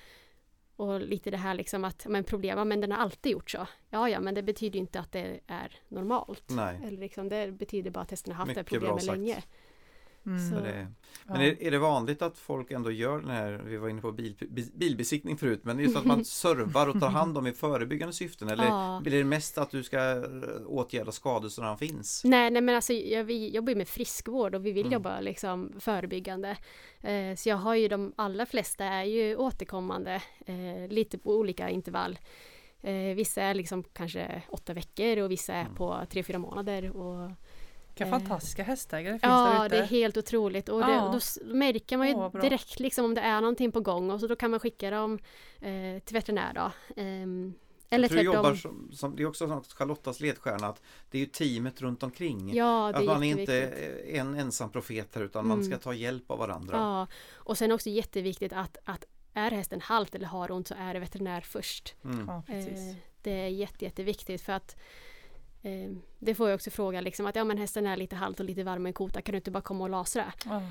Och 0.77 1.01
lite 1.01 1.31
det 1.31 1.37
här 1.37 1.55
liksom 1.55 1.85
att, 1.85 2.07
men 2.07 2.25
problem, 2.25 2.69
men 2.69 2.81
den 2.81 2.93
har 2.93 2.99
alltid 2.99 3.33
gjort 3.33 3.51
så. 3.51 3.67
Ja, 3.91 4.09
ja, 4.09 4.21
men 4.21 4.35
det 4.35 4.43
betyder 4.43 4.75
ju 4.75 4.81
inte 4.81 5.01
att 5.01 5.13
det 5.13 5.41
är 5.47 5.77
normalt. 5.89 6.45
Nej. 6.47 6.81
Eller 6.85 6.99
liksom, 6.99 7.29
det 7.29 7.53
betyder 7.53 7.91
bara 7.91 8.01
att 8.01 8.11
hästen 8.11 8.33
har 8.33 8.39
haft 8.39 8.49
Mycket 8.49 8.67
det 8.67 8.71
problemet 8.79 9.05
sagt. 9.05 9.19
länge. 9.19 9.43
Mm. 10.27 10.51
Det, 10.63 10.87
Ja. 11.27 11.33
men 11.33 11.41
är, 11.43 11.63
är 11.63 11.71
det 11.71 11.79
vanligt 11.79 12.23
att 12.23 12.39
folk 12.39 12.71
ändå 12.71 12.91
gör 12.91 13.19
den 13.21 13.31
här, 13.31 13.63
vi 13.67 13.77
var 13.77 13.89
inne 13.89 14.01
på 14.01 14.13
bil, 14.13 14.35
bi- 14.51 14.71
bilbesiktning 14.75 15.37
förut, 15.37 15.61
men 15.65 15.79
just 15.79 15.97
att 15.97 16.05
man 16.05 16.25
servar 16.25 16.89
och 16.89 17.01
tar 17.01 17.09
hand 17.09 17.39
om 17.39 17.47
i 17.47 17.53
förebyggande 17.53 18.13
syften 18.13 18.49
eller 18.49 18.65
Ja. 18.65 19.01
blir 19.03 19.19
det 19.19 19.25
mest 19.25 19.59
att 19.59 19.71
du 19.71 19.83
ska 19.83 19.99
eh, 19.99 20.23
åtgärda 20.67 21.13
skador 21.13 21.49
som 21.49 21.65
redan 21.65 21.79
finns? 21.79 22.23
Nej, 22.25 22.51
nej 22.51 22.63
men 22.63 22.75
alltså 22.75 22.93
jag, 22.93 23.25
vi 23.25 23.49
jobbar 23.51 23.71
ju 23.71 23.77
med 23.77 23.89
friskvård 23.89 24.55
och 24.55 24.67
vi 24.67 24.73
vill 24.73 24.83
Mm. 24.87 24.93
jobba 24.93 25.21
liksom 25.21 25.73
förebyggande. 25.81 26.57
Eh, 27.01 27.35
så 27.37 27.49
jag 27.49 27.57
har 27.57 27.75
ju 27.75 27.89
de 27.89 28.13
allra 28.17 28.47
flesta 28.47 28.85
är 28.85 29.05
ju 29.05 29.37
återkommande, 29.37 30.23
eh, 30.47 30.89
lite 30.89 31.19
på 31.19 31.37
olika 31.37 31.71
intervall. 31.71 32.19
Eh, 32.81 33.15
vissa 33.17 33.43
är 33.43 33.55
liksom 33.55 33.83
kanske 33.93 34.43
åtta 34.49 34.75
veckor 34.75 35.19
och 35.19 35.31
vissa 35.31 35.55
är 35.55 35.61
Mm. 35.65 35.75
på 35.75 36.01
tre, 36.11 36.23
fyra 36.23 36.39
månader. 36.39 36.97
Och, 36.97 37.31
Vilka 37.95 38.05
eh, 38.05 38.11
fantastiska 38.11 38.63
hästägare 38.63 39.13
finns 39.13 39.23
Ja, 39.23 39.59
där 39.59 39.67
ute. 39.67 39.77
det 39.77 39.83
är 39.83 39.87
helt 39.87 40.17
otroligt 40.17 40.69
och 40.69 40.81
det, 40.81 40.93
Ja. 40.93 41.19
då 41.41 41.45
märker 41.55 41.97
man 41.97 42.09
ju 42.09 42.15
bra. 42.15 42.29
direkt 42.31 42.81
liksom 42.81 43.05
om 43.05 43.15
det 43.15 43.21
är 43.21 43.41
någonting 43.41 43.73
på 43.73 43.81
gång 43.81 44.11
och 44.11 44.21
så 44.21 44.27
då 44.27 44.37
kan 44.37 44.51
man 44.51 44.61
skicka 44.61 44.91
dem 44.91 45.19
eh, 45.61 45.99
till 46.05 46.15
veterinär 46.15 46.53
då. 46.55 46.73
Ehm, 47.03 47.55
eller 47.91 48.09
För 48.09 48.17
du 48.17 48.23
jobbar 48.23 48.55
som, 48.55 48.91
som, 48.93 49.17
det 49.17 49.23
är 49.23 49.27
också 49.27 49.49
sånt 49.49 49.73
Charlottas 49.73 50.21
ledstjärna 50.21 50.67
att 50.67 50.83
det 51.11 51.19
är 51.19 51.21
ju 51.21 51.27
teamet 51.27 51.83
runt 51.83 52.03
omkring. 52.03 52.55
Ja, 52.55 52.91
det 52.93 52.97
att 52.99 53.03
är 53.03 53.07
man 53.07 53.23
är 53.23 53.41
inte 53.41 53.67
en 54.09 54.35
ensam 54.35 54.71
profet 54.71 55.15
här 55.15 55.23
utan 55.23 55.47
man 55.47 55.59
Mm. 55.59 55.71
ska 55.71 55.79
ta 55.79 55.95
hjälp 55.95 56.31
av 56.31 56.39
varandra. 56.39 56.77
Ja, 56.77 57.07
och 57.35 57.59
sen 57.59 57.73
också 57.73 57.91
jätteviktigt 57.91 58.53
att, 58.53 58.77
att 58.85 59.05
är 59.35 59.51
hästen 59.51 59.81
halt 59.81 60.15
eller 60.15 60.27
har 60.27 60.51
ont 60.51 60.69
så 60.69 60.75
är 60.79 60.95
det 60.95 61.01
veterinär 61.01 61.41
först. 61.41 61.95
Mm. 62.05 62.25
Ja, 62.29 62.43
precis. 62.47 62.79
Eh, 62.91 62.95
det 63.23 63.31
är 63.31 63.49
jätte, 63.49 63.85
jätteviktigt 63.85 64.43
för 64.43 64.53
att 64.53 64.77
eh, 65.63 65.91
det 66.19 66.35
får 66.35 66.49
jag 66.49 66.55
också 66.55 66.71
fråga 66.71 67.01
liksom 67.01 67.27
att 67.27 67.37
ja 67.37 67.45
men 67.45 67.59
hästen 67.59 67.87
är 67.87 67.97
lite 67.97 68.17
halt 68.17 68.41
och 68.41 68.47
lite 68.47 68.65
varm 68.65 68.87
i 68.87 68.93
kota 68.93 69.23
kan 69.23 69.33
du 69.33 69.37
inte 69.37 69.51
bara 69.51 69.61
komma 69.63 69.85
och 69.85 69.91
lasra? 69.91 70.33
Ja. 70.45 70.63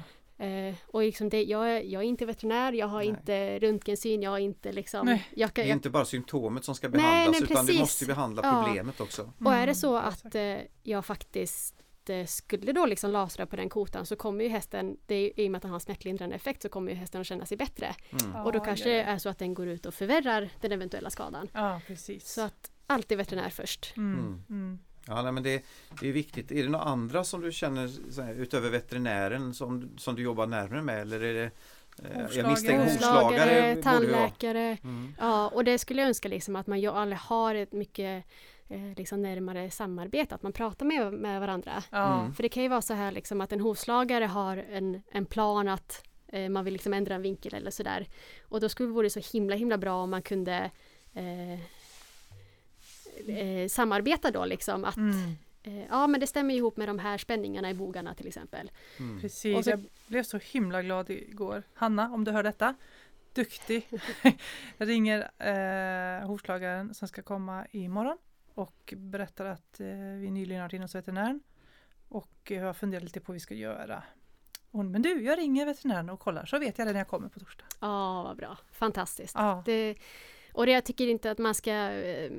Eh, 0.46 0.76
och 0.88 1.02
liksom 1.02 1.30
det, 1.30 1.44
jag, 1.44 1.70
är, 1.78 1.82
jag 1.82 2.02
är 2.04 2.08
inte 2.08 2.26
veterinär, 2.26 2.74
jag 2.74 2.88
har 2.88 2.98
Nej. 3.00 3.08
inte 3.08 3.60
röntgensyn, 3.60 4.22
jag 4.22 4.32
har 4.32 4.40
inte 4.40 4.72
liksom... 4.72 5.06
Nej. 5.06 5.28
Jag 5.36 5.50
Det 5.50 5.54
kan, 5.54 5.64
är 5.66 5.70
jag, 5.70 5.76
inte 5.78 5.90
bara 5.90 6.06
symptomet 6.06 6.66
som 6.66 6.76
ska 6.76 6.90
behandlas 6.90 7.40
nej, 7.42 7.50
utan 7.52 7.66
du 7.66 7.80
måste 7.80 8.06
behandla 8.06 8.42
Ja. 8.46 8.64
problemet 8.66 9.02
också. 9.02 9.34
och 9.46 9.54
är 9.54 9.68
det 9.68 9.76
så 9.76 9.96
Mm, 9.96 10.08
att 10.08 10.16
exakt. 10.18 10.36
eh, 10.36 10.58
jag 10.84 11.06
faktiskt 11.06 11.76
eh, 12.10 12.26
skulle 12.26 12.72
då 12.72 12.86
liksom 12.86 13.12
lasra 13.12 13.46
på 13.46 13.56
den 13.56 13.70
kotan 13.70 14.06
så 14.06 14.16
kommer 14.16 14.44
ju 14.44 14.50
hästen, 14.50 14.98
det 15.06 15.16
är, 15.16 15.40
i 15.40 15.48
och 15.48 15.52
med 15.52 15.58
att 15.58 15.62
den 15.62 15.72
har 15.72 15.80
smärtlindrande 15.80 16.36
effekt 16.36 16.62
så 16.62 16.70
kommer 16.70 16.92
ju 16.92 16.98
hästen 16.98 17.22
att 17.22 17.28
känna 17.28 17.46
sig 17.46 17.58
bättre. 17.58 17.96
Mm. 18.22 18.36
och 18.46 18.52
då 18.52 18.60
Ja, 18.60 18.64
kanske 18.66 18.90
det 18.90 19.02
är 19.02 19.18
så 19.18 19.30
att 19.30 19.38
den 19.40 19.54
går 19.54 19.68
ut 19.68 19.86
och 19.86 19.94
förvärrar 19.94 20.50
den 20.62 20.72
eventuella 20.72 21.10
skadan. 21.10 21.48
Ja, 21.54 21.82
precis. 21.88 22.28
Så 22.34 22.42
att 22.42 22.72
alltid 22.92 23.18
veterinär 23.18 23.50
först. 23.50 23.94
Mm. 23.98 24.20
Mm. 24.20 24.44
Mm. 24.50 24.80
Ja, 25.08 25.22
nej, 25.22 25.32
men 25.32 25.44
det, 25.44 25.64
det 26.02 26.10
är 26.10 26.14
viktigt. 26.14 26.52
Är 26.52 26.64
det 26.64 26.70
några 26.70 26.86
andra 26.86 27.24
som 27.24 27.42
du 27.42 27.52
känner 27.52 28.22
här, 28.22 28.34
utöver 28.34 28.70
veterinären 28.70 29.54
som, 29.54 29.90
som 29.98 30.16
du 30.16 30.22
jobbar 30.22 30.48
närmare 30.48 30.82
med? 30.82 31.02
Eller 31.02 31.24
är 31.24 31.34
det, 31.34 31.52
eh, 32.10 32.22
Hovslagare. 32.22 32.84
hovslagare. 32.84 33.76
Tandläkare. 33.76 34.78
Mm. 34.84 35.14
Ja, 35.20 35.48
och 35.48 35.64
det 35.64 35.78
skulle 35.78 36.02
jag 36.02 36.08
önska 36.08 36.28
liksom 36.28 36.56
att 36.56 36.68
man 36.68 36.80
ju 36.80 36.88
alla 36.88 37.16
har 37.16 37.56
ett 37.56 37.72
mycket 37.72 38.26
eh, 38.70 38.98
liksom 38.98 39.22
närmare 39.22 39.72
samarbete, 39.72 40.36
att 40.36 40.44
man 40.44 40.54
pratar 40.54 40.86
med, 40.86 41.14
med 41.14 41.40
varandra. 41.40 41.84
Mm. 41.92 42.34
För 42.34 42.44
det 42.44 42.50
kan 42.50 42.64
ju 42.64 42.70
vara 42.70 42.82
så 42.82 42.94
här 42.94 43.12
liksom 43.12 43.42
att 43.42 43.52
en 43.52 43.62
hovslagare 43.62 44.26
har 44.26 44.58
en, 44.58 45.02
en 45.12 45.26
plan 45.26 45.68
att 45.68 46.04
eh, 46.28 46.50
man 46.50 46.66
vill 46.66 46.74
liksom 46.74 46.94
ändra 46.94 47.16
en 47.16 47.22
vinkel 47.22 47.54
eller 47.54 47.72
sådär. 47.72 48.08
Och 48.42 48.60
då 48.62 48.70
skulle 48.70 48.90
det 48.90 48.94
vara 48.94 49.10
så 49.10 49.22
himla 49.34 49.56
himla 49.56 49.78
bra 49.78 50.04
om 50.04 50.10
man 50.10 50.22
kunde 50.22 50.72
eh, 51.14 51.60
eh, 53.30 53.68
samarbeta 53.68 54.32
då 54.32 54.46
liksom 54.46 54.86
att 54.86 54.98
Mm. 54.98 55.32
eh, 55.64 55.86
ja 55.90 56.08
men 56.08 56.20
det 56.20 56.28
stämmer 56.28 56.54
ihop 56.54 56.78
med 56.78 56.88
de 56.90 57.00
här 57.00 57.18
spänningarna 57.18 57.70
i 57.70 57.74
bogarna 57.74 58.14
till 58.14 58.28
exempel. 58.28 58.72
Mm. 59.00 59.22
Precis, 59.22 59.64
så- 59.66 59.70
jag 59.70 59.84
blev 60.08 60.24
så 60.24 60.38
himla 60.38 60.82
glad 60.82 61.10
igår. 61.10 61.64
Hanna, 61.74 62.14
om 62.14 62.24
du 62.24 62.32
hör 62.32 62.44
detta, 62.44 62.76
duktig. 63.34 63.88
jag 64.78 64.88
ringer 64.88 65.20
eh, 65.40 66.28
hovslagaren 66.28 66.94
som 66.94 67.08
ska 67.08 67.22
komma 67.22 67.66
imorgon 67.72 68.18
och 68.54 68.94
berättar 68.98 69.46
att 69.46 69.80
eh, 69.80 69.88
vi 70.22 70.32
nyligen 70.32 70.62
har 70.62 70.68
varit 70.68 70.74
inne 70.74 70.84
hos 70.84 70.96
veterinären 70.96 71.40
och 72.10 72.32
jag 72.48 72.64
har 72.66 72.74
funderat 72.74 73.04
lite 73.04 73.20
på 73.20 73.32
vad 73.32 73.34
vi 73.34 73.40
ska 73.40 73.54
göra. 73.56 74.04
Hon, 74.72 74.92
men 74.92 75.02
du, 75.02 75.24
jag 75.24 75.38
ringer 75.38 75.66
veterinären 75.66 76.10
och 76.10 76.20
kollar 76.20 76.46
så 76.46 76.60
vet 76.60 76.78
jag 76.78 76.88
det 76.88 76.92
när 76.94 77.00
jag 77.00 77.08
kommer 77.08 77.30
på 77.30 77.40
torsdag. 77.40 77.66
Ja, 77.80 78.24
vad 78.24 78.38
bra. 78.38 78.58
Fantastiskt. 78.72 79.36
Ja, 79.38 79.64
Det, 79.66 79.96
och 80.54 80.66
det, 80.66 80.72
jag 80.72 80.84
tycker 80.86 81.08
inte 81.08 81.32
att 81.32 81.38
man 81.38 81.56
ska 81.56 81.72
eh, 81.92 82.32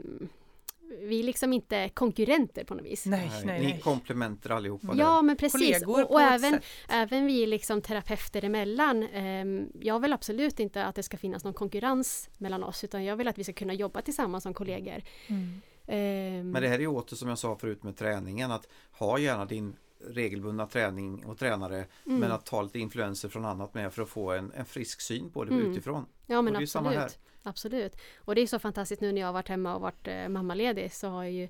vi 1.00 1.18
är 1.20 1.24
liksom 1.24 1.52
inte 1.52 1.88
konkurrenter 1.88 2.64
på 2.64 2.74
något 2.74 2.84
vis. 2.84 3.06
nej, 3.06 3.28
Nej, 3.32 3.42
nej, 3.46 3.60
Ni 3.60 3.70
är 3.72 3.78
komplementer 3.80 4.50
allihopa. 4.50 4.86
där. 4.92 5.00
Ja 5.00 5.22
men 5.22 5.36
precis 5.36 5.60
Kollegor 5.84 6.04
och, 6.04 6.10
och 6.10 6.20
även, 6.20 6.52
sätt. 6.52 6.64
även 6.88 7.26
vi 7.26 7.46
liksom 7.46 7.82
terapeuter 7.82 8.44
emellan. 8.44 9.02
ehm, 9.02 9.68
jag 9.80 10.00
vill 10.00 10.12
absolut 10.12 10.60
inte 10.60 10.84
att 10.84 10.94
det 10.94 11.02
ska 11.02 11.16
finnas 11.16 11.44
någon 11.44 11.54
konkurrens 11.54 12.30
mellan 12.38 12.62
oss 12.64 12.84
utan 12.84 13.04
jag 13.04 13.16
vill 13.16 13.28
att 13.28 13.38
vi 13.38 13.44
ska 13.44 13.52
kunna 13.52 13.74
jobba 13.74 14.02
tillsammans 14.02 14.42
som 14.42 14.54
kollegor. 14.54 15.02
Mm. 15.26 15.60
Ehm, 15.86 16.50
Men 16.50 16.62
det 16.62 16.68
här 16.68 16.74
är 16.74 16.80
ju 16.80 16.86
åter 16.86 17.16
som 17.16 17.28
jag 17.28 17.38
sa 17.38 17.56
förut 17.56 17.82
med 17.82 17.96
träningen 17.96 18.50
att 18.50 18.68
ha 18.92 19.18
gärna 19.18 19.44
din 19.44 19.76
regelbundna 20.06 20.66
träning 20.66 21.24
och 21.26 21.38
tränare 21.38 21.76
mm. 22.06 22.18
men 22.20 22.32
att 22.32 22.46
ta 22.46 22.62
lite 22.62 22.78
influenser 22.78 23.28
från 23.28 23.44
annat 23.44 23.74
med 23.74 23.92
för 23.94 24.02
att 24.02 24.08
få 24.08 24.32
en, 24.32 24.52
en 24.52 24.64
frisk 24.64 25.00
syn 25.00 25.30
på 25.30 25.44
det 25.44 25.54
Mm. 25.54 25.70
utifrån. 25.72 26.06
Ja 26.26 26.42
men 26.42 26.56
absolut. 26.56 27.18
Absolut. 27.42 27.96
Och 28.18 28.34
det 28.34 28.40
är 28.40 28.46
så 28.46 28.58
fantastiskt 28.58 29.00
nu 29.02 29.12
när 29.12 29.20
jag 29.20 29.28
har 29.28 29.32
varit 29.32 29.48
hemma 29.48 29.74
och 29.74 29.80
varit 29.80 30.08
eh, 30.08 30.28
mammaledig 30.28 30.92
så 30.92 31.08
har 31.08 31.22
jag 31.22 31.32
ju 31.32 31.48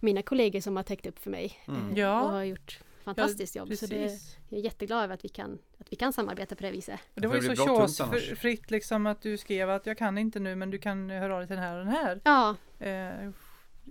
mina 0.00 0.22
kollegor 0.22 0.60
som 0.60 0.76
har 0.76 0.82
täckt 0.82 1.06
upp 1.06 1.18
för 1.18 1.30
mig 1.30 1.58
Mm. 1.68 1.90
eh, 1.90 1.98
Ja. 1.98 2.22
och 2.22 2.30
har 2.30 2.42
gjort 2.44 2.80
fantastiskt 3.04 3.56
jobb. 3.56 3.68
Så 3.76 3.86
det, 3.86 3.94
Precis. 4.02 4.36
jag 4.48 4.58
är 4.60 4.64
jätteglad 4.64 5.04
över 5.04 5.14
att 5.14 5.24
vi 5.24 5.28
kan, 5.28 5.58
att 5.78 5.92
vi 5.92 5.96
kan 5.96 6.12
samarbeta 6.12 6.54
på 6.56 6.62
det 6.62 6.70
viset. 6.70 7.00
Det 7.14 7.26
var 7.26 7.34
ju 7.36 7.48
det 7.48 7.56
så 7.56 7.66
tjåsfritt 7.66 8.70
liksom 8.70 9.06
att 9.06 9.22
du 9.22 9.36
skrev 9.36 9.70
att 9.70 9.86
jag 9.86 9.98
kan 9.98 10.18
inte 10.18 10.40
nu 10.40 10.54
men 10.56 10.70
du 10.70 10.78
kan 10.78 11.10
höra 11.10 11.34
av 11.34 11.40
dig 11.40 11.46
till 11.46 11.56
den 11.56 11.64
här 11.64 11.78
och 11.78 11.84
den 11.84 11.94
här. 11.94 12.20
Ja, 12.24 12.56
Eh, 12.86 13.30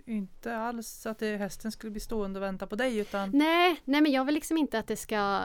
inte 0.06 0.58
alls 0.58 1.06
att 1.06 1.20
det, 1.20 1.38
hästen 1.38 1.72
skulle 1.72 1.92
bli 1.92 2.00
stående 2.00 2.40
och 2.40 2.44
vänta 2.44 2.68
på 2.68 2.76
dig 2.76 2.98
utan 2.98 3.30
nej, 3.34 3.82
nej 3.86 4.02
men 4.02 4.12
jag 4.12 4.26
vill 4.26 4.36
liksom 4.36 4.58
inte 4.58 4.80
att 4.80 4.88
det 4.88 4.96
ska 4.96 5.44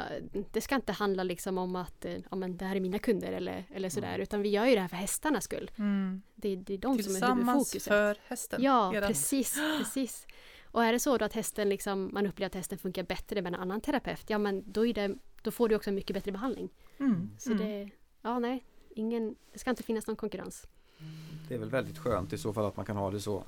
Det 0.53 0.61
ska 0.61 0.75
inte 0.75 0.93
handla 0.93 1.23
liksom 1.23 1.59
om 1.59 1.77
att 1.77 2.05
eh, 2.05 2.17
ja, 2.31 2.37
men 2.37 2.57
det 2.57 2.65
här 2.65 2.77
är 2.77 2.81
mina 2.81 2.99
kunder 2.99 3.33
eller, 3.33 3.65
eller 3.75 3.89
sådär 3.89 4.09
Mm. 4.09 4.21
utan 4.21 4.43
vi 4.43 4.49
gör 4.49 4.67
ju 4.67 4.75
det 4.75 4.81
här 4.81 4.89
för 4.89 4.97
hästarnas 4.97 5.45
skull. 5.45 5.71
mm, 5.79 6.23
Det, 6.35 6.57
det 6.57 6.75
är 6.75 6.79
de 6.79 7.03
som 7.03 7.17
är 7.17 7.35
huvudfokuset. 7.35 7.83
för 7.83 8.17
hästen. 8.27 8.63
Ja, 8.63 8.93
Eran- 8.95 9.07
precis, 9.07 9.59
precis. 9.79 10.27
Och 10.65 10.85
är 10.85 10.93
det 10.93 10.99
så 10.99 11.19
då 11.19 11.25
att 11.25 11.33
hästen 11.33 11.69
liksom, 11.69 12.11
man 12.13 12.27
upplever 12.27 12.47
att 12.47 12.55
hästen 12.55 12.79
funkar 12.79 13.03
bättre 13.03 13.43
med 13.43 13.55
en 13.55 13.61
annan 13.61 13.81
terapeut, 13.81 14.25
ja 14.31 14.39
men 14.39 14.73
då, 14.73 14.87
är 14.87 14.95
det, 14.95 15.15
då 15.43 15.51
får 15.51 15.69
du 15.69 15.77
också 15.77 15.91
en 15.91 15.95
mycket 15.95 16.15
bättre 16.15 16.33
behandling. 16.33 16.69
Mm, 16.99 17.31
Så 17.39 17.53
mm. 17.53 17.67
det, 17.67 17.91
ja 18.23 18.39
nej, 18.39 18.65
ingen, 18.91 19.35
det 19.53 19.59
ska 19.59 19.71
inte 19.71 19.83
finnas 19.83 20.07
någon 20.07 20.17
konkurrens. 20.17 20.67
Det 21.49 21.55
är 21.55 21.59
väl 21.59 21.71
väldigt 21.71 21.99
skönt 21.99 22.33
i 22.33 22.39
så 22.39 22.53
fall 22.53 22.65
att 22.67 22.77
man 22.77 22.87
kan 22.87 22.97
ha 22.97 23.11
det 23.11 23.21
så. 23.21 23.45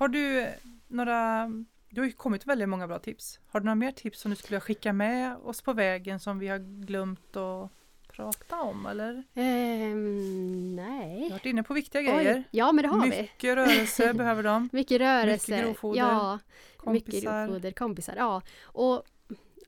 Har 0.00 0.08
du 0.08 0.46
några 0.88 1.48
Du 1.88 2.00
har 2.00 2.06
ju 2.06 2.12
kommit 2.12 2.46
väldigt 2.46 2.68
många 2.68 2.86
bra 2.86 2.98
tips. 2.98 3.40
Har 3.48 3.60
du 3.60 3.64
några 3.64 3.74
mer 3.74 3.90
tips 3.92 4.20
som 4.20 4.30
du 4.30 4.36
skulle 4.36 4.60
skicka 4.60 4.92
med 4.92 5.36
oss 5.36 5.62
på 5.62 5.72
vägen 5.72 6.20
som 6.20 6.38
vi 6.38 6.48
har 6.48 6.58
glömt 6.86 7.36
att 7.36 7.70
prata 8.08 8.60
om 8.60 8.86
eller? 8.86 9.24
Ehm, 9.34 10.76
Vi 10.76 10.82
har 10.82 10.88
nej. 10.88 11.30
varit 11.30 11.46
inne 11.46 11.62
på 11.62 11.74
viktiga 11.74 12.02
grejer. 12.02 12.34
Oj, 12.36 12.44
ja 12.50 12.72
men 12.72 12.82
det 12.82 12.88
har 12.88 13.02
vi. 13.02 13.08
Mycket 13.22 13.54
rörelse 13.56 14.14
behöver 14.14 14.42
de. 14.42 14.68
Mycket 14.72 15.00
rörelse. 15.00 15.50
Mycket 15.52 15.64
grovfoder, 15.66 15.98
Ja, 16.00 16.38
mycket 16.86 17.10
Kompisar. 17.10 17.46
grovfoder, 17.46 17.70
kompisar. 17.72 18.14
Ja, 18.16 18.42
och 18.62 19.02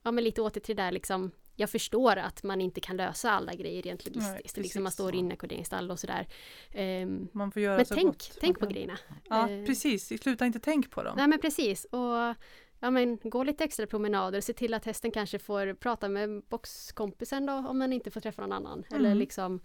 ja, 0.03 0.13
men 0.13 0.25
lite 0.25 0.43
åter 0.43 0.61
till 0.61 0.77
det 0.77 0.83
där 0.83 0.93
liksom. 0.93 1.31
Jag 1.63 1.71
förstår 1.71 2.17
att 2.17 2.43
man 2.43 2.61
inte 2.61 2.81
kan 2.81 2.97
lösa 2.97 3.31
alla 3.31 3.55
grejer 3.55 3.83
rent 3.83 4.05
Nej, 4.05 4.15
logistiskt. 4.15 4.57
liksom 4.57 4.83
man 4.83 4.93
står 4.93 5.15
i 5.15 5.19
inackorderingsstall 5.19 5.91
och 5.91 5.99
sådär. 5.99 6.27
Ehm, 6.73 7.29
Man 7.33 7.53
får 7.53 7.63
göra 7.63 7.77
men 7.77 7.87
så 7.87 7.95
tänk, 7.95 8.07
gott 8.07 8.39
tänk 8.41 8.59
på 8.59 8.67
grejerna. 8.67 8.99
Ja, 9.29 9.49
Eh, 9.51 9.65
precis. 9.67 10.23
Sluta 10.23 10.47
inte 10.47 10.59
tänk 10.61 10.91
på 10.91 11.03
dem. 11.03 11.15
Nej 11.17 11.29
men 11.29 11.39
precis. 11.41 11.85
Och 11.85 12.35
ja, 12.81 12.91
men, 12.91 13.17
gå 13.23 13.45
lite 13.45 13.65
extra 13.65 13.87
promenader. 13.87 14.41
Se 14.41 14.53
till 14.53 14.75
att 14.75 14.85
hästen 14.85 15.11
kanske 15.11 15.39
får 15.39 15.75
prata 15.75 16.09
med 16.09 16.43
boxkompisen 16.49 17.47
då 17.47 17.53
om 17.53 17.79
den 17.79 17.93
inte 17.93 18.11
får 18.11 18.21
träffa 18.21 18.43
någon 18.43 18.53
annan. 18.53 18.85
Eller 18.91 19.07
Mm. 19.09 19.19
liksom 19.19 19.53
ehm, 19.55 19.61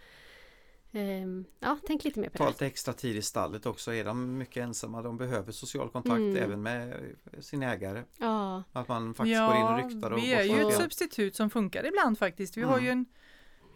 Ja, 1.60 1.78
tänk 1.88 2.04
lite 2.04 2.20
mer 2.20 2.30
på 2.30 2.38
Ta 2.38 2.44
det. 2.44 2.50
lite 2.50 2.66
extra 2.66 2.94
tid 2.94 3.16
i 3.16 3.22
stallet 3.22 3.66
också. 3.66 3.94
Är 3.94 4.04
de 4.06 4.38
mycket 4.38 4.64
ensamma, 4.64 5.02
de 5.02 5.18
behöver 5.18 5.52
social 5.52 5.90
kontakt 5.90 6.18
Mm. 6.18 6.38
även 6.38 6.62
med 6.62 6.94
sin 7.40 7.64
ägare. 7.64 8.04
Ja, 8.18 8.64
Att 8.74 8.88
man 8.88 9.14
faktiskt 9.14 9.40
går 9.40 9.56
in 9.56 9.64
och 9.64 9.78
ryktar 9.94 10.12
och 10.12 10.18
vi 10.18 10.34
är 10.34 10.44
ju 10.44 10.68
ett 10.68 10.74
substitut 10.78 11.36
som 11.36 11.50
funkar 11.50 11.86
ibland 11.86 12.18
faktiskt. 12.18 12.58
Vi 12.58 12.62
har 12.64 12.74
Mm. 12.74 12.86
ju 12.86 12.92
en, 12.92 13.06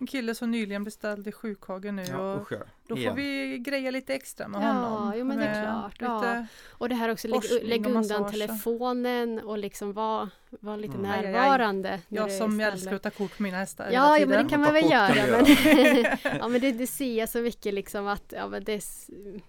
en 0.01 0.07
kille 0.07 0.35
som 0.35 0.51
nyligen 0.51 0.83
beställde 0.83 1.31
sjukhagen 1.31 1.95
nu 1.95 2.03
Ja, 2.09 2.33
och 2.33 2.41
usch 2.41 2.51
ja. 2.51 2.57
då 2.87 2.95
får 2.95 3.13
vi 3.13 3.57
greja 3.57 3.91
lite 3.91 4.13
extra 4.13 4.47
med 4.47 4.61
Ja, 4.63 4.67
honom. 4.73 5.13
jo, 5.17 5.25
men 5.25 5.37
det 5.37 5.45
är 5.45 5.61
Med 5.61 5.93
klart, 5.97 6.23
ja. 6.23 6.45
och 6.69 6.89
det 6.89 6.95
här 6.95 7.09
också, 7.09 7.27
lägg, 7.27 7.41
lägg 7.63 7.85
undan 7.87 8.31
telefonen 8.31 9.39
och 9.39 9.57
liksom 9.57 9.93
vara 9.93 10.29
var 10.59 10.77
lite 10.77 10.97
Mm. 10.97 11.11
Aj, 11.11 11.19
aj, 11.19 11.25
aj. 11.25 11.31
närvarande. 11.31 11.99
när 12.07 12.17
Jag 12.17 12.31
är 12.31 12.37
som 12.37 12.59
älskar 12.59 12.93
att 12.95 13.03
ta 13.03 13.09
kort 13.09 13.37
på 13.37 13.43
mina 13.43 13.57
hästar 13.57 13.89
Ja, 13.91 14.17
ja 14.17 14.25
men 14.25 14.43
det 14.43 14.49
kan 14.49 14.61
man 14.61 14.73
väl 14.73 14.91
göra. 14.91 15.13
Men, 15.31 16.05
ja, 16.39 16.47
men 16.47 16.61
det, 16.61 16.71
det 16.71 16.87
ser 16.87 17.19
jag 17.19 17.29
så 17.29 17.39
mycket 17.41 17.73
liksom 17.73 18.07
att 18.07 18.33
ja, 18.37 18.47
men 18.47 18.63
det 18.63 18.73
är 18.73 18.81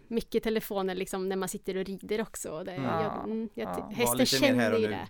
mycket 0.08 0.42
telefoner 0.42 0.94
liksom 0.94 1.28
när 1.28 1.36
man 1.36 1.48
sitter 1.48 1.76
och 1.76 1.84
rider 1.84 2.20
också. 2.20 2.64
Det, 2.64 2.72
Mm. 2.72 2.84
jag, 2.84 3.24
mm, 3.24 3.48
jag, 3.54 3.92
hästen 3.96 4.26
känner 4.26 4.72
ju 4.72 4.86
nu. 4.86 4.88
det. 4.88 5.08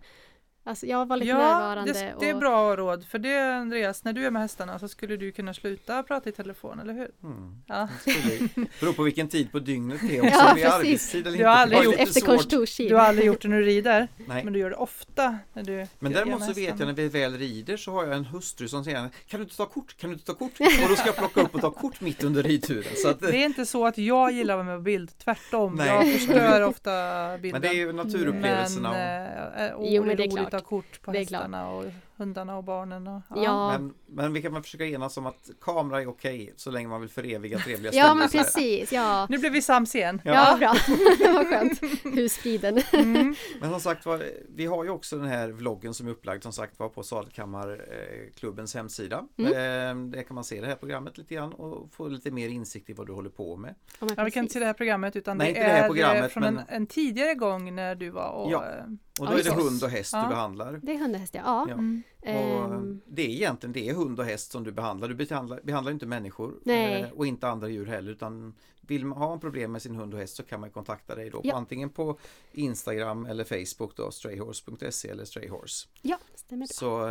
Alltså 0.64 0.86
jag 0.86 1.06
var 1.08 1.16
lite 1.16 1.28
Ja, 1.30 1.38
närvarande. 1.38 1.92
det, 1.92 2.14
det 2.20 2.28
är 2.28 2.34
och, 2.34 2.40
bra 2.40 2.76
råd. 2.76 3.04
För 3.04 3.18
det 3.18 3.54
Andreas, 3.54 4.04
när 4.04 4.12
du 4.12 4.26
är 4.26 4.30
med 4.30 4.42
hästarna 4.42 4.78
så 4.78 4.88
skulle 4.88 5.16
du 5.16 5.32
kunna 5.32 5.54
sluta 5.54 6.02
prata 6.02 6.28
i 6.28 6.32
telefon, 6.32 6.80
eller 6.80 6.94
hur? 6.94 7.10
Mm. 7.24 7.62
Ja. 7.66 7.88
Det 8.04 8.70
Beror 8.80 8.92
på 8.92 9.02
vilken 9.02 9.28
tid 9.28 9.52
på 9.52 9.58
dygnet 9.58 10.00
det 10.08 10.16
är 10.16 10.22
också. 10.26 10.34
Ja, 10.38 10.54
det 10.54 10.62
är 10.62 10.78
arbetstid 10.78 11.26
eller 11.26 11.38
Du 11.38 11.44
har 11.44 11.52
inte. 11.52 11.62
aldrig 11.62 11.84
gjort 11.84 11.94
Efter. 11.98 12.88
Du 12.88 12.94
har 12.94 13.02
aldrig 13.02 13.26
gjort 13.26 13.42
det 13.42 13.48
när 13.48 13.56
du 13.58 13.64
rider, 13.66 14.08
Nej. 14.26 14.44
men 14.44 14.52
du 14.52 14.58
gör 14.58 14.70
det 14.70 14.76
ofta 14.76 15.38
när 15.52 15.62
du 15.62 15.86
Men 15.98 16.12
är 16.12 16.16
däremot 16.16 16.44
så 16.44 16.52
vet 16.52 16.78
jag 16.78 16.86
när 16.86 16.92
vi 16.94 17.08
väl 17.08 17.38
rider 17.38 17.76
så 17.76 17.92
har 17.92 18.04
jag 18.06 18.16
en 18.16 18.24
hustru 18.24 18.68
som 18.68 18.84
säger 18.84 19.08
Kan 19.28 19.40
du 19.40 19.44
inte 19.44 19.56
ta 19.56 19.66
kort? 19.66 19.96
Kan 19.96 20.10
du 20.10 20.14
inte 20.14 20.26
ta 20.26 20.34
kort? 20.34 20.52
Och 20.60 20.88
då 20.88 20.94
ska 20.96 21.06
jag 21.06 21.16
plocka 21.16 21.40
upp 21.42 21.54
och 21.54 21.60
ta 21.60 21.70
kort 21.70 22.00
mitt 22.00 22.24
under 22.24 22.42
ridturen. 22.42 22.92
Så 22.96 23.08
att, 23.08 23.20
Det 23.20 23.36
är 23.36 23.44
inte 23.44 23.66
så 23.66 23.86
att 23.86 23.98
jag 23.98 24.32
gillar 24.32 24.54
att 24.54 24.58
vara 24.58 24.66
med 24.66 24.78
på 24.78 24.82
bild, 24.82 25.18
tvärtom. 25.18 25.74
Nej. 25.74 25.86
Jag 25.88 26.12
förstör 26.12 26.62
ofta 26.62 26.92
bilden. 27.38 27.50
men 27.52 27.60
det 27.60 27.68
är 27.68 27.86
ju 27.86 27.92
naturupplevelserna. 27.92 28.90
Men, 28.92 29.74
och, 29.74 29.84
eh, 29.86 29.92
Jo, 29.94 30.04
men 30.04 30.16
det 30.16 30.24
är 30.24 30.30
klart. 30.30 30.51
Ha 30.52 30.60
kort 30.60 31.02
på 31.02 31.12
hästarna 31.12 31.68
och 31.70 31.84
hundarna 32.22 32.56
och 32.56 32.64
barnen. 32.64 33.06
Och, 33.06 33.22
Ja, 33.36 33.68
men, 33.78 33.94
men 34.06 34.32
vi 34.32 34.42
kan 34.42 34.52
väl 34.52 34.62
försöka 34.62 34.86
enas 34.86 35.16
om 35.16 35.26
att 35.26 35.50
kamera 35.60 36.02
är 36.02 36.08
okej 36.08 36.52
så 36.56 36.70
länge 36.70 36.88
man 36.88 37.00
vill 37.00 37.10
föreviga 37.10 37.58
trevliga 37.58 37.92
ja 37.94 38.14
men 38.14 38.28
precis, 38.28 38.92
ja. 38.92 39.26
Nu 39.30 39.38
blev 39.38 39.52
vi 39.52 39.62
sams 39.62 39.94
igen. 39.94 40.20
Ja, 40.24 40.56
bra. 40.58 40.74
Vad 41.32 41.48
skönt. 41.48 41.80
Husfriden. 42.04 42.82
Mm. 42.92 43.34
Men 43.60 43.70
som 43.70 43.80
sagt 43.80 44.06
var, 44.06 44.24
vi 44.56 44.66
har 44.66 44.84
ju 44.84 44.90
också 44.90 45.16
den 45.18 45.28
här 45.28 45.48
vloggen 45.48 45.94
som 45.94 46.06
är 46.06 46.10
upplagd 46.10 46.42
som 46.42 46.52
sagt 46.52 46.78
var 46.78 46.88
på 46.88 47.02
Sadelkammarklubbens 47.02 48.74
hemsida. 48.74 49.24
Mm. 49.38 49.52
Eh, 49.52 50.10
Där 50.16 50.22
kan 50.22 50.34
man 50.34 50.44
se 50.44 50.60
det 50.60 50.66
här 50.66 50.74
programmet 50.74 51.18
lite 51.18 51.34
grann 51.34 51.52
och 51.52 51.92
få 51.92 52.08
lite 52.08 52.30
mer 52.30 52.48
insikt 52.48 52.90
i 52.90 52.92
vad 52.92 53.06
du 53.06 53.12
håller 53.12 53.30
på 53.30 53.56
med. 53.56 53.74
Ja, 54.00 54.06
Ja, 54.16 54.24
vi 54.24 54.30
kan 54.30 54.42
inte 54.44 54.52
se 54.52 54.58
det 54.58 54.66
här 54.66 54.72
programmet 54.72 55.16
utan 55.16 55.38
Nej, 55.38 55.46
det 55.52 55.58
inte 55.58 55.68
det 55.68 55.74
här 55.76 55.84
är 55.84 55.88
programmet, 55.88 56.22
eh, 56.24 56.28
från 56.28 56.42
men- 56.42 56.58
en, 56.58 56.64
en 56.68 56.86
tidigare 56.86 57.34
gång 57.34 57.74
när 57.74 57.94
du 57.94 58.10
var 58.10 58.28
och... 58.30 58.52
Ja. 58.52 58.64
eh, 58.64 58.84
Och 59.20 59.26
Ja, 59.26 59.30
då 59.30 59.32
är 59.32 59.36
det 59.36 59.42
det. 59.42 59.50
hund 59.50 59.82
och 59.82 59.90
häst 59.90 60.12
Ja. 60.12 60.22
du 60.22 60.28
behandlar. 60.28 60.80
Det 60.82 60.92
är 60.92 60.98
hund 60.98 61.14
och 61.14 61.20
häst, 61.20 61.34
ja. 61.34 61.42
ja. 61.44 61.64
Ja. 61.68 61.72
Mm. 61.74 62.02
Ehm, 62.22 63.00
det 63.06 63.22
är 63.22 63.28
egentligen 63.28 63.72
det 63.72 63.88
är 63.88 63.94
hund 63.94 64.18
och 64.20 64.24
häst 64.26 64.52
som 64.52 64.64
du 64.64 64.72
behandlar. 64.72 65.08
Du 65.08 65.14
behandlar, 65.14 65.60
behandlar 65.62 65.92
inte 65.92 66.06
människor 66.06 66.54
Nej. 66.64 67.00
eh, 67.02 67.10
och 67.10 67.26
inte 67.26 67.48
andra 67.48 67.68
djur 67.68 67.86
heller 67.86 68.12
utan 68.12 68.54
vill 68.80 69.04
man 69.06 69.18
ha 69.18 69.32
en 69.32 69.40
problem 69.40 69.72
med 69.72 69.82
sin 69.82 69.94
hund 69.96 70.14
och 70.14 70.20
häst 70.20 70.36
så 70.36 70.42
kan 70.42 70.60
man 70.60 70.70
kontakta 70.70 71.14
dig 71.14 71.30
då 71.30 71.40
Ja. 71.44 71.50
på, 71.50 71.56
antingen 71.56 71.90
på 71.90 72.18
Instagram 72.52 73.26
eller 73.26 73.44
Facebook 73.44 73.96
då 73.96 74.10
strayhorse.se 74.10 75.08
eller 75.08 75.24
strayhorse. 75.24 75.88
ja, 76.02 76.18
stämmer 76.34 76.66
bra. 76.66 76.72
Så 76.72 77.02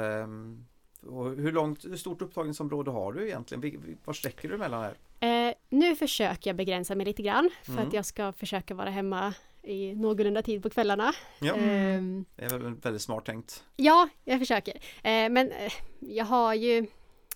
och 1.06 1.30
hur 1.36 1.52
långt, 1.52 1.86
hur 1.86 1.98
stort 1.98 2.22
upptagningsområde 2.22 2.92
har 2.92 3.14
du 3.14 3.28
egentligen? 3.28 3.98
Var 4.06 4.14
sträcker 4.14 4.50
du 4.50 4.58
mellan 4.58 4.82
här? 5.20 5.48
Eh, 5.50 5.54
nu 5.70 5.96
försöker 5.96 6.50
jag 6.50 6.58
begränsa 6.58 6.96
mig 6.96 7.06
lite 7.06 7.22
grann 7.22 7.50
för 7.64 7.72
Mm. 7.74 7.88
att 7.88 7.94
jag 7.94 8.06
ska 8.06 8.32
försöka 8.32 8.74
vara 8.76 8.90
hemma 8.90 9.34
i 9.64 9.96
någorlunda 9.96 10.42
tid 10.42 10.64
på 10.64 10.70
kvällarna. 10.70 11.14
Ja, 11.40 11.56
Ehm, 11.56 12.26
det 12.36 12.46
är 12.46 12.50
väl 12.50 12.76
väldigt 12.76 13.02
smart 13.02 13.26
tänkt. 13.26 13.64
ja, 13.76 14.10
jag 14.24 14.40
försöker. 14.40 14.74
Eh, 15.04 15.30
men 15.30 15.52
eh, 15.52 15.72
jag 16.00 16.26
har 16.26 16.54
ju, 16.54 16.88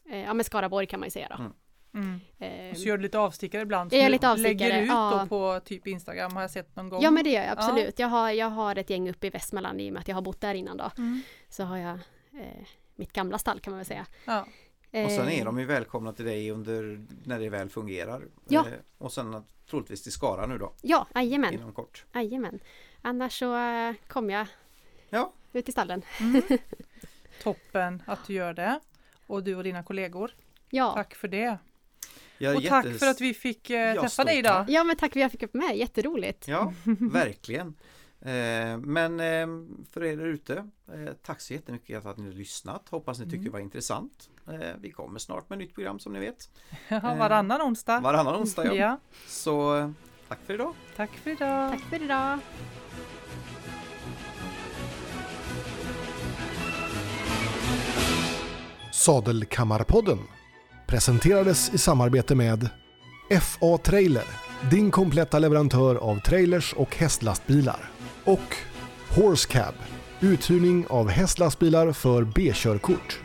eh, 0.09 0.19
ja 0.19 0.34
men 0.34 0.43
Skaraborg 0.43 0.88
kan 0.88 0.99
man 0.99 1.07
ju 1.07 1.11
säga 1.11 1.28
då. 1.30 1.36
Mm. 1.36 1.53
Mm. 1.93 2.19
Ehm, 2.39 2.71
Och 2.71 2.78
så 2.78 2.84
gör 2.88 2.97
du 2.97 3.03
lite 3.03 3.19
avstickare 3.19 3.61
ibland. 3.61 3.93
Jag 3.93 4.01
gör 4.01 4.09
lite 4.09 4.30
avstickare, 4.30 4.69
lägger 4.69 4.82
ut 4.82 4.88
ja. 4.89 5.19
då 5.21 5.28
på 5.28 5.59
typ 5.65 5.88
Instagram 5.88 6.36
har 6.36 6.41
jag 6.41 6.51
sett 6.51 6.76
någon 6.76 6.89
gång. 6.89 7.01
ja 7.03 7.11
men 7.11 7.23
det 7.23 7.30
gör 7.30 7.41
jag 7.43 7.51
absolut. 7.51 7.99
Jag, 7.99 8.07
har, 8.07 8.32
jag 8.32 8.49
har 8.49 8.76
ett 8.76 8.89
gäng 8.89 9.09
uppe 9.09 9.28
i 9.28 9.30
Västmanland 9.30 9.82
i 9.82 9.89
och 9.89 9.93
med 9.93 9.99
att 9.99 10.07
jag 10.07 10.15
har 10.15 10.21
bott 10.21 10.41
där 10.41 10.53
innan 10.53 10.78
då. 10.78 10.91
Mm. 10.97 11.21
Så 11.49 11.63
har 11.63 11.78
jag 11.78 11.93
eh, 12.34 12.65
mitt 12.95 13.13
gamla 13.13 13.38
stall 13.38 13.59
kan 13.59 13.71
man 13.71 13.78
väl 13.78 13.86
säga. 13.86 14.05
Ja. 14.26 14.45
Och 15.05 15.11
sen 15.11 15.27
är 15.29 15.39
Eh, 15.39 15.45
de 15.45 15.59
ju 15.59 15.65
välkomna 15.65 16.13
till 16.13 16.25
dig 16.25 16.51
under 16.51 17.05
när 17.23 17.39
det 17.39 17.49
väl 17.49 17.69
fungerar. 17.69 18.27
Ja. 18.47 18.67
Eh, 18.67 18.73
Och 18.97 19.13
sen 19.13 19.43
troligtvis 19.69 20.03
till 20.03 20.11
Skara 20.11 20.45
nu 20.45 20.57
då 20.57 20.73
Ja, 20.81 21.07
jajamän. 21.15 21.53
inom 21.53 21.73
kort. 21.73 22.05
jajamän. 22.13 22.59
Annars 23.01 23.39
så 23.39 23.57
eh, 23.57 23.93
kommer 24.07 24.33
jag 24.33 24.47
Ja. 25.09 25.33
ut 25.53 25.69
i 25.69 25.71
stallen. 25.71 26.01
Mm. 26.19 26.41
Toppen 27.43 28.03
att 28.05 28.27
du 28.27 28.33
gör 28.33 28.53
det. 28.53 28.79
Och 29.27 29.43
du 29.43 29.55
och 29.55 29.63
dina 29.63 29.83
kollegor. 29.83 30.31
Ja. 30.69 30.91
Tack 30.93 31.15
för 31.15 31.27
det. 31.27 31.49
Och 31.49 31.57
tack 32.39 32.85
jättes- 32.85 32.99
för 32.99 33.07
att 33.07 33.21
vi 33.21 33.33
fick 33.33 33.69
eh, 33.69 34.01
träffa 34.01 34.23
dig 34.23 34.37
idag. 34.39 34.53
tack. 34.65 34.69
ja 34.69 34.83
men 34.83 34.95
tack 34.95 35.13
för 35.13 35.19
att 35.19 35.21
jag 35.21 35.31
fick 35.31 35.43
upp 35.43 35.53
med, 35.53 35.77
jätteroligt. 35.77 36.47
Ja, 36.47 36.73
verkligen. 36.99 37.73
Eh, 38.26 38.78
Men 38.78 39.19
eh, 39.19 39.47
för 39.91 40.03
er 40.03 40.17
där 40.17 40.26
ute, 40.26 40.53
eh, 40.93 41.13
tack 41.21 41.41
så 41.41 41.53
jättemycket 41.53 42.03
för 42.03 42.09
att 42.11 42.17
ni 42.17 42.26
har 42.26 42.32
lyssnat. 42.34 42.89
Hoppas 42.89 43.19
ni 43.19 43.23
tyckte 43.26 43.36
Mm. 43.38 43.45
det 43.45 43.51
var 43.51 43.59
intressant. 43.59 44.30
Vi 44.80 44.91
kommer 44.91 45.19
snart 45.19 45.49
med 45.49 45.57
ett 45.57 45.67
nytt 45.67 45.76
program 45.76 45.99
som 45.99 46.13
ni 46.13 46.19
vet. 46.19 46.49
Ja, 46.88 46.99
varannan 46.99 47.61
onsdag. 47.61 47.99
Varannan 47.99 48.36
onsdag. 48.36 48.65
Ja. 48.65 48.73
Ja, 48.76 48.99
Så 49.28 49.93
tack 50.28 50.39
för 50.45 50.53
idag. 50.53 50.73
tack 50.95 51.11
för 51.11 51.32
idag. 51.32 51.71
Tack 51.71 51.82
för 51.82 52.03
idag. 52.03 52.39
Sadelkammarpodden 58.91 60.19
presenterades 60.88 61.73
i 61.73 61.78
samarbete 61.78 62.36
med 62.36 62.69
FA 63.41 63.78
Trailer, 63.78 64.23
din 64.71 64.91
kompletta 64.91 65.39
leverantör 65.39 65.95
av 65.95 66.19
trailers 66.19 66.73
och 66.73 66.95
hästlastbilar. 66.95 67.89
Och 68.26 68.55
Horse 69.09 69.47
Cab, 69.47 69.73
uthyrning 70.19 70.86
av 70.89 71.09
hästlastbilar 71.09 71.91
för 71.91 72.23
B-körkort. 72.23 73.19